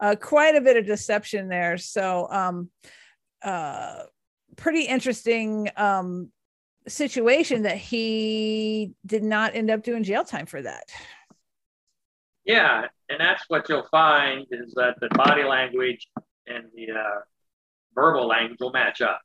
uh, 0.00 0.16
quite 0.20 0.54
a 0.54 0.60
bit 0.60 0.76
of 0.76 0.86
deception 0.86 1.48
there. 1.48 1.78
So 1.78 2.28
um, 2.30 2.70
uh, 3.42 4.02
pretty 4.56 4.82
interesting 4.82 5.70
um, 5.76 6.30
situation 6.86 7.62
that 7.62 7.76
he 7.76 8.92
did 9.06 9.22
not 9.22 9.54
end 9.54 9.70
up 9.70 9.82
doing 9.82 10.02
jail 10.02 10.24
time 10.24 10.46
for 10.46 10.62
that. 10.62 10.84
Yeah, 12.44 12.86
and 13.08 13.20
that's 13.20 13.44
what 13.48 13.68
you'll 13.68 13.88
find 13.90 14.46
is 14.50 14.72
that 14.74 14.98
the 15.00 15.08
body 15.10 15.44
language 15.44 16.08
and 16.46 16.64
the 16.74 16.92
uh, 16.92 17.20
verbal 17.94 18.26
language 18.26 18.58
will 18.60 18.72
match 18.72 19.02
up. 19.02 19.20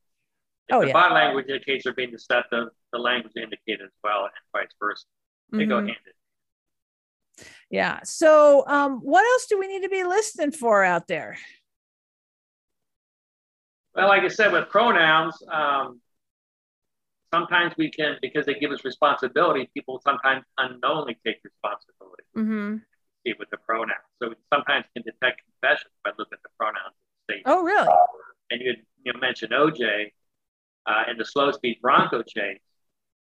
If 0.67 0.75
oh, 0.75 0.81
the 0.81 0.87
yeah. 0.87 0.93
body 0.93 1.13
language 1.15 1.45
indicates 1.47 1.85
they're 1.85 1.93
being 1.93 2.11
deceptive, 2.11 2.67
the 2.91 2.99
language 2.99 3.33
indicates 3.35 3.81
as 3.81 3.91
well, 4.03 4.23
and 4.23 4.31
vice 4.51 4.67
versa. 4.79 5.05
They 5.51 5.59
mm-hmm. 5.59 5.69
go 5.69 5.77
hand 5.77 5.89
in. 5.89 6.13
Yeah. 7.73 8.01
So, 8.03 8.63
um, 8.67 8.99
what 8.99 9.25
else 9.25 9.47
do 9.47 9.57
we 9.57 9.67
need 9.67 9.81
to 9.81 9.89
be 9.89 10.03
listening 10.03 10.51
for 10.51 10.83
out 10.83 11.07
there? 11.07 11.39
Well, 13.95 14.07
like 14.07 14.21
I 14.21 14.27
said, 14.27 14.51
with 14.53 14.69
pronouns, 14.69 15.41
um, 15.51 15.99
sometimes 17.33 17.73
we 17.75 17.89
can, 17.89 18.17
because 18.21 18.45
they 18.45 18.53
give 18.53 18.69
us 18.69 18.85
responsibility, 18.85 19.71
people 19.73 19.99
sometimes 20.05 20.45
unknowingly 20.59 21.17
take 21.25 21.37
responsibility. 21.43 22.23
Mm-hmm. 22.37 22.75
See 23.25 23.33
with 23.39 23.49
the 23.49 23.57
pronouns. 23.57 24.05
So 24.21 24.29
we 24.29 24.35
sometimes 24.53 24.85
can 24.93 25.01
detect 25.01 25.41
confessions 25.43 25.93
by 26.03 26.11
looking 26.15 26.33
at 26.33 26.43
the 26.43 26.49
pronouns 26.59 26.93
the. 27.27 27.37
Oh, 27.47 27.63
really? 27.63 27.87
And 28.51 28.61
you, 28.61 28.73
you 29.03 29.13
mentioned 29.19 29.51
OJ 29.51 30.11
uh, 30.85 31.03
in 31.09 31.17
the 31.17 31.25
slow 31.25 31.51
speed 31.51 31.79
Bronco 31.81 32.21
chase. 32.21 32.59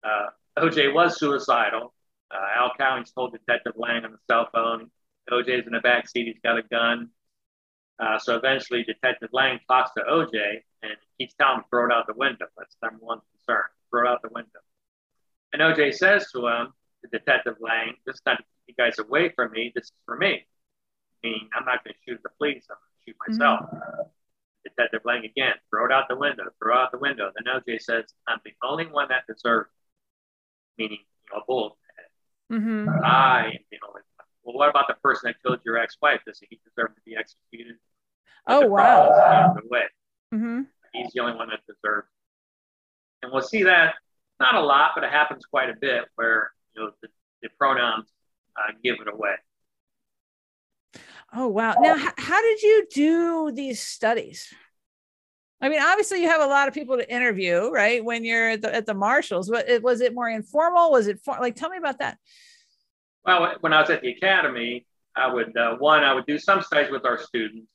Uh, 0.03 0.27
OJ 0.59 0.93
was 0.93 1.17
suicidal. 1.17 1.93
Uh, 2.29 2.59
Al 2.61 2.71
Cowlings 2.77 3.11
told 3.11 3.31
Detective 3.31 3.62
Lange 3.83 4.05
on 4.05 4.11
the 4.11 4.17
cell 4.29 4.49
phone, 4.51 4.89
OJ's 5.29 5.67
in 5.67 5.73
the 5.73 5.79
back 5.79 6.09
seat, 6.09 6.27
he's 6.27 6.41
got 6.43 6.57
a 6.57 6.63
gun. 6.63 7.09
Uh, 7.99 8.17
so 8.17 8.35
eventually, 8.35 8.83
Detective 8.83 9.29
Lange 9.31 9.59
talks 9.69 9.91
to 9.95 10.01
OJ 10.01 10.61
and 10.81 10.95
he's 11.17 11.33
telling 11.39 11.59
him, 11.59 11.63
throw 11.69 11.85
it 11.85 11.91
out 11.93 12.07
the 12.07 12.13
window. 12.13 12.45
That's 12.57 12.75
number 12.81 12.99
one 12.99 13.19
concern. 13.31 13.63
Throw 13.91 14.03
it 14.03 14.07
out 14.09 14.21
the 14.21 14.29
window. 14.33 14.59
And 15.53 15.61
OJ 15.61 15.93
says 15.93 16.31
to 16.31 16.47
him, 16.47 16.73
to 17.03 17.09
Detective 17.11 17.55
Lange, 17.59 17.95
this 18.05 18.15
is 18.15 18.21
not 18.25 18.37
to 18.37 18.43
keep 18.43 18.75
you 18.77 18.83
guys 18.83 18.97
away 18.99 19.29
from 19.35 19.51
me. 19.51 19.71
This 19.75 19.85
is 19.85 19.91
for 20.05 20.17
me. 20.17 20.45
I 21.23 21.27
mean, 21.27 21.49
I'm 21.55 21.65
not 21.65 21.83
going 21.83 21.93
to 21.93 21.99
shoot 22.11 22.19
the 22.23 22.29
police. 22.37 22.65
I'm 22.69 22.77
going 22.77 22.91
to 22.97 23.11
shoot 23.11 23.17
myself. 23.27 23.59
Mm-hmm. 23.61 24.01
Detective 24.63 25.01
Lange 25.05 25.25
again, 25.25 25.53
throw 25.69 25.85
it 25.85 25.91
out 25.91 26.05
the 26.09 26.15
window, 26.15 26.43
throw 26.61 26.73
it 26.73 26.79
out 26.79 26.91
the 26.91 26.97
window. 26.97 27.31
Then 27.35 27.53
OJ 27.53 27.81
says, 27.81 28.05
I'm 28.27 28.39
the 28.45 28.53
only 28.63 28.85
one 28.85 29.09
that 29.09 29.27
deserves 29.27 29.69
it, 29.69 30.81
meaning, 30.81 30.99
you 30.99 31.35
know, 31.35 31.41
a 31.41 31.45
bullet 31.45 31.73
mm-hmm. 32.51 32.89
I 33.03 33.45
am 33.45 33.65
the 33.71 33.77
only 33.87 34.01
one. 34.15 34.27
Well, 34.43 34.55
what 34.55 34.69
about 34.69 34.87
the 34.87 34.95
person 34.95 35.27
that 35.27 35.41
killed 35.43 35.59
your 35.65 35.72
ex-wife? 35.83 36.21
Does 36.25 36.39
he 36.39 36.59
deserve 36.63 36.95
to 36.95 37.01
be 37.05 37.15
executed? 37.15 37.75
Oh 38.47 38.65
wow! 38.67 39.55
Way. 39.69 39.81
Mm-hmm. 40.33 40.61
He's 40.93 41.11
the 41.13 41.19
only 41.21 41.35
one 41.35 41.49
that 41.49 41.59
deserves. 41.67 42.07
And 43.21 43.31
we'll 43.31 43.41
see 43.41 43.63
that 43.63 43.95
not 44.39 44.55
a 44.55 44.61
lot, 44.61 44.91
but 44.95 45.03
it 45.03 45.11
happens 45.11 45.45
quite 45.45 45.69
a 45.69 45.75
bit 45.79 46.05
where 46.15 46.51
you 46.75 46.83
know 46.83 46.91
the, 47.01 47.07
the 47.41 47.49
pronouns 47.57 48.09
uh, 48.57 48.71
give 48.83 48.95
it 48.99 49.07
away. 49.11 49.35
Oh 51.33 51.47
wow! 51.47 51.75
Now, 51.79 51.95
h- 51.95 52.13
how 52.17 52.41
did 52.41 52.61
you 52.61 52.87
do 52.93 53.51
these 53.53 53.81
studies? 53.81 54.53
I 55.61 55.69
mean, 55.69 55.81
obviously, 55.81 56.21
you 56.21 56.27
have 56.27 56.41
a 56.41 56.45
lot 56.45 56.67
of 56.67 56.73
people 56.73 56.97
to 56.97 57.09
interview, 57.09 57.69
right? 57.71 58.03
When 58.03 58.25
you're 58.25 58.49
at 58.49 58.61
the, 58.61 58.75
at 58.75 58.85
the 58.85 58.93
marshals, 58.93 59.49
what 59.49 59.65
was 59.81 60.01
it 60.01 60.13
more 60.13 60.29
informal? 60.29 60.91
Was 60.91 61.07
it 61.07 61.21
for, 61.23 61.37
like? 61.39 61.55
Tell 61.55 61.69
me 61.69 61.77
about 61.77 61.99
that. 61.99 62.17
Well, 63.25 63.55
when 63.61 63.71
I 63.71 63.79
was 63.79 63.89
at 63.89 64.01
the 64.01 64.11
academy, 64.11 64.85
I 65.15 65.31
would 65.31 65.55
uh, 65.55 65.75
one, 65.77 66.03
I 66.03 66.13
would 66.13 66.25
do 66.25 66.39
some 66.39 66.61
studies 66.61 66.91
with 66.91 67.05
our 67.05 67.19
students. 67.19 67.71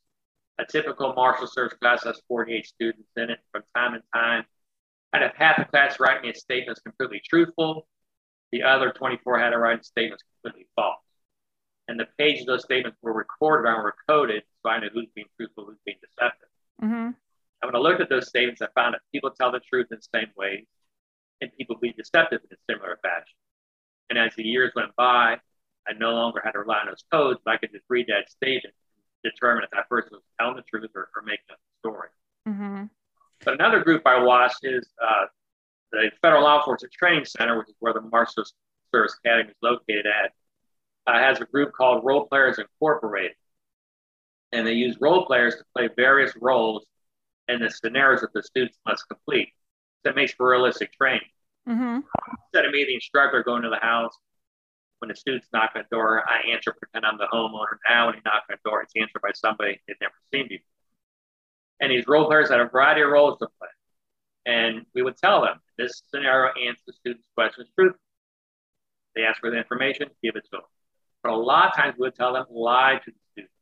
A 0.58 0.64
typical 0.66 1.12
marshal 1.14 1.46
service 1.46 1.76
class 1.80 2.02
has 2.02 2.20
48 2.26 2.66
students 2.66 3.08
in 3.16 3.30
it 3.30 3.38
from 3.52 3.62
time 3.76 3.92
to 3.92 4.02
time. 4.12 4.44
I'd 5.12 5.22
have 5.22 5.34
half 5.36 5.56
the 5.58 5.64
class 5.64 6.00
write 6.00 6.22
me 6.22 6.30
a 6.30 6.34
statement 6.34 6.68
that's 6.68 6.80
completely 6.80 7.22
truthful. 7.28 7.86
The 8.50 8.64
other 8.64 8.90
24 8.90 9.38
had 9.38 9.50
to 9.50 9.58
write 9.58 9.84
statements 9.84 10.24
completely 10.42 10.66
false. 10.74 10.98
And 11.86 11.98
the 11.98 12.06
pages 12.18 12.42
of 12.42 12.48
those 12.48 12.64
statements 12.64 12.98
were 13.02 13.12
recorded 13.12 13.68
and 13.68 13.82
were 13.82 13.94
coded, 14.08 14.42
so 14.62 14.70
I 14.70 14.80
knew 14.80 14.90
who's 14.92 15.08
being 15.14 15.28
truthful, 15.36 15.64
who's 15.64 15.78
being 15.86 15.98
deceptive. 16.02 16.48
Mm-hmm. 16.82 17.12
And 17.62 17.72
when 17.72 17.74
I 17.74 17.78
looked 17.78 18.00
at 18.00 18.10
those 18.10 18.28
statements, 18.28 18.60
I 18.60 18.68
found 18.74 18.94
that 18.94 19.00
people 19.12 19.30
tell 19.30 19.50
the 19.50 19.60
truth 19.60 19.86
in 19.90 19.98
the 19.98 20.18
same 20.18 20.28
ways, 20.36 20.66
and 21.40 21.50
people 21.56 21.76
be 21.80 21.92
deceptive 21.92 22.40
in 22.50 22.56
a 22.56 22.72
similar 22.72 22.98
fashion. 23.02 23.34
And 24.10 24.18
as 24.18 24.34
the 24.36 24.44
years 24.44 24.72
went 24.74 24.94
by, 24.96 25.38
I 25.88 25.92
no 25.98 26.12
longer 26.12 26.40
had 26.44 26.52
to 26.52 26.60
rely 26.60 26.78
on 26.80 26.86
those 26.86 27.04
codes, 27.10 27.40
but 27.44 27.54
I 27.54 27.56
could 27.56 27.72
just 27.72 27.84
read 27.88 28.06
that 28.08 28.30
statement 28.30 28.74
and 29.24 29.32
determine 29.32 29.64
if 29.64 29.70
that 29.70 29.88
person 29.88 30.10
was 30.12 30.22
telling 30.38 30.56
the 30.56 30.62
truth 30.62 30.90
or, 30.94 31.08
or 31.16 31.22
making 31.22 31.46
up 31.50 31.58
the 31.58 31.88
story. 31.88 32.08
Mm-hmm. 32.48 32.84
But 33.44 33.54
another 33.54 33.80
group 33.82 34.02
I 34.06 34.22
watched 34.22 34.64
is 34.64 34.86
uh, 35.02 35.26
the 35.92 36.10
Federal 36.20 36.42
Law 36.42 36.58
Enforcement 36.58 36.92
Training 36.92 37.24
Center, 37.24 37.58
which 37.58 37.68
is 37.68 37.76
where 37.80 37.92
the 37.92 38.00
Marshal 38.00 38.44
Service 38.94 39.16
Academy 39.24 39.50
is 39.50 39.56
located 39.62 40.06
at, 40.06 40.32
uh, 41.06 41.18
has 41.18 41.40
a 41.40 41.44
group 41.46 41.72
called 41.72 42.04
Role 42.04 42.26
Players 42.26 42.58
Incorporated. 42.58 43.36
And 44.52 44.66
they 44.66 44.72
use 44.72 44.96
role 45.00 45.26
players 45.26 45.56
to 45.56 45.64
play 45.76 45.88
various 45.94 46.32
roles 46.40 46.86
in 47.48 47.60
the 47.60 47.70
scenarios 47.70 48.22
that 48.22 48.32
the 48.32 48.42
students 48.42 48.78
must 48.86 49.06
complete. 49.08 49.50
That 50.04 50.16
makes 50.16 50.32
for 50.32 50.48
realistic 50.48 50.92
training. 50.92 51.28
Mm-hmm. 51.68 52.00
Instead 52.46 52.66
of 52.66 52.72
me, 52.72 52.84
the 52.84 52.94
instructor, 52.94 53.42
going 53.42 53.62
to 53.62 53.68
the 53.68 53.76
house, 53.76 54.16
when 54.98 55.08
the 55.08 55.14
students 55.14 55.46
knock 55.52 55.72
on 55.74 55.82
the 55.88 55.96
door, 55.96 56.24
I 56.28 56.50
answer, 56.50 56.72
pretend 56.72 57.06
I'm 57.06 57.18
the 57.18 57.28
homeowner. 57.32 57.76
Now, 57.88 58.06
when 58.06 58.14
he 58.16 58.20
knocks 58.24 58.46
on 58.50 58.56
the 58.62 58.68
door, 58.68 58.82
it's 58.82 58.92
answered 58.96 59.22
by 59.22 59.30
somebody 59.34 59.80
they've 59.86 59.96
never 60.00 60.14
seen 60.32 60.48
before. 60.48 60.64
And 61.80 61.92
these 61.92 62.06
role 62.08 62.26
players 62.26 62.50
had 62.50 62.60
a 62.60 62.66
variety 62.66 63.02
of 63.02 63.10
roles 63.10 63.38
to 63.38 63.46
play. 63.58 63.68
And 64.46 64.86
we 64.94 65.02
would 65.02 65.16
tell 65.16 65.42
them 65.42 65.60
this 65.76 66.02
scenario 66.12 66.52
answers 66.54 66.82
the 66.86 66.92
students' 66.94 67.24
questions 67.36 67.68
truthfully. 67.74 67.98
They 69.14 69.22
ask 69.22 69.40
for 69.40 69.50
the 69.50 69.58
information, 69.58 70.08
give 70.22 70.36
it 70.36 70.44
to 70.44 70.50
them. 70.52 70.60
But 71.22 71.32
a 71.32 71.36
lot 71.36 71.68
of 71.68 71.74
times 71.76 71.94
we 71.98 72.02
would 72.06 72.14
tell 72.14 72.32
them, 72.32 72.46
lie 72.50 73.00
to 73.04 73.10
the 73.10 73.16
students. 73.32 73.54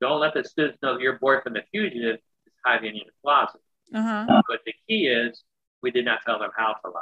Don't 0.00 0.20
let 0.20 0.34
the 0.34 0.44
students 0.44 0.78
know 0.82 0.94
that 0.94 1.00
your 1.02 1.18
boyfriend, 1.18 1.56
the 1.56 1.62
fugitive, 1.72 2.16
is 2.46 2.52
hiding 2.64 2.96
in 2.96 3.02
the 3.06 3.12
closet. 3.24 3.60
Uh-huh. 3.94 4.42
But 4.48 4.60
the 4.66 4.74
key 4.86 5.06
is 5.06 5.42
we 5.82 5.90
did 5.90 6.04
not 6.04 6.20
tell 6.24 6.38
them 6.38 6.50
how 6.56 6.74
to 6.84 6.90
lie. 6.90 7.00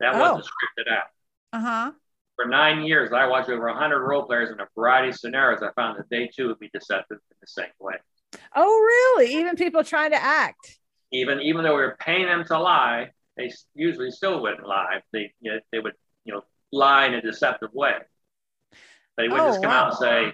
That 0.00 0.14
Oh. 0.14 0.18
wasn't 0.20 0.44
scripted 0.44 0.92
out. 0.92 1.06
Uh-huh. 1.52 1.92
For 2.38 2.48
nine 2.48 2.82
years, 2.82 3.12
I 3.12 3.26
watched 3.26 3.48
over 3.50 3.66
100 3.66 4.00
role 4.00 4.22
players 4.22 4.50
in 4.50 4.60
a 4.60 4.68
variety 4.76 5.08
of 5.08 5.16
scenarios. 5.16 5.60
I 5.60 5.72
found 5.72 5.98
that 5.98 6.08
they 6.08 6.28
too 6.28 6.46
would 6.46 6.60
be 6.60 6.70
deceptive 6.72 7.18
in 7.32 7.36
the 7.40 7.48
same 7.48 7.72
way. 7.80 7.96
Oh, 8.54 8.78
really? 8.78 9.34
Even 9.34 9.56
people 9.56 9.82
trying 9.82 10.12
to 10.12 10.22
act. 10.22 10.78
Even 11.10 11.40
even 11.40 11.64
though 11.64 11.74
we 11.74 11.82
were 11.82 11.96
paying 11.98 12.26
them 12.26 12.44
to 12.44 12.60
lie, 12.60 13.10
they 13.36 13.50
usually 13.74 14.12
still 14.12 14.40
wouldn't 14.40 14.64
lie. 14.64 15.02
They 15.12 15.32
you 15.40 15.50
know, 15.50 15.60
they 15.72 15.80
would 15.80 15.94
you 16.24 16.32
know 16.32 16.44
lie 16.70 17.06
in 17.06 17.14
a 17.14 17.20
deceptive 17.20 17.72
way. 17.72 17.96
They 19.16 19.24
wouldn't 19.24 19.40
Oh, 19.40 19.48
just 19.48 19.62
come 19.62 19.72
out 19.72 19.88
and 19.88 19.98
say, 19.98 20.32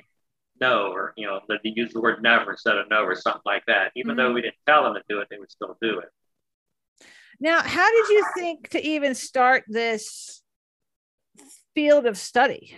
no, 0.60 0.92
or 0.92 1.14
you 1.16 1.26
know, 1.26 1.40
that 1.48 1.60
they 1.64 1.72
use 1.74 1.94
the 1.94 2.02
word 2.02 2.22
never 2.22 2.50
instead 2.50 2.76
of 2.76 2.90
no, 2.90 3.02
or 3.04 3.14
something 3.14 3.40
like 3.46 3.64
that. 3.66 3.92
Even 3.96 4.10
mm-hmm. 4.10 4.18
though 4.18 4.32
we 4.34 4.42
didn't 4.42 4.56
tell 4.66 4.84
them 4.84 4.92
to 4.92 5.02
do 5.08 5.20
it, 5.20 5.28
they 5.30 5.38
would 5.38 5.50
still 5.50 5.78
do 5.80 6.00
it. 6.00 6.08
Now, 7.40 7.62
how 7.62 7.90
did 7.90 8.08
you 8.10 8.26
think 8.36 8.68
to 8.70 8.86
even 8.86 9.14
start 9.14 9.64
this 9.68 10.42
field 11.74 12.06
of 12.06 12.16
study? 12.16 12.74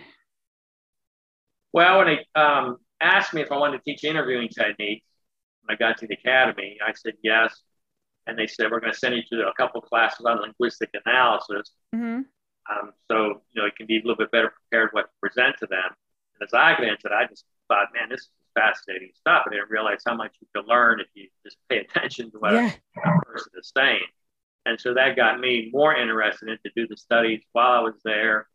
Well, 1.73 1.99
when 1.99 2.07
they 2.07 2.39
um, 2.39 2.77
asked 3.01 3.33
me 3.33 3.41
if 3.41 3.51
I 3.51 3.57
wanted 3.57 3.77
to 3.77 3.83
teach 3.83 4.03
interviewing 4.03 4.49
techniques, 4.49 5.05
when 5.61 5.75
I 5.75 5.77
got 5.77 5.97
to 5.99 6.07
the 6.07 6.15
academy, 6.15 6.77
I 6.85 6.93
said 6.93 7.13
yes. 7.23 7.61
And 8.25 8.37
they 8.37 8.47
said, 8.47 8.71
we're 8.71 8.81
going 8.81 8.91
to 8.91 8.99
send 8.99 9.15
you 9.15 9.23
to 9.37 9.47
a 9.47 9.53
couple 9.53 9.79
classes 9.81 10.25
on 10.25 10.41
linguistic 10.41 10.89
analysis. 11.05 11.71
Mm-hmm. 11.95 12.21
Um, 12.69 12.91
so, 13.09 13.41
you 13.53 13.61
know, 13.61 13.67
it 13.67 13.75
can 13.77 13.87
be 13.87 13.97
a 13.97 14.01
little 14.01 14.17
bit 14.17 14.31
better 14.31 14.51
prepared 14.69 14.89
what 14.91 15.03
to 15.03 15.11
present 15.21 15.55
to 15.59 15.67
them. 15.67 15.89
And 16.35 16.45
as 16.45 16.53
I 16.53 16.73
got 16.73 16.83
into 16.83 17.07
it, 17.07 17.13
I 17.13 17.25
just 17.27 17.45
thought, 17.69 17.87
man, 17.93 18.09
this 18.09 18.21
is 18.21 18.29
fascinating 18.53 19.11
stuff. 19.13 19.43
And 19.45 19.53
I 19.53 19.59
didn't 19.59 19.71
realize 19.71 20.01
how 20.05 20.15
much 20.15 20.35
you 20.41 20.47
can 20.53 20.67
learn 20.67 20.99
if 20.99 21.07
you 21.13 21.29
just 21.45 21.57
pay 21.69 21.77
attention 21.77 22.31
to 22.31 22.37
what 22.39 22.53
yeah. 22.53 22.71
a 22.97 23.25
person 23.25 23.51
is 23.57 23.71
saying. 23.75 24.07
And 24.65 24.77
so 24.77 24.93
that 24.93 25.15
got 25.15 25.39
me 25.39 25.69
more 25.71 25.95
interested 25.95 26.49
in 26.49 26.57
to 26.65 26.71
do 26.75 26.85
the 26.87 26.97
studies 26.97 27.41
while 27.53 27.71
I 27.71 27.79
was 27.79 27.95
there. 28.03 28.49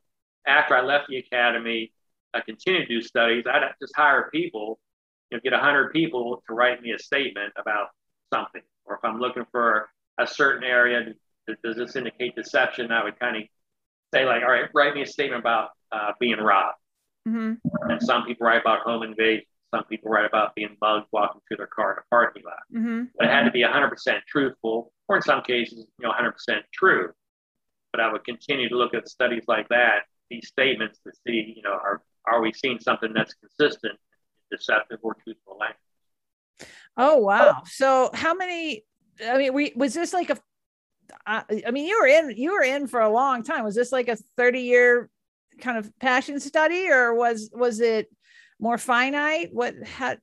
After 0.47 0.77
I 0.77 0.83
left 0.83 1.09
the 1.09 1.19
academy, 1.19 1.93
I 2.35 2.41
continued 2.41 2.89
to 2.89 2.95
do 2.95 3.03
studies. 3.03 3.45
I'd 3.47 3.63
just 3.81 3.95
hire 3.97 4.31
people, 4.33 4.81
you 5.31 5.37
know, 5.37 5.41
get 5.43 5.53
100 5.53 5.93
people 5.93 6.43
to 6.49 6.55
write 6.55 6.83
me 6.83 6.93
a 6.93 6.99
statement 6.99 7.53
about 7.57 7.89
something. 8.33 8.63
Or 8.85 8.97
if 8.97 9.01
I'm 9.05 9.21
looking 9.21 9.45
for 9.53 9.89
a 10.19 10.27
certain 10.27 10.65
area, 10.65 11.15
does 11.63 11.77
this 11.77 11.97
indicate 11.97 12.35
deception? 12.35 12.91
I 12.91 13.05
would 13.05 13.19
kind 13.19 13.37
of 13.37 13.43
say, 14.15 14.25
like, 14.25 14.43
all 14.43 14.51
right, 14.51 14.69
write 14.75 14.95
me 14.95 15.03
a 15.03 15.07
statement 15.07 15.41
about 15.41 15.71
uh, 15.91 16.13
being 16.19 16.39
robbed. 16.39 16.77
Mm-hmm. 17.29 17.91
And 17.91 18.03
some 18.03 18.25
people 18.25 18.47
write 18.47 18.61
about 18.61 18.81
home 18.81 19.03
invasion. 19.03 19.45
Some 19.75 19.85
people 19.85 20.11
write 20.11 20.27
about 20.27 20.55
being 20.55 20.77
mugged 20.83 21.07
walking 21.13 21.41
through 21.49 21.57
their 21.59 21.67
car 21.67 21.93
in 21.93 21.99
a 21.99 22.03
parking 22.11 22.43
lot. 22.45 22.63
Mm-hmm. 22.75 23.05
But 23.17 23.27
it 23.27 23.31
had 23.31 23.45
to 23.45 23.51
be 23.51 23.63
100% 23.63 24.21
truthful, 24.29 24.93
or 25.09 25.17
in 25.17 25.23
some 25.23 25.43
cases, 25.43 25.87
you 25.99 26.07
know, 26.07 26.13
100% 26.13 26.61
true. 26.75 27.13
But 27.91 28.01
I 28.01 28.13
would 28.13 28.25
continue 28.25 28.69
to 28.69 28.77
look 28.77 28.95
at 28.95 29.09
studies 29.09 29.45
like 29.49 29.69
that, 29.69 30.03
these 30.33 30.49
statements 30.49 30.99
to 31.05 31.13
see, 31.27 31.55
you 31.57 31.63
know, 31.63 31.73
are 31.73 32.03
are 32.27 32.41
we 32.41 32.53
seeing 32.53 32.79
something 32.79 33.13
that's 33.13 33.35
consistent, 33.35 33.99
deceptive, 34.51 34.99
or 35.03 35.15
truthful 35.23 35.59
language? 35.59 36.73
Oh 36.97 37.19
wow! 37.19 37.63
So 37.67 38.11
how 38.15 38.35
many? 38.35 38.85
I 39.27 39.39
mean, 39.39 39.53
we 39.55 39.73
was 39.77 39.95
this 39.95 40.13
like 40.13 40.31
a? 40.31 40.39
I 41.27 41.71
mean, 41.71 41.87
you 41.87 42.01
were 42.01 42.07
in 42.07 42.35
you 42.37 42.53
were 42.53 42.63
in 42.63 42.87
for 42.87 43.01
a 43.01 43.11
long 43.11 43.43
time. 43.43 43.65
Was 43.65 43.75
this 43.75 43.93
like 43.93 44.09
a 44.09 44.17
thirty 44.37 44.61
year 44.61 45.11
kind 45.61 45.79
of 45.79 45.91
passion 45.99 46.41
study, 46.41 46.89
or 46.89 47.15
was 47.15 47.51
was 47.53 47.81
it 47.81 48.09
more 48.59 48.79
finite? 48.79 49.51
What 49.53 49.75
how 49.85 50.17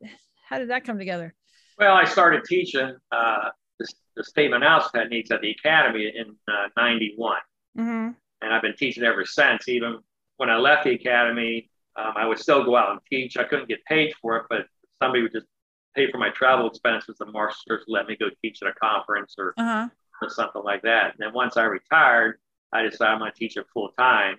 how 0.48 0.58
did 0.60 0.70
that 0.70 0.86
come 0.86 0.98
together? 0.98 1.34
Well, 1.78 1.96
I 1.96 2.04
started 2.04 2.44
teaching 2.44 2.96
uh, 3.12 3.50
the, 3.80 3.94
the 4.16 4.24
statement 4.24 4.64
analysis 4.64 4.92
techniques 4.92 5.32
at 5.32 5.42
the 5.42 5.52
academy 5.52 6.12
in 6.14 6.36
'91, 6.76 7.38
uh, 7.38 7.82
mm-hmm. 7.82 8.10
And 8.42 8.54
I've 8.54 8.62
been 8.62 8.76
teaching 8.76 9.04
ever 9.04 9.26
since. 9.26 9.68
Even 9.68 10.00
when 10.38 10.50
I 10.50 10.58
left 10.58 10.86
the 10.86 10.92
academy, 10.92 11.70
um, 11.96 12.14
I 12.16 12.26
would 12.26 12.40
still 12.40 12.64
go 12.64 12.76
out 12.76 12.92
and 12.92 13.00
teach. 13.10 13.38
I 13.38 13.44
couldn't 13.44 13.68
get 13.68 13.84
paid 13.86 14.14
for 14.22 14.38
it, 14.38 14.46
but 14.50 14.66
somebody 15.02 15.24
would 15.24 15.34
just 15.34 15.48
pay 15.96 16.10
for 16.12 16.18
my 16.18 16.30
travel 16.30 16.68
expenses. 16.68 17.18
The 17.20 17.26
masters 17.26 17.84
let 17.88 18.08
me 18.08 18.16
go 18.16 18.28
teach 18.42 18.62
at 18.62 18.70
a 18.70 18.74
conference 18.74 19.36
or, 19.38 19.54
uh-huh. 19.58 19.90
or 20.22 20.30
something 20.30 20.64
like 20.64 20.84
that. 20.84 21.12
And 21.12 21.16
then 21.20 21.34
once 21.34 21.58
I 21.58 21.64
retired, 21.64 22.40
I 22.72 22.84
decided 22.84 23.14
I'm 23.14 23.20
going 23.20 23.32
to 23.32 23.38
teach 23.38 23.58
it 23.58 23.66
full 23.74 23.90
time 23.98 24.38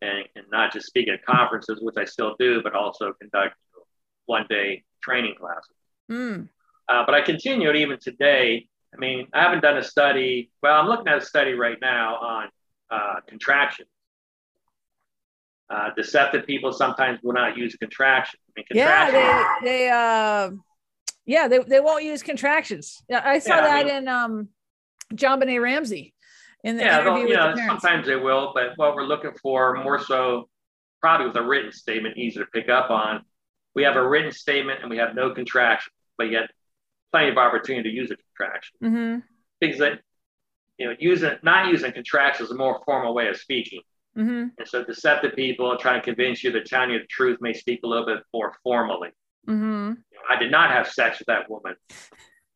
and, 0.00 0.24
and 0.36 0.46
not 0.50 0.72
just 0.72 0.86
speak 0.86 1.08
at 1.08 1.24
conferences, 1.24 1.80
which 1.80 1.96
I 1.96 2.04
still 2.04 2.34
do, 2.38 2.62
but 2.62 2.74
also 2.74 3.12
conduct 3.12 3.54
one 4.26 4.46
day 4.48 4.84
training 5.02 5.34
classes. 5.38 5.76
Mm. 6.10 6.48
Uh, 6.88 7.04
but 7.04 7.14
I 7.14 7.20
continued 7.20 7.76
even 7.76 7.98
today. 8.00 8.68
I 8.94 8.96
mean, 8.96 9.28
I 9.34 9.42
haven't 9.42 9.60
done 9.60 9.76
a 9.76 9.84
study. 9.84 10.50
Well, 10.62 10.80
I'm 10.80 10.86
looking 10.86 11.08
at 11.08 11.18
a 11.18 11.24
study 11.24 11.52
right 11.52 11.76
now 11.80 12.16
on 12.16 12.48
uh, 12.90 13.16
contractions 13.26 13.88
uh, 15.70 15.90
deceptive 15.96 16.46
people 16.46 16.72
sometimes 16.72 17.20
will 17.22 17.34
not 17.34 17.56
use 17.56 17.76
contractions. 17.76 18.40
I 18.48 18.52
mean, 18.56 18.66
contractions 18.70 19.14
yeah, 19.14 19.54
they, 19.62 19.68
they 19.68 19.90
uh, 19.90 20.50
yeah, 21.26 21.48
they, 21.48 21.58
they 21.58 21.80
won't 21.80 22.04
use 22.04 22.22
contractions. 22.22 23.02
Yeah, 23.08 23.22
I 23.24 23.38
saw 23.38 23.56
yeah, 23.56 23.60
that 23.62 23.70
I 23.70 23.84
mean, 23.84 23.94
in 23.96 24.08
um, 24.08 24.48
JonBenét 25.14 25.60
Ramsey 25.60 26.14
in 26.64 26.76
the 26.76 26.84
yeah, 26.84 27.00
interview 27.00 27.28
you 27.28 27.36
know, 27.36 27.54
sometimes 27.66 28.06
they 28.06 28.16
will, 28.16 28.52
but 28.54 28.72
what 28.76 28.94
we're 28.94 29.04
looking 29.04 29.32
for 29.42 29.76
more 29.82 30.02
so, 30.02 30.48
probably 31.00 31.26
with 31.26 31.36
a 31.36 31.42
written 31.42 31.70
statement, 31.70 32.16
easy 32.16 32.38
to 32.38 32.46
pick 32.46 32.68
up 32.68 32.90
on. 32.90 33.24
We 33.74 33.82
have 33.84 33.96
a 33.96 34.08
written 34.08 34.32
statement 34.32 34.80
and 34.80 34.90
we 34.90 34.96
have 34.96 35.14
no 35.14 35.30
contraction, 35.34 35.92
but 36.16 36.30
yet 36.30 36.50
plenty 37.12 37.28
of 37.28 37.36
opportunity 37.36 37.90
to 37.90 37.94
use 37.94 38.10
a 38.10 38.16
contraction. 38.16 38.76
Mm-hmm. 38.82 39.18
Things 39.60 39.78
that 39.78 40.00
you 40.78 40.86
know, 40.86 40.94
using 40.98 41.36
not 41.42 41.68
using 41.68 41.92
contractions 41.92 42.48
is 42.48 42.54
a 42.54 42.58
more 42.58 42.80
formal 42.84 43.14
way 43.14 43.28
of 43.28 43.36
speaking. 43.36 43.80
Mm-hmm. 44.16 44.46
And 44.58 44.68
so 44.68 44.84
deceptive 44.84 45.34
people 45.36 45.76
trying 45.76 46.00
to 46.00 46.04
convince 46.04 46.42
you 46.42 46.50
that 46.52 46.66
telling 46.66 46.90
you 46.90 46.98
the 46.98 47.06
truth 47.06 47.38
may 47.40 47.52
speak 47.52 47.80
a 47.84 47.86
little 47.86 48.06
bit 48.06 48.18
more 48.32 48.54
formally. 48.62 49.10
Mm-hmm. 49.48 49.88
You 49.88 50.18
know, 50.18 50.22
I 50.28 50.38
did 50.38 50.50
not 50.50 50.70
have 50.70 50.88
sex 50.88 51.18
with 51.18 51.26
that 51.26 51.48
woman, 51.50 51.74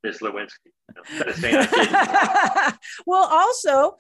Miss 0.03 0.19
Lewinsky. 0.19 0.71
You 0.89 1.53
know, 1.53 2.73
well, 3.07 3.29
also 3.31 3.97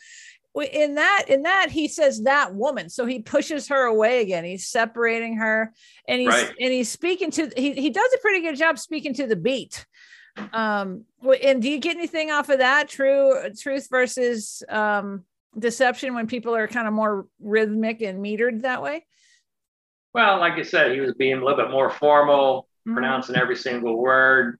in 0.55 0.97
that 0.97 1.25
in 1.29 1.43
that 1.43 1.70
he 1.70 1.89
says 1.89 2.25
that 2.25 2.55
woman 2.55 2.91
so 2.91 3.07
he 3.07 3.20
pushes 3.20 3.68
her 3.68 3.85
away 3.85 4.20
again 4.20 4.45
he's 4.45 4.66
separating 4.66 5.37
her 5.37 5.73
and 6.07 6.20
he's 6.20 6.29
right. 6.29 6.53
and 6.61 6.73
he's 6.73 6.91
speaking 6.91 7.31
to 7.31 7.51
he, 7.57 7.73
he 7.73 7.89
does 7.89 8.12
a 8.12 8.18
pretty 8.18 8.43
good 8.43 8.57
job 8.57 8.79
speaking 8.79 9.14
to 9.14 9.27
the 9.27 9.37
beat 9.37 9.87
um 10.53 11.05
and 11.45 11.61
do 11.61 11.70
you 11.70 11.78
get 11.78 11.97
anything 11.97 12.30
off 12.30 12.49
of 12.49 12.59
that 12.59 12.89
true 12.89 13.35
truth 13.59 13.89
versus 13.91 14.62
um 14.68 15.24
deception 15.59 16.14
when 16.14 16.26
people 16.26 16.55
are 16.55 16.66
kind 16.66 16.89
of 16.89 16.95
more 16.95 17.26
rhythmic 17.41 18.01
and 18.01 18.24
metered 18.24 18.62
that 18.62 18.83
way? 18.83 19.05
Well, 20.14 20.39
like 20.39 20.55
I 20.55 20.62
said, 20.62 20.93
he 20.93 21.01
was 21.01 21.14
being 21.14 21.35
a 21.35 21.45
little 21.45 21.57
bit 21.57 21.70
more 21.70 21.91
formal, 21.91 22.68
mm-hmm. 22.87 22.95
pronouncing 22.95 23.37
every 23.37 23.57
single 23.57 23.97
word, 23.97 24.59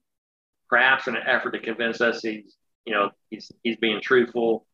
perhaps 0.69 1.07
in 1.07 1.15
an 1.15 1.23
effort 1.25 1.51
to 1.51 1.59
convince 1.59 2.01
us 2.01 2.21
he's, 2.21 2.55
you 2.85 2.93
know, 2.93 3.11
he's 3.29 3.51
he's 3.63 3.77
being 3.77 4.01
truthful. 4.01 4.65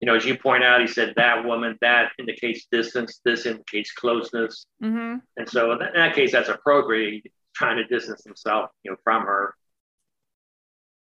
You 0.00 0.06
know, 0.06 0.14
as 0.14 0.26
you 0.26 0.36
point 0.36 0.62
out, 0.62 0.82
he 0.82 0.86
said 0.86 1.14
that 1.16 1.46
woman, 1.46 1.78
that 1.80 2.12
indicates 2.18 2.66
distance, 2.70 3.20
this 3.24 3.46
indicates 3.46 3.92
closeness. 3.92 4.66
Mm-hmm. 4.82 5.16
And 5.38 5.48
so 5.48 5.72
in 5.72 5.78
that, 5.78 6.14
case, 6.14 6.32
that's 6.32 6.50
appropriate. 6.50 7.22
He's 7.24 7.32
trying 7.54 7.78
to 7.78 7.84
distance 7.84 8.22
himself, 8.22 8.70
you 8.82 8.90
know, 8.90 8.98
from 9.02 9.22
her. 9.22 9.54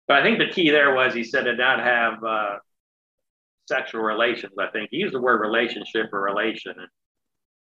But 0.07 0.17
I 0.17 0.23
think 0.23 0.39
the 0.39 0.53
key 0.53 0.69
there 0.69 0.93
was 0.93 1.13
he 1.13 1.23
said 1.23 1.43
to 1.43 1.55
not 1.55 1.79
have 1.79 2.23
uh, 2.23 2.55
sexual 3.67 4.01
relations. 4.01 4.53
I 4.59 4.67
think 4.67 4.89
he 4.91 4.97
used 4.97 5.13
the 5.13 5.21
word 5.21 5.39
relationship 5.41 6.13
or 6.13 6.21
relation, 6.21 6.73
and 6.77 6.87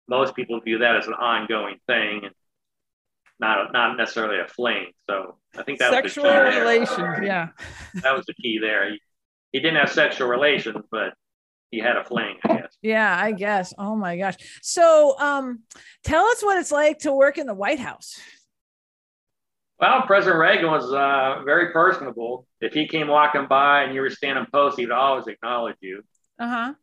most 0.08 0.36
people 0.36 0.60
view 0.62 0.80
that 0.80 0.98
as 0.98 1.08
an 1.08 1.14
ongoing 1.14 1.78
thing 1.88 2.26
and 2.26 2.34
not 3.40 3.74
not 3.74 3.98
necessarily 3.98 4.40
a 4.40 4.48
fling. 4.48 4.88
So 5.10 5.38
I 5.58 5.64
think 5.64 5.80
that 5.80 5.92
sexual 5.92 6.26
was 6.26 6.34
the 6.34 6.52
key 6.52 6.60
relations. 6.60 7.20
Yeah, 7.24 7.50
that 7.96 8.16
was 8.16 8.26
the 8.26 8.34
key 8.34 8.60
there. 8.60 8.92
He, 8.92 9.00
he 9.52 9.60
didn't 9.60 9.78
have 9.78 9.92
sexual 9.92 10.28
relations, 10.28 10.84
but 10.92 11.14
he 11.72 11.80
had 11.80 11.98
a 11.98 12.04
fling, 12.04 12.38
I 12.44 12.58
guess. 12.58 12.78
Yeah, 12.82 13.18
I 13.18 13.32
guess. 13.32 13.74
Oh 13.78 13.96
my 13.96 14.18
gosh. 14.18 14.36
So, 14.62 15.20
um, 15.20 15.64
tell 16.04 16.26
us 16.26 16.44
what 16.44 16.58
it's 16.58 16.72
like 16.72 17.00
to 17.00 17.14
work 17.14 17.38
in 17.38 17.48
the 17.48 17.54
White 17.54 17.80
House. 17.80 18.20
Well, 19.80 20.04
President 20.04 20.40
Reagan 20.40 20.72
was 20.72 20.92
uh, 20.92 21.44
very 21.44 21.72
personable. 21.72 22.48
If 22.62 22.74
he 22.74 22.88
came 22.88 23.08
walking 23.08 23.48
by 23.48 23.84
and 23.84 23.94
you 23.94 24.02
were 24.02 24.10
standing 24.10 24.46
post, 24.52 24.78
he 24.78 24.86
would 24.86 24.94
always 24.94 25.28
acknowledge 25.28 25.76
you. 25.82 26.02
Uh 26.40 26.48
huh. 26.48 26.74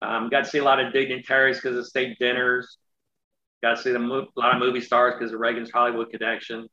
Um, 0.00 0.28
got 0.30 0.44
to 0.44 0.50
see 0.50 0.58
a 0.58 0.64
lot 0.64 0.80
of 0.80 0.92
dignitaries 0.92 1.60
because 1.60 1.76
of 1.76 1.86
state 1.86 2.18
dinners. 2.18 2.78
Got 3.62 3.76
to 3.76 3.82
see 3.82 3.92
the 3.92 3.98
mo- 3.98 4.26
a 4.36 4.40
lot 4.40 4.54
of 4.54 4.60
movie 4.60 4.80
stars 4.80 5.14
because 5.18 5.32
of 5.32 5.40
Reagan's 5.40 5.70
Hollywood 5.70 6.10
connection. 6.10 6.66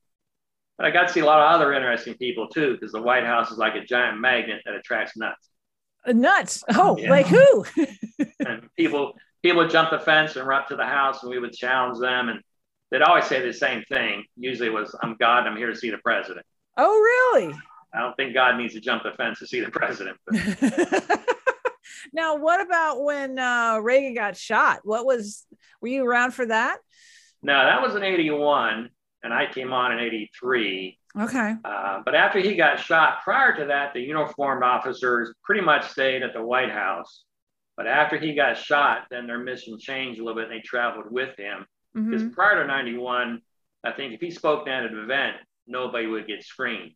But 0.77 0.87
I 0.87 0.91
got 0.91 1.07
to 1.07 1.13
see 1.13 1.19
a 1.19 1.25
lot 1.25 1.41
of 1.41 1.53
other 1.53 1.73
interesting 1.73 2.15
people 2.15 2.47
too, 2.47 2.73
because 2.73 2.93
the 2.93 3.01
White 3.01 3.25
House 3.25 3.51
is 3.51 3.57
like 3.57 3.75
a 3.75 3.83
giant 3.83 4.19
magnet 4.19 4.61
that 4.65 4.75
attracts 4.75 5.17
nuts. 5.17 5.49
Uh, 6.07 6.13
nuts? 6.13 6.63
Oh, 6.73 6.97
yeah. 6.97 7.09
like 7.09 7.27
who? 7.27 7.65
and 8.39 8.69
people 8.77 9.13
people 9.43 9.57
would 9.59 9.69
jump 9.69 9.91
the 9.91 9.99
fence 9.99 10.37
and 10.37 10.47
run 10.47 10.61
up 10.61 10.69
to 10.69 10.77
the 10.77 10.85
house, 10.85 11.21
and 11.21 11.29
we 11.29 11.39
would 11.39 11.53
challenge 11.53 11.99
them. 11.99 12.29
And 12.29 12.41
they'd 12.91 13.01
always 13.01 13.25
say 13.25 13.41
the 13.45 13.53
same 13.53 13.83
thing. 13.91 14.23
Usually 14.37 14.69
was, 14.69 14.95
I'm 15.01 15.15
God, 15.19 15.47
I'm 15.47 15.57
here 15.57 15.69
to 15.69 15.75
see 15.75 15.89
the 15.89 15.97
president. 15.99 16.45
Oh, 16.77 16.89
really? 16.89 17.53
I 17.93 17.99
don't 17.99 18.15
think 18.15 18.33
God 18.33 18.57
needs 18.57 18.73
to 18.73 18.79
jump 18.79 19.03
the 19.03 19.11
fence 19.11 19.39
to 19.39 19.47
see 19.47 19.59
the 19.61 19.71
president. 19.71 20.17
now, 22.13 22.35
what 22.35 22.61
about 22.61 23.03
when 23.03 23.39
uh, 23.39 23.79
Reagan 23.81 24.13
got 24.13 24.37
shot? 24.37 24.81
What 24.83 25.05
was, 25.05 25.45
were 25.81 25.87
you 25.87 26.05
around 26.05 26.31
for 26.31 26.45
that? 26.45 26.77
No, 27.41 27.53
that 27.53 27.81
was 27.81 27.95
in 27.95 28.03
81, 28.03 28.89
and 29.23 29.33
I 29.33 29.51
came 29.51 29.73
on 29.73 29.93
in 29.93 29.99
83. 29.99 30.99
Okay. 31.19 31.55
Uh, 31.63 32.01
but 32.05 32.15
after 32.15 32.39
he 32.39 32.55
got 32.55 32.79
shot, 32.79 33.23
prior 33.23 33.55
to 33.57 33.65
that, 33.65 33.93
the 33.93 34.01
uniformed 34.01 34.63
officers 34.63 35.33
pretty 35.43 35.61
much 35.61 35.89
stayed 35.89 36.21
at 36.21 36.33
the 36.33 36.43
White 36.43 36.71
House. 36.71 37.23
But 37.75 37.87
after 37.87 38.17
he 38.17 38.35
got 38.35 38.57
shot, 38.57 39.05
then 39.09 39.25
their 39.25 39.39
mission 39.39 39.79
changed 39.79 40.19
a 40.19 40.23
little 40.23 40.39
bit 40.39 40.51
and 40.51 40.59
they 40.59 40.63
traveled 40.63 41.11
with 41.11 41.35
him. 41.37 41.65
Because 41.93 42.23
mm-hmm. 42.23 42.33
prior 42.33 42.61
to 42.61 42.67
91, 42.67 43.41
I 43.83 43.91
think 43.91 44.13
if 44.13 44.21
he 44.21 44.31
spoke 44.31 44.67
at 44.67 44.85
an 44.85 44.97
event, 44.99 45.37
nobody 45.67 46.07
would 46.07 46.27
get 46.27 46.43
screened. 46.43 46.91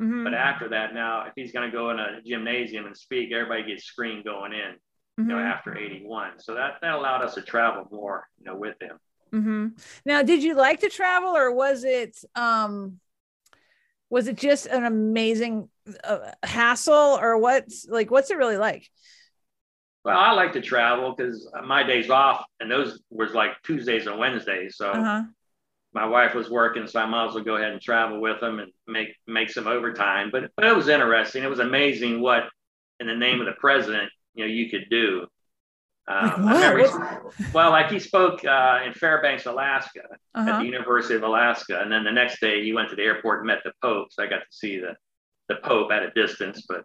Mhm. 0.00 0.24
But 0.24 0.34
after 0.34 0.68
that, 0.70 0.94
now 0.94 1.24
if 1.26 1.32
he's 1.34 1.52
going 1.52 1.70
to 1.70 1.76
go 1.76 1.90
in 1.90 1.98
a 1.98 2.20
gymnasium 2.22 2.86
and 2.86 2.96
speak, 2.96 3.32
everybody 3.32 3.64
gets 3.64 3.84
screened 3.84 4.24
going 4.24 4.52
in. 4.52 4.76
You 5.18 5.24
know, 5.24 5.36
Mhm. 5.36 5.50
after 5.50 5.76
81. 5.78 6.38
So 6.40 6.54
that 6.54 6.78
that 6.82 6.92
allowed 6.92 7.22
us 7.22 7.34
to 7.36 7.40
travel 7.42 7.88
more, 7.90 8.28
you 8.38 8.44
know, 8.44 8.54
with 8.56 8.76
him. 8.82 8.98
hmm 9.32 9.68
Now, 10.04 10.22
did 10.22 10.42
you 10.42 10.54
like 10.54 10.80
to 10.80 10.90
travel, 10.90 11.34
or 11.34 11.50
was 11.50 11.84
it 11.84 12.22
um, 12.34 13.00
was 14.10 14.28
it 14.28 14.36
just 14.36 14.66
an 14.66 14.84
amazing 14.84 15.70
uh, 16.04 16.32
hassle, 16.42 17.18
or 17.18 17.38
what's 17.38 17.86
like 17.88 18.10
what's 18.10 18.30
it 18.30 18.36
really 18.36 18.58
like? 18.58 18.90
Well, 20.06 20.18
I 20.18 20.32
like 20.32 20.52
to 20.52 20.60
travel 20.60 21.14
because 21.16 21.48
my 21.64 21.82
days 21.82 22.10
off, 22.10 22.44
and 22.60 22.70
those 22.70 23.02
was 23.10 23.32
like 23.34 23.52
Tuesdays 23.64 24.06
and 24.06 24.18
Wednesdays. 24.18 24.76
So 24.76 24.90
Uh 24.92 25.02
huh. 25.04 25.22
my 25.92 26.06
wife 26.06 26.34
was 26.34 26.48
working, 26.48 26.86
so 26.86 27.00
I 27.00 27.06
might 27.06 27.26
as 27.28 27.34
well 27.34 27.44
go 27.44 27.56
ahead 27.56 27.72
and 27.72 27.80
travel 27.80 28.20
with 28.20 28.40
them 28.40 28.58
and 28.60 28.70
make 28.86 29.08
make 29.26 29.50
some 29.50 29.66
overtime. 29.66 30.30
But 30.30 30.50
but 30.56 30.64
it 30.64 30.76
was 30.76 30.88
interesting. 30.88 31.42
It 31.42 31.50
was 31.50 31.58
amazing 31.58 32.20
what, 32.20 32.44
in 33.00 33.06
the 33.08 33.16
name 33.16 33.40
of 33.40 33.46
the 33.46 33.58
president, 33.66 34.08
you 34.34 34.44
know, 34.44 34.50
you 34.58 34.70
could 34.70 34.86
do. 34.90 35.26
Um, 36.08 36.44
Like 36.44 36.56
he- 36.92 37.46
well, 37.52 37.70
like 37.70 37.90
he 37.90 37.98
spoke 37.98 38.44
uh, 38.44 38.80
in 38.86 38.92
Fairbanks, 38.94 39.46
Alaska, 39.46 40.02
Uh 40.36 40.44
at 40.48 40.58
the 40.60 40.66
University 40.66 41.16
of 41.16 41.24
Alaska, 41.24 41.80
and 41.80 41.90
then 41.90 42.04
the 42.04 42.12
next 42.12 42.40
day 42.40 42.62
he 42.62 42.72
went 42.72 42.90
to 42.90 42.96
the 42.96 43.02
airport 43.02 43.40
and 43.40 43.48
met 43.48 43.62
the 43.64 43.72
Pope. 43.82 44.08
So 44.12 44.22
I 44.22 44.26
got 44.28 44.38
to 44.48 44.52
see 44.62 44.78
the 44.78 44.94
the 45.48 45.56
Pope 45.56 45.90
at 45.90 46.02
a 46.04 46.10
distance. 46.12 46.64
But 46.68 46.84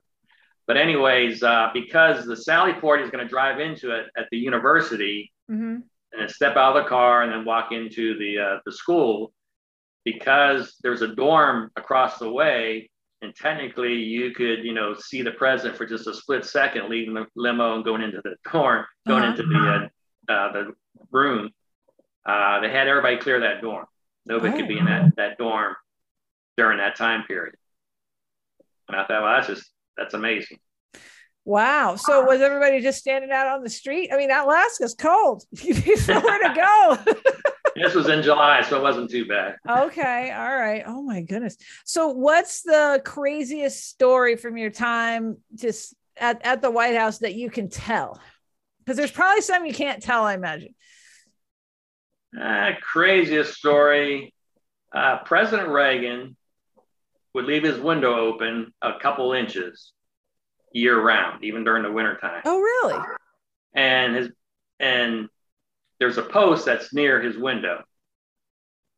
but 0.71 0.77
anyways, 0.77 1.43
uh, 1.43 1.67
because 1.73 2.25
the 2.25 2.37
Sally 2.37 2.71
Port 2.71 3.01
is 3.01 3.09
going 3.11 3.21
to 3.21 3.27
drive 3.29 3.59
into 3.59 3.91
it 3.91 4.05
at 4.15 4.27
the 4.31 4.37
university, 4.37 5.29
hmm 5.49 5.79
and 6.13 6.29
step 6.29 6.55
out 6.57 6.75
of 6.77 6.83
the 6.83 6.89
car 6.89 7.23
and 7.23 7.31
then 7.31 7.43
walk 7.45 7.71
into 7.73 8.17
the 8.19 8.39
uh, 8.39 8.59
the 8.65 8.71
school 8.71 9.33
because 10.05 10.75
there's 10.83 11.01
a 11.01 11.13
dorm 11.15 11.71
across 11.77 12.19
the 12.19 12.29
way 12.29 12.89
and 13.21 13.33
technically 13.35 13.93
you 13.95 14.31
could 14.31 14.59
you 14.63 14.73
know 14.73 14.93
see 14.93 15.21
the 15.21 15.31
president 15.31 15.77
for 15.77 15.85
just 15.85 16.07
a 16.07 16.13
split 16.13 16.43
second 16.45 16.89
leaving 16.89 17.13
the 17.13 17.25
limo 17.35 17.75
and 17.75 17.85
going 17.85 18.01
into 18.01 18.21
the 18.25 18.35
dorm 18.51 18.85
going 19.07 19.23
Uh-huh. 19.23 19.31
into 19.31 19.43
the 19.43 19.89
uh, 20.29 20.33
uh, 20.33 20.51
the 20.53 20.73
room. 21.11 21.49
Uh, 22.25 22.59
they 22.61 22.69
had 22.69 22.87
everybody 22.89 23.17
clear 23.17 23.39
that 23.41 23.61
dorm. 23.61 23.85
Nobody 24.25 24.51
could 24.57 24.67
be 24.67 24.77
in 24.79 24.85
that 24.85 25.15
that 25.15 25.37
dorm 25.37 25.75
during 26.57 26.77
that 26.79 26.95
time 26.97 27.23
period. 27.23 27.55
And 28.87 28.97
i 28.97 29.05
thought 29.05 29.21
well 29.23 29.33
that's 29.35 29.47
just 29.47 29.69
that's 29.97 30.13
amazing 30.13 30.57
Wow. 31.43 31.95
So 31.95 32.23
was 32.25 32.41
everybody 32.41 32.81
just 32.81 32.99
standing 32.99 33.31
out 33.31 33.47
on 33.47 33.63
the 33.63 33.69
street? 33.69 34.11
I 34.13 34.17
mean, 34.17 34.29
Alaska's 34.29 34.93
cold. 34.93 35.43
You 35.63 35.73
need 35.73 35.97
nowhere 36.07 36.39
to 36.39 36.53
go. 36.55 37.13
this 37.75 37.95
was 37.95 38.09
in 38.09 38.21
july 38.21 38.61
so 38.61 38.77
it 38.77 38.83
wasn't 38.83 39.09
too 39.09 39.25
bad 39.25 39.55
okay. 39.67 40.31
All 40.31 40.55
right. 40.55 40.83
Oh 40.85 41.01
my 41.01 41.21
goodness. 41.21 41.57
So 41.85 42.09
what's 42.09 42.61
the 42.61 43.01
craziest 43.03 43.87
story 43.89 44.35
from 44.35 44.57
your 44.57 44.69
time 44.69 45.37
just 45.55 45.95
at, 46.17 46.45
at 46.45 46.61
the 46.61 46.69
White 46.69 46.95
House 46.95 47.19
that 47.19 47.33
you 47.33 47.49
can 47.49 47.69
tell? 47.69 48.19
Because 48.79 48.97
there's 48.97 49.11
probably 49.11 49.41
some 49.41 49.65
you 49.65 49.73
can't 49.73 50.03
tell, 50.03 50.23
I 50.23 50.33
imagine. 50.33 50.75
Uh, 52.39 52.71
craziest 52.81 53.53
story. 53.53 54.33
Uh, 54.93 55.19
President 55.25 55.69
Reagan 55.69 56.35
would 57.33 57.45
leave 57.45 57.63
his 57.63 57.79
window 57.79 58.15
open 58.15 58.73
a 58.81 58.99
couple 58.99 59.33
inches 59.33 59.93
year 60.73 60.99
round, 61.01 61.43
even 61.43 61.63
during 61.63 61.83
the 61.83 61.91
wintertime. 61.91 62.41
Oh, 62.45 62.59
really? 62.59 62.99
And 63.73 64.15
his 64.15 64.29
and 64.79 65.29
there's 65.99 66.17
a 66.17 66.23
post 66.23 66.65
that's 66.65 66.93
near 66.93 67.21
his 67.21 67.37
window. 67.37 67.83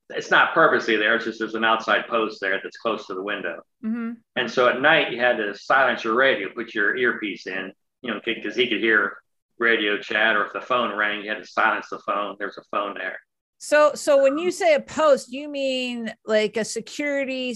It's 0.10 0.32
not 0.32 0.54
purposely 0.54 0.96
there, 0.96 1.16
it's 1.16 1.26
just 1.26 1.40
there's 1.40 1.56
an 1.56 1.64
outside 1.64 2.08
post 2.08 2.40
there 2.42 2.60
that's 2.62 2.78
close 2.78 3.08
to 3.08 3.14
the 3.14 3.24
window. 3.24 3.62
hmm 3.82 4.12
And 4.36 4.50
so 4.50 4.68
at 4.68 4.82
night 4.82 5.12
you 5.12 5.20
had 5.20 5.38
to 5.38 5.56
silence 5.56 6.04
your 6.04 6.16
radio, 6.16 6.50
put 6.54 6.74
your 6.74 6.96
earpiece 6.96 7.48
in, 7.48 7.72
you 8.02 8.12
know, 8.12 8.20
because 8.24 8.56
he 8.56 8.68
could 8.68 8.80
hear 8.80 9.18
radio 9.60 9.98
chat, 9.98 10.36
or 10.36 10.46
if 10.46 10.54
the 10.54 10.62
phone 10.62 10.96
rang, 10.96 11.24
you 11.24 11.30
had 11.30 11.40
to 11.40 11.48
silence 11.48 11.88
the 11.90 12.00
phone. 12.00 12.36
There's 12.40 12.58
a 12.58 12.64
phone 12.72 12.96
there. 12.98 13.20
So, 13.60 13.94
so 13.96 14.22
when 14.22 14.38
you 14.38 14.52
say 14.52 14.76
a 14.76 14.80
post, 14.82 15.32
you 15.32 15.48
mean 15.48 16.14
like 16.26 16.58
a 16.58 16.66
security, 16.66 17.56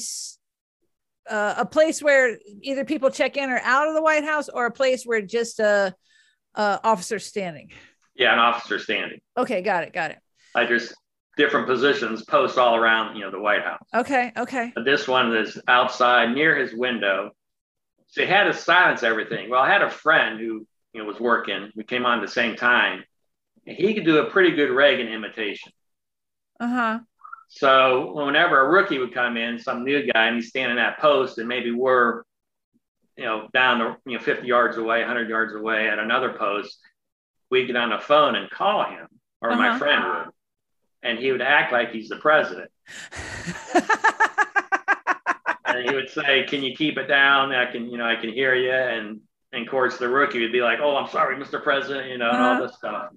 uh, 1.29 1.55
a 1.57 1.65
place 1.65 2.01
where 2.01 2.37
either 2.61 2.85
people 2.85 3.09
check 3.09 3.37
in 3.37 3.49
or 3.49 3.59
out 3.63 3.87
of 3.87 3.93
the 3.95 4.01
White 4.01 4.23
House, 4.23 4.49
or 4.49 4.65
a 4.65 4.71
place 4.71 5.03
where 5.05 5.21
just 5.21 5.59
a, 5.59 5.93
a 6.55 6.79
officer 6.83 7.19
standing. 7.19 7.71
Yeah, 8.15 8.33
an 8.33 8.39
officer 8.39 8.79
standing. 8.79 9.19
Okay, 9.37 9.61
got 9.61 9.83
it, 9.83 9.93
got 9.93 10.11
it. 10.11 10.17
like 10.55 10.67
there's 10.69 10.93
different 11.37 11.67
positions 11.67 12.23
posts 12.25 12.57
all 12.57 12.75
around 12.75 13.15
you 13.15 13.21
know 13.21 13.29
the 13.29 13.39
white 13.39 13.61
house 13.61 13.83
Okay, 13.93 14.31
okay. 14.35 14.71
but 14.73 14.85
this 14.85 15.07
one 15.07 15.35
is 15.37 15.59
outside 15.67 16.33
near 16.33 16.55
his 16.57 16.73
window 16.73 17.29
so 18.07 18.21
he 18.21 18.27
had 18.27 18.45
to 18.45 18.53
silence 18.55 19.03
everything 19.03 19.47
well 19.47 19.61
i 19.61 19.71
had 19.71 19.83
a 19.83 19.89
friend 19.91 20.39
who 20.39 20.65
you 20.93 20.99
know 20.99 21.05
was 21.05 21.19
working 21.19 21.69
we 21.75 21.83
came 21.83 22.07
on 22.07 22.17
at 22.17 22.25
the 22.25 22.31
same 22.31 22.55
time 22.55 23.03
and 23.67 23.77
he 23.77 23.93
could 23.93 24.03
do 24.03 24.17
a 24.17 24.31
pretty 24.31 24.55
good 24.55 24.71
reagan 24.71 25.07
imitation 25.09 25.71
Uh 26.59 26.67
huh. 26.67 26.99
So 27.47 28.13
whenever 28.13 28.59
a 28.59 28.69
rookie 28.69 28.97
would 28.99 29.13
come 29.13 29.37
in 29.37 29.57
some 29.59 29.83
new 29.83 30.05
guy 30.11 30.27
and 30.27 30.35
he's 30.35 30.49
standing 30.49 30.77
at 30.77 30.99
post 30.99 31.37
and 31.37 31.47
maybe 31.47 31.71
we're 31.71 32.23
you 33.15 33.25
know 33.25 33.47
down 33.53 33.79
the 33.79 33.95
you 34.11 34.17
know 34.17 34.23
50 34.23 34.45
yards 34.47 34.77
away 34.77 34.99
100 34.99 35.29
yards 35.29 35.53
away 35.55 35.87
at 35.89 35.97
another 35.99 36.33
post 36.33 36.77
we'd 37.49 37.67
get 37.67 37.75
on 37.75 37.89
the 37.89 37.99
phone 37.99 38.35
and 38.35 38.49
call 38.49 38.83
him 38.85 39.07
or 39.41 39.55
my 39.55 39.69
Uh-huh. 39.69 39.77
friend 39.79 40.03
would 40.03 40.33
and 41.03 41.19
he 41.19 41.31
would 41.31 41.41
act 41.41 41.71
like 41.71 41.91
he's 41.91 42.09
the 42.09 42.17
president 42.17 42.69
and 45.65 45.85
he 45.87 45.93
would 45.93 46.09
say, 46.09 46.43
"Can 46.47 46.63
you 46.63 46.75
keep 46.75 46.97
it 46.97 47.07
down? 47.07 47.51
I 47.53 47.69
can, 47.71 47.89
you 47.89 47.97
know, 47.97 48.05
I 48.05 48.15
can 48.15 48.31
hear 48.31 48.55
you." 48.55 48.71
And, 48.71 49.19
and 49.51 49.63
of 49.65 49.69
course, 49.69 49.97
the 49.97 50.07
rookie 50.07 50.41
would 50.41 50.51
be 50.53 50.61
like, 50.61 50.79
"Oh, 50.81 50.95
I'm 50.95 51.09
sorry, 51.09 51.35
Mr. 51.35 51.61
President," 51.61 52.09
you 52.09 52.17
know, 52.17 52.31
and 52.31 52.41
all 52.41 52.53
Uh-huh. 52.53 52.63
this 52.67 52.77
stuff. 52.77 53.11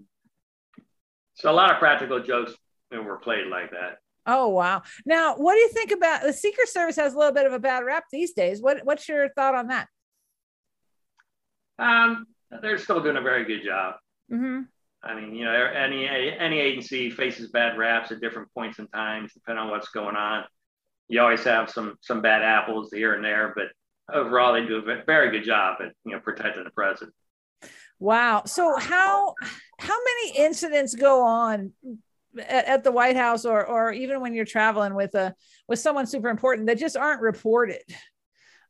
So 1.35 1.51
a 1.51 1.53
lot 1.53 1.70
of 1.70 1.78
practical 1.78 2.20
jokes 2.20 2.53
you 2.91 2.99
know, 2.99 3.05
were 3.05 3.18
played 3.18 3.47
like 3.47 3.70
that. 3.70 3.99
Oh 4.27 4.49
wow. 4.49 4.83
Now, 5.05 5.37
what 5.37 5.55
do 5.55 5.61
you 5.61 5.68
think 5.68 5.91
about 5.91 6.23
the 6.23 6.33
Secret 6.33 6.68
Service? 6.68 6.97
Has 6.97 7.14
a 7.14 7.18
little 7.18 7.33
bit 7.33 7.47
of 7.47 7.53
a 7.53 7.59
bad 7.59 7.85
rap 7.85 8.05
these 8.11 8.33
days. 8.33 8.61
What 8.61 8.81
What's 8.85 9.09
your 9.09 9.29
thought 9.31 9.55
on 9.55 9.68
that? 9.68 9.89
Um, 11.79 12.27
they're 12.62 12.79
still 12.79 13.01
doing 13.03 13.16
a 13.16 13.23
very 13.23 13.45
good 13.45 13.64
job. 13.64 13.95
hmm 14.29 14.62
I 15.03 15.14
mean, 15.14 15.35
you 15.35 15.47
know, 15.47 15.53
any 15.53 16.07
any 16.07 16.59
agency 16.59 17.11
faces 17.11 17.51
bad 17.51 17.79
raps 17.79 18.12
at 18.12 18.21
different 18.21 18.53
points 18.53 18.79
in 18.79 18.87
time, 18.89 19.29
depending 19.33 19.64
on 19.64 19.71
what's 19.71 19.89
going 19.89 20.16
on. 20.16 20.45
You 21.09 21.23
always 21.23 21.43
have 21.45 21.71
some 21.71 21.97
some 22.03 22.21
bad 22.21 22.43
apples 22.43 22.91
here 22.93 23.14
and 23.14 23.25
there, 23.25 23.55
but 23.57 23.68
overall, 24.14 24.53
they 24.53 24.66
do 24.66 24.77
a 24.77 25.03
very 25.05 25.31
good 25.31 25.45
job 25.45 25.79
at 25.81 25.93
you 26.05 26.12
know 26.12 26.21
protecting 26.21 26.64
the 26.64 26.71
president. 26.71 27.14
Wow. 27.99 28.43
So 28.47 28.77
how 28.79 29.35
how 29.79 29.97
many 30.05 30.39
incidents 30.39 30.95
go 30.95 31.23
on 31.23 31.73
at, 32.39 32.64
at 32.66 32.85
the 32.85 32.93
White 32.93 33.16
House 33.16 33.45
or 33.45 33.64
or 33.64 33.93
even 33.93 34.20
when 34.20 34.35
you're 34.35 34.45
traveling 34.45 34.95
with 34.95 35.14
a 35.14 35.35
with 35.68 35.78
someone 35.78 36.07
super 36.07 36.28
important 36.28 36.66
that 36.66 36.78
just 36.78 36.97
aren't 36.97 37.22
reported? 37.22 37.83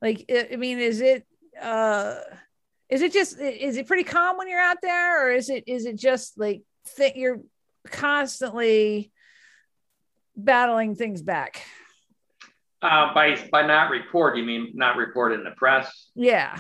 Like 0.03 0.25
I 0.31 0.49
I 0.53 0.57
mean, 0.57 0.79
is 0.79 1.01
it 1.01 1.27
uh 1.61 2.17
is 2.89 3.03
it 3.03 3.13
just 3.13 3.39
is 3.39 3.77
it 3.77 3.87
pretty 3.87 4.05
calm 4.05 4.37
when 4.37 4.49
you're 4.49 4.61
out 4.61 4.79
there 4.83 5.27
or 5.27 5.33
is 5.33 5.51
it 5.51 5.65
is 5.67 5.87
it 5.87 5.97
just 5.97 6.39
like 6.39 6.63
th- 6.97 7.17
you're 7.17 7.41
constantly 7.89 9.13
battling 10.37 10.95
things 10.95 11.23
back? 11.23 11.63
Uh, 12.83 13.13
by 13.13 13.37
by 13.53 13.67
not 13.67 13.91
report, 13.91 14.37
you 14.37 14.45
mean 14.45 14.73
not 14.75 14.97
report 14.97 15.33
in 15.33 15.45
the 15.45 15.51
press? 15.51 16.11
Yeah. 16.15 16.59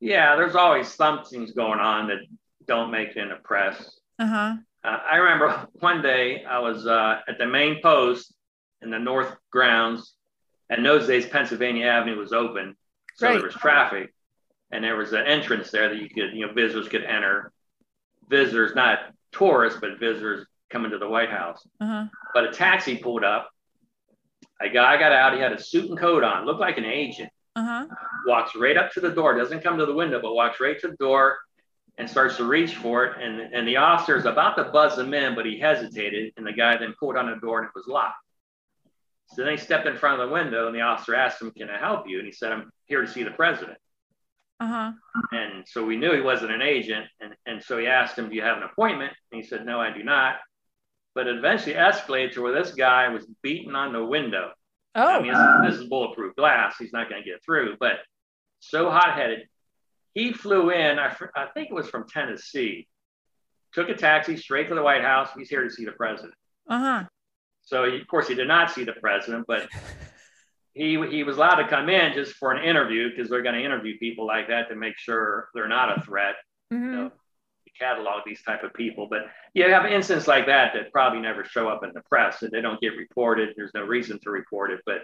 Yeah, 0.00 0.36
there's 0.36 0.56
always 0.56 0.88
some 0.88 1.24
things 1.24 1.52
going 1.52 1.78
on 1.78 2.08
that 2.08 2.18
don't 2.66 2.90
make 2.90 3.10
it 3.10 3.18
in 3.18 3.28
the 3.28 3.36
press. 3.36 3.98
Uh-huh. 4.18 4.54
Uh, 4.84 4.98
I 5.10 5.16
remember 5.16 5.66
one 5.80 6.02
day 6.02 6.44
I 6.44 6.58
was 6.58 6.86
uh, 6.86 7.20
at 7.26 7.38
the 7.38 7.46
main 7.46 7.80
post 7.82 8.34
in 8.82 8.90
the 8.90 8.98
north 8.98 9.34
grounds, 9.50 10.14
and 10.70 10.84
those 10.84 11.06
days 11.06 11.26
Pennsylvania 11.26 11.86
Avenue 11.86 12.18
was 12.18 12.32
open, 12.32 12.76
so 13.16 13.26
Right. 13.28 13.34
there 13.36 13.44
was 13.46 13.54
traffic, 13.54 14.12
and 14.70 14.84
there 14.84 14.96
was 14.96 15.12
an 15.12 15.24
entrance 15.26 15.70
there 15.70 15.88
that 15.88 15.96
you 15.98 16.08
could, 16.08 16.34
you 16.34 16.46
know, 16.46 16.52
visitors 16.52 16.88
could 16.88 17.04
enter. 17.04 17.52
Visitors, 18.28 18.74
not 18.74 19.00
tourists, 19.32 19.78
but 19.80 19.98
visitors 19.98 20.46
coming 20.70 20.90
to 20.90 20.98
the 20.98 21.08
White 21.08 21.30
House. 21.30 21.66
Uh-huh. 21.80 22.06
But 22.32 22.44
a 22.44 22.52
taxi 22.52 22.96
pulled 22.96 23.22
up. 23.24 23.50
A 24.60 24.68
guy 24.68 24.96
got 24.98 25.12
out. 25.12 25.34
He 25.34 25.40
had 25.40 25.52
a 25.52 25.62
suit 25.62 25.90
and 25.90 25.98
coat 25.98 26.24
on, 26.24 26.46
looked 26.46 26.60
like 26.60 26.78
an 26.78 26.84
agent. 26.86 27.30
Uh-huh. 27.56 27.86
walks 28.26 28.56
right 28.56 28.76
up 28.76 28.90
to 28.92 29.00
the 29.00 29.10
door, 29.10 29.36
doesn't 29.38 29.62
come 29.62 29.78
to 29.78 29.86
the 29.86 29.94
window, 29.94 30.20
but 30.20 30.34
walks 30.34 30.58
right 30.58 30.80
to 30.80 30.88
the 30.88 30.96
door 30.96 31.38
and 31.98 32.08
starts 32.10 32.36
to 32.38 32.44
reach 32.44 32.74
for 32.76 33.04
it. 33.04 33.22
And, 33.22 33.40
and 33.54 33.68
the 33.68 33.76
officer 33.76 34.16
is 34.16 34.26
about 34.26 34.56
to 34.56 34.64
buzz 34.64 34.98
him 34.98 35.14
in, 35.14 35.34
but 35.34 35.46
he 35.46 35.58
hesitated. 35.58 36.32
And 36.36 36.46
the 36.46 36.52
guy 36.52 36.76
then 36.76 36.94
pulled 36.98 37.16
on 37.16 37.30
the 37.30 37.36
door 37.36 37.60
and 37.60 37.68
it 37.68 37.74
was 37.74 37.86
locked. 37.86 38.16
So 39.32 39.42
then 39.42 39.52
he 39.52 39.58
stepped 39.58 39.86
in 39.86 39.96
front 39.96 40.20
of 40.20 40.28
the 40.28 40.34
window 40.34 40.66
and 40.66 40.74
the 40.74 40.82
officer 40.82 41.14
asked 41.14 41.40
him, 41.40 41.50
Can 41.52 41.70
I 41.70 41.78
help 41.78 42.08
you? 42.08 42.18
And 42.18 42.26
he 42.26 42.32
said, 42.32 42.52
I'm 42.52 42.70
here 42.86 43.00
to 43.00 43.08
see 43.08 43.22
the 43.22 43.30
president. 43.30 43.78
Uh-huh. 44.60 44.92
And 45.32 45.64
so 45.66 45.84
we 45.84 45.96
knew 45.96 46.12
he 46.12 46.20
wasn't 46.20 46.52
an 46.52 46.62
agent. 46.62 47.06
And, 47.20 47.34
and 47.46 47.62
so 47.62 47.78
he 47.78 47.86
asked 47.86 48.18
him, 48.18 48.28
Do 48.28 48.34
you 48.36 48.42
have 48.42 48.56
an 48.58 48.64
appointment? 48.64 49.12
And 49.32 49.40
he 49.42 49.46
said, 49.46 49.64
No, 49.64 49.80
I 49.80 49.92
do 49.96 50.02
not. 50.02 50.36
but 51.14 51.26
it 51.26 51.36
eventually 51.36 51.74
escalated 51.74 52.32
to 52.32 52.42
where 52.42 52.52
this 52.52 52.74
guy 52.74 53.08
was 53.08 53.26
beating 53.42 53.74
on 53.74 53.92
the 53.92 54.04
window. 54.04 54.50
Oh, 54.96 55.06
I 55.08 55.20
mean, 55.22 55.32
this, 55.32 55.72
this 55.72 55.80
is 55.80 55.88
bulletproof 55.88 56.36
glass. 56.36 56.76
He's 56.78 56.92
not 56.92 57.08
going 57.08 57.22
to 57.22 57.28
get 57.28 57.42
through, 57.44 57.76
but 57.80 57.96
so 58.60 58.90
hot 58.90 59.14
headed. 59.14 59.48
He 60.14 60.32
flew 60.32 60.70
in, 60.70 60.98
I, 60.98 61.14
I 61.34 61.46
think 61.54 61.70
it 61.70 61.74
was 61.74 61.88
from 61.88 62.08
Tennessee, 62.08 62.86
took 63.72 63.88
a 63.88 63.94
taxi 63.94 64.36
straight 64.36 64.68
to 64.68 64.74
the 64.74 64.82
White 64.82 65.02
House. 65.02 65.28
He's 65.36 65.48
here 65.48 65.64
to 65.64 65.70
see 65.70 65.84
the 65.84 65.92
president. 65.92 66.34
uh 66.68 66.78
huh. 66.78 67.04
So, 67.62 67.90
he, 67.90 68.00
of 68.00 68.06
course, 68.06 68.28
he 68.28 68.34
did 68.34 68.48
not 68.48 68.70
see 68.70 68.84
the 68.84 68.92
president, 68.92 69.46
but 69.48 69.68
he, 70.74 71.00
he 71.10 71.24
was 71.24 71.36
allowed 71.36 71.56
to 71.62 71.68
come 71.68 71.88
in 71.88 72.14
just 72.14 72.34
for 72.34 72.52
an 72.52 72.62
interview 72.64 73.10
because 73.10 73.28
they're 73.28 73.42
going 73.42 73.54
to 73.56 73.64
interview 73.64 73.98
people 73.98 74.26
like 74.26 74.48
that 74.48 74.68
to 74.68 74.76
make 74.76 74.98
sure 74.98 75.48
they're 75.54 75.68
not 75.68 75.98
a 75.98 76.00
threat. 76.02 76.36
hmm 76.70 76.84
You 76.84 76.90
know, 76.92 77.12
catalog 77.78 78.22
these 78.24 78.42
type 78.42 78.62
of 78.62 78.72
people. 78.74 79.08
But 79.10 79.22
you 79.52 79.64
have 79.64 79.84
incidents 79.86 80.28
like 80.28 80.46
that 80.46 80.74
that 80.74 80.92
probably 80.92 81.20
never 81.20 81.44
show 81.44 81.68
up 81.68 81.82
in 81.82 81.90
the 81.92 82.02
press 82.02 82.42
and 82.42 82.52
they 82.52 82.60
don't 82.60 82.80
get 82.80 82.96
reported. 82.96 83.54
There's 83.56 83.74
no 83.74 83.82
reason 83.82 84.18
to 84.20 84.30
report 84.30 84.70
it. 84.70 84.80
But 84.86 85.02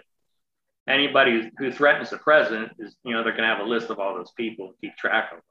anybody 0.87 1.51
who 1.57 1.71
threatens 1.71 2.09
the 2.09 2.17
president 2.17 2.71
is, 2.79 2.95
you 3.03 3.13
know, 3.13 3.23
they're 3.23 3.33
going 3.35 3.47
to 3.47 3.55
have 3.55 3.59
a 3.65 3.69
list 3.69 3.89
of 3.89 3.99
all 3.99 4.15
those 4.15 4.31
people 4.31 4.67
and 4.67 4.75
keep 4.81 4.95
track 4.97 5.25
of 5.31 5.37
them. 5.37 5.43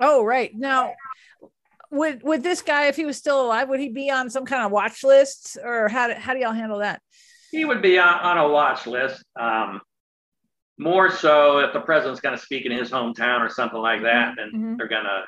Oh, 0.00 0.24
right. 0.24 0.50
Now, 0.54 0.94
would 1.90 2.22
would 2.22 2.42
this 2.42 2.62
guy, 2.62 2.86
if 2.88 2.96
he 2.96 3.04
was 3.04 3.16
still 3.16 3.40
alive, 3.40 3.68
would 3.68 3.80
he 3.80 3.88
be 3.88 4.10
on 4.10 4.28
some 4.28 4.44
kind 4.44 4.64
of 4.64 4.72
watch 4.72 5.04
list, 5.04 5.56
or 5.62 5.88
how 5.88 6.08
do, 6.08 6.14
how 6.14 6.34
do 6.34 6.40
y'all 6.40 6.52
handle 6.52 6.78
that? 6.80 7.00
He 7.52 7.64
would 7.64 7.80
be 7.80 7.98
on, 7.98 8.08
on 8.20 8.38
a 8.38 8.48
watch 8.48 8.86
list. 8.86 9.24
Um, 9.38 9.80
more 10.78 11.10
so 11.10 11.60
if 11.60 11.72
the 11.72 11.80
president's 11.80 12.20
going 12.20 12.36
to 12.36 12.42
speak 12.42 12.66
in 12.66 12.72
his 12.72 12.90
hometown 12.90 13.40
or 13.40 13.48
something 13.48 13.78
like 13.80 14.02
that, 14.02 14.34
then 14.36 14.50
Mhm. 14.52 14.76
they're 14.78 14.88
going 14.88 15.04
to. 15.04 15.24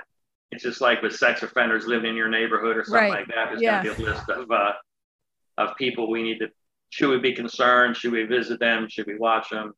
It's 0.51 0.62
just 0.62 0.81
like 0.81 1.01
with 1.03 1.14
sex 1.14 1.43
offenders 1.43 1.87
living 1.87 2.11
in 2.11 2.16
your 2.16 2.29
neighborhood 2.29 2.76
or 2.76 2.83
something 2.85 3.11
Right. 3.12 3.26
like 3.26 3.29
that. 3.29 3.51
There's 3.51 3.62
Yeah. 3.62 3.83
going 3.83 3.95
to 3.97 4.03
be 4.03 4.09
a 4.11 4.12
list 4.14 4.29
of 4.29 4.51
uh, 4.51 4.72
of 5.59 5.76
people 5.76 6.11
we 6.11 6.22
need 6.22 6.39
to. 6.41 6.49
Should 6.91 7.11
we 7.11 7.18
be 7.18 7.34
concerned? 7.34 7.97
Should 7.97 8.12
we 8.12 8.24
visit 8.24 8.61
them? 8.61 8.89
Should 8.89 9.07
we 9.07 9.16
watch 9.18 9.51
them? 9.51 9.72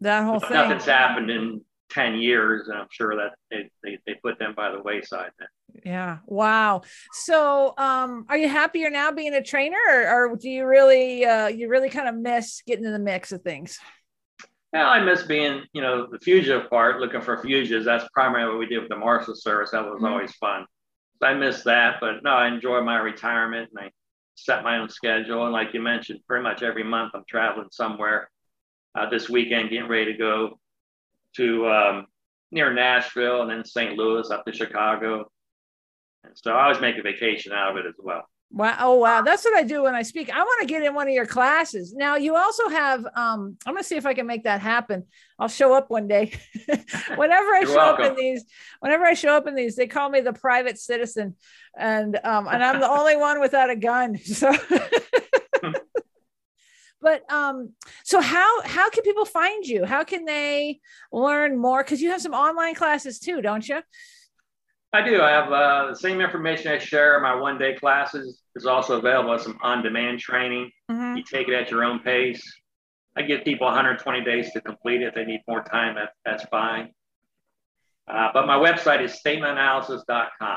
That 0.00 0.24
whole 0.24 0.40
thing. 0.40 0.52
Nothing's 0.52 0.86
happened 0.86 1.30
in 1.30 1.62
ten 1.90 2.14
years, 2.14 2.68
and 2.68 2.78
I'm 2.78 2.86
sure 2.90 3.16
that 3.16 3.34
they, 3.50 3.68
they, 3.82 3.98
they 4.06 4.14
put 4.22 4.38
them 4.38 4.54
by 4.56 4.70
the 4.70 4.80
wayside. 4.80 5.30
Then. 5.38 5.48
Yeah. 5.84 6.18
Wow. 6.26 6.82
So, 7.12 7.74
um, 7.76 8.26
are 8.28 8.38
you 8.38 8.48
happier 8.48 8.90
now 8.90 9.10
being 9.10 9.34
a 9.34 9.42
trainer, 9.42 9.76
or, 9.88 10.32
or 10.32 10.36
do 10.36 10.48
you 10.48 10.66
really, 10.66 11.24
uh, 11.24 11.48
you 11.48 11.68
really 11.68 11.90
kind 11.90 12.08
of 12.08 12.14
miss 12.14 12.62
getting 12.66 12.84
in 12.84 12.92
the 12.92 12.98
mix 12.98 13.32
of 13.32 13.42
things? 13.42 13.78
Yeah, 14.72 14.88
I 14.88 15.02
miss 15.02 15.24
being, 15.24 15.64
you 15.72 15.82
know, 15.82 16.06
the 16.08 16.20
fugitive 16.20 16.70
part, 16.70 17.00
looking 17.00 17.20
for 17.20 17.36
fugitives. 17.42 17.84
That's 17.84 18.08
primarily 18.14 18.52
what 18.52 18.60
we 18.60 18.66
did 18.66 18.78
with 18.78 18.88
the 18.88 18.96
Marshal 18.96 19.34
Service. 19.34 19.72
That 19.72 19.84
was 19.84 20.00
Mhm. 20.00 20.08
always 20.08 20.32
fun. 20.36 20.64
So 21.20 21.26
I 21.26 21.34
miss 21.34 21.64
that, 21.64 21.96
but 22.00 22.22
no, 22.22 22.30
I 22.30 22.46
enjoy 22.46 22.80
my 22.82 22.98
retirement 23.00 23.70
and 23.74 23.86
I 23.86 23.90
set 24.44 24.64
my 24.64 24.78
own 24.78 24.88
schedule. 24.88 25.44
And 25.44 25.52
like 25.52 25.74
you 25.74 25.80
mentioned, 25.80 26.20
pretty 26.26 26.42
much 26.42 26.62
every 26.62 26.84
month 26.84 27.12
I'm 27.14 27.24
traveling 27.28 27.68
somewhere. 27.70 28.30
Uh, 28.94 29.08
this 29.08 29.28
weekend, 29.28 29.70
getting 29.70 29.88
ready 29.88 30.12
to 30.12 30.18
go 30.18 30.58
to 31.36 31.68
um, 31.68 32.06
near 32.50 32.72
Nashville 32.72 33.42
and 33.42 33.50
then 33.50 33.64
St. 33.64 33.96
Louis 33.96 34.30
up 34.30 34.44
to 34.44 34.52
Chicago. 34.52 35.30
And 36.24 36.32
so 36.34 36.52
I 36.52 36.64
always 36.64 36.80
make 36.80 36.98
a 36.98 37.02
vacation 37.02 37.52
out 37.52 37.70
of 37.70 37.76
it 37.76 37.86
as 37.86 37.94
well. 37.98 38.29
Wow. 38.52 38.76
Oh, 38.80 38.94
wow. 38.96 39.22
That's 39.22 39.44
what 39.44 39.54
I 39.54 39.62
do 39.62 39.84
when 39.84 39.94
I 39.94 40.02
speak. 40.02 40.28
I 40.28 40.38
want 40.38 40.60
to 40.62 40.66
get 40.66 40.82
in 40.82 40.92
one 40.92 41.06
of 41.06 41.14
your 41.14 41.26
classes. 41.26 41.94
Now, 41.94 42.16
you 42.16 42.34
also 42.34 42.68
have, 42.68 43.04
um, 43.14 43.56
I'm 43.64 43.74
going 43.74 43.78
to 43.78 43.84
see 43.84 43.96
if 43.96 44.06
I 44.06 44.14
can 44.14 44.26
make 44.26 44.42
that 44.42 44.60
happen. 44.60 45.04
I'll 45.38 45.48
show 45.48 45.72
up 45.72 45.88
one 45.88 46.08
day. 46.08 46.32
whenever 47.14 47.48
I 47.54 47.60
You're 47.60 47.68
show 47.68 47.80
up 47.80 48.00
in 48.00 48.16
these, 48.16 48.44
whenever 48.80 49.04
I 49.04 49.14
show 49.14 49.36
up 49.36 49.46
in 49.46 49.54
these, 49.54 49.76
they 49.76 49.86
call 49.86 50.10
me 50.10 50.20
the 50.20 50.32
private 50.32 50.80
citizen. 50.80 51.36
And, 51.78 52.18
um, 52.24 52.48
and 52.48 52.62
I'm 52.62 52.80
the 52.80 52.90
only 52.98 53.16
one 53.16 53.40
without 53.40 53.70
a 53.70 53.76
gun. 53.76 54.18
So, 54.24 54.52
but, 57.02 57.32
um, 57.32 57.72
so 58.04 58.20
how, 58.20 58.62
how 58.62 58.90
can 58.90 59.02
people 59.04 59.24
find 59.24 59.64
you? 59.64 59.84
How 59.84 60.04
can 60.04 60.24
they 60.24 60.80
learn 61.12 61.56
more? 61.56 61.82
Cause 61.84 62.00
you 62.00 62.10
have 62.10 62.20
some 62.20 62.34
online 62.34 62.74
classes 62.74 63.18
too, 63.18 63.40
don't 63.40 63.66
you? 63.66 63.80
I 64.92 65.02
do. 65.02 65.20
I 65.22 65.30
have 65.30 65.52
uh, 65.52 65.86
the 65.90 65.94
same 65.96 66.20
information 66.20 66.72
I 66.72 66.78
share 66.78 67.16
in 67.16 67.22
my 67.22 67.34
one 67.34 67.58
day 67.58 67.74
classes 67.74 68.40
is 68.56 68.66
also 68.66 68.98
available 68.98 69.32
as 69.32 69.44
some 69.44 69.58
on 69.62 69.82
demand 69.82 70.18
training. 70.18 70.70
Mhm. 70.90 71.16
You 71.16 71.22
take 71.22 71.48
it 71.48 71.54
at 71.54 71.70
your 71.70 71.84
own 71.84 72.00
pace. 72.00 72.42
I 73.16 73.22
give 73.22 73.44
people 73.44 73.66
120 73.66 74.24
days 74.24 74.52
to 74.52 74.60
complete 74.60 75.02
it. 75.02 75.08
If 75.08 75.14
they 75.14 75.24
need 75.24 75.42
more 75.46 75.62
time, 75.62 75.94
that, 75.96 76.10
that's 76.24 76.44
fine. 76.44 76.90
Uh, 78.08 78.30
but 78.32 78.46
my 78.46 78.56
website 78.56 79.00
is 79.02 79.20
statementanalysis.com. 79.24 80.56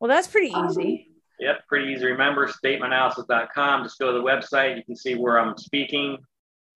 Well, 0.00 0.08
that's 0.08 0.26
pretty 0.28 0.52
easy. 0.66 1.08
Yep, 1.38 1.66
pretty 1.68 1.92
easy 1.92 2.06
remember. 2.06 2.48
Statementanalysis.com. 2.48 3.84
Just 3.84 3.98
go 3.98 4.12
to 4.12 4.18
the 4.18 4.24
website. 4.24 4.76
You 4.76 4.84
can 4.84 4.96
see 4.96 5.14
where 5.14 5.38
I'm 5.38 5.56
speaking. 5.56 6.18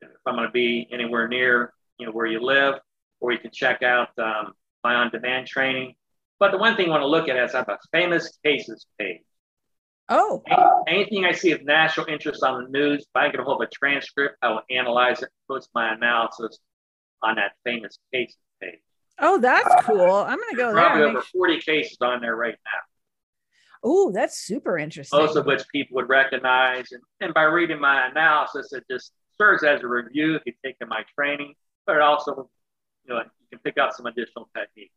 If 0.03 0.11
I'm 0.27 0.37
going 0.37 0.47
to 0.47 0.53
be 0.53 0.89
anywhere 0.93 1.27
near, 1.27 1.73
you 1.99 2.07
know, 2.07 2.13
where 2.13 2.27
you 2.27 2.41
live, 2.41 2.75
or 3.21 3.33
you 3.33 3.39
can 3.39 3.51
check 3.53 3.83
out 3.83 4.11
um, 4.19 4.53
my 4.85 4.95
on-demand 4.95 5.47
training. 5.47 5.95
But 6.39 6.51
the 6.53 6.59
one 6.59 6.76
thing 6.76 6.87
you 6.87 6.91
want 6.91 7.03
to 7.03 7.07
look 7.07 7.28
at 7.28 7.37
is 7.37 7.55
I 7.55 7.59
have 7.59 7.68
a 7.68 7.78
famous 7.93 8.37
cases 8.45 8.87
page. 8.99 9.22
Oh, 10.09 10.43
Any- 10.47 11.01
Anything 11.01 11.24
I 11.24 11.32
see 11.32 11.51
of 11.53 11.64
national 11.64 12.07
interest 12.07 12.43
on 12.45 12.64
the 12.64 12.68
news, 12.70 13.01
if 13.03 13.09
I 13.14 13.28
get 13.28 13.41
a 13.41 13.43
hold 13.43 13.61
of 13.62 13.66
a 13.66 13.70
transcript, 13.70 14.37
I 14.43 14.51
will 14.51 14.62
analyze 14.70 15.18
it, 15.18 15.24
and 15.24 15.57
post 15.57 15.68
my 15.74 15.93
analysis 15.95 16.59
on 17.22 17.37
that 17.37 17.53
famous 17.64 17.99
cases 18.12 18.37
page. 18.62 18.78
oh, 19.18 19.39
that's 19.39 19.84
cool. 19.84 20.11
I'm 20.12 20.37
going 20.39 20.51
to 20.51 20.57
go 20.57 20.72
Probably 20.72 21.01
there. 21.03 21.09
over 21.11 21.22
40 21.22 21.61
cases 21.61 21.97
on 22.01 22.20
there 22.20 22.37
right 22.37 22.55
now. 22.64 22.80
Oh, 23.82 24.12
that's 24.12 24.39
super 24.39 24.78
interesting. 24.78 25.18
most 25.18 25.37
of 25.37 25.47
which 25.47 25.62
people 25.72 25.97
would 25.97 26.09
recognize. 26.09 26.93
And, 26.93 27.03
and 27.20 27.34
by 27.34 27.43
reading 27.45 27.80
my 27.80 28.07
analysis, 28.09 28.72
it 28.72 28.84
just 28.91 29.12
serves 29.39 29.64
as 29.64 29.82
a 29.82 29.87
review 29.89 30.34
if 30.37 30.43
you've 30.47 30.61
taken 30.64 30.89
my 30.89 31.03
training, 31.18 31.55
but 31.87 31.97
it 31.97 32.03
also, 32.03 32.49
you 33.07 33.14
know, 33.14 33.20
you 33.20 33.47
can 33.51 33.59
pick 33.61 33.76
out 33.78 33.95
some 33.97 34.07
additional 34.07 34.49
techniques 34.57 34.95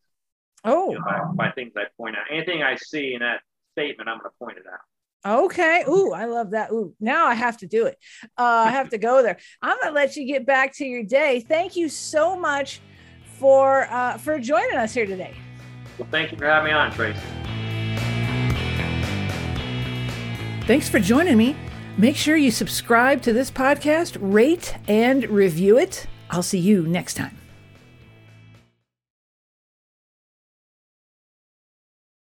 oh, 0.64 0.91
you 0.91 0.99
know, 0.99 1.34
by, 1.36 1.47
by 1.47 1.51
things 1.51 1.74
I 1.76 1.84
point 1.97 2.16
out. 2.16 2.26
Anything 2.32 2.64
I 2.64 2.76
see 2.76 3.14
in 3.14 3.20
that 3.20 3.41
statement, 3.74 4.10
I'm 4.10 4.20
going 4.20 4.30
to 4.32 4.38
point 4.38 4.57
it 4.57 4.66
out. 4.72 5.43
okay. 5.45 5.84
Ooh, 5.88 6.12
I 6.14 6.26
love 6.26 6.51
that. 6.51 6.72
Ooh, 6.72 6.93
now 6.99 7.26
I 7.26 7.34
have 7.34 7.57
to 7.57 7.68
do 7.68 7.86
it. 7.86 7.97
Uh, 8.38 8.66
I 8.68 8.72
have 8.72 8.89
to 8.89 8.97
go 8.97 9.22
there. 9.22 9.38
I'm 9.62 9.78
going 9.78 9.93
to 9.93 9.93
let 9.93 10.16
you 10.16 10.26
get 10.26 10.45
back 10.45 10.74
to 10.78 10.86
your 10.86 11.03
day. 11.03 11.41
Thank 11.41 11.76
you 11.76 11.89
so 11.89 12.38
much 12.38 12.82
for 13.38 13.88
uh, 13.89 14.18
for 14.18 14.39
joining 14.39 14.78
us 14.78 14.93
here 14.93 15.05
today. 15.05 15.34
Well, 15.97 16.07
thank 16.12 16.32
you 16.32 16.38
for 16.38 16.45
having 16.45 16.72
me 16.72 16.74
on, 16.74 16.91
Tracy. 16.91 17.20
Thanks 20.66 20.88
for 20.88 20.99
joining 20.99 21.36
me. 21.36 21.55
Make 21.97 22.16
sure 22.16 22.38
you 22.38 22.51
subscribe 22.51 23.22
to 23.24 23.34
this 23.34 23.49
podcast, 23.51 24.18
rate 24.22 24.76
and 24.88 25.28
review 25.30 25.78
it. 25.78 26.05
I'll 26.30 26.43
see 26.43 26.60
you 26.60 26.84
next 26.84 27.16
time. 27.16 27.38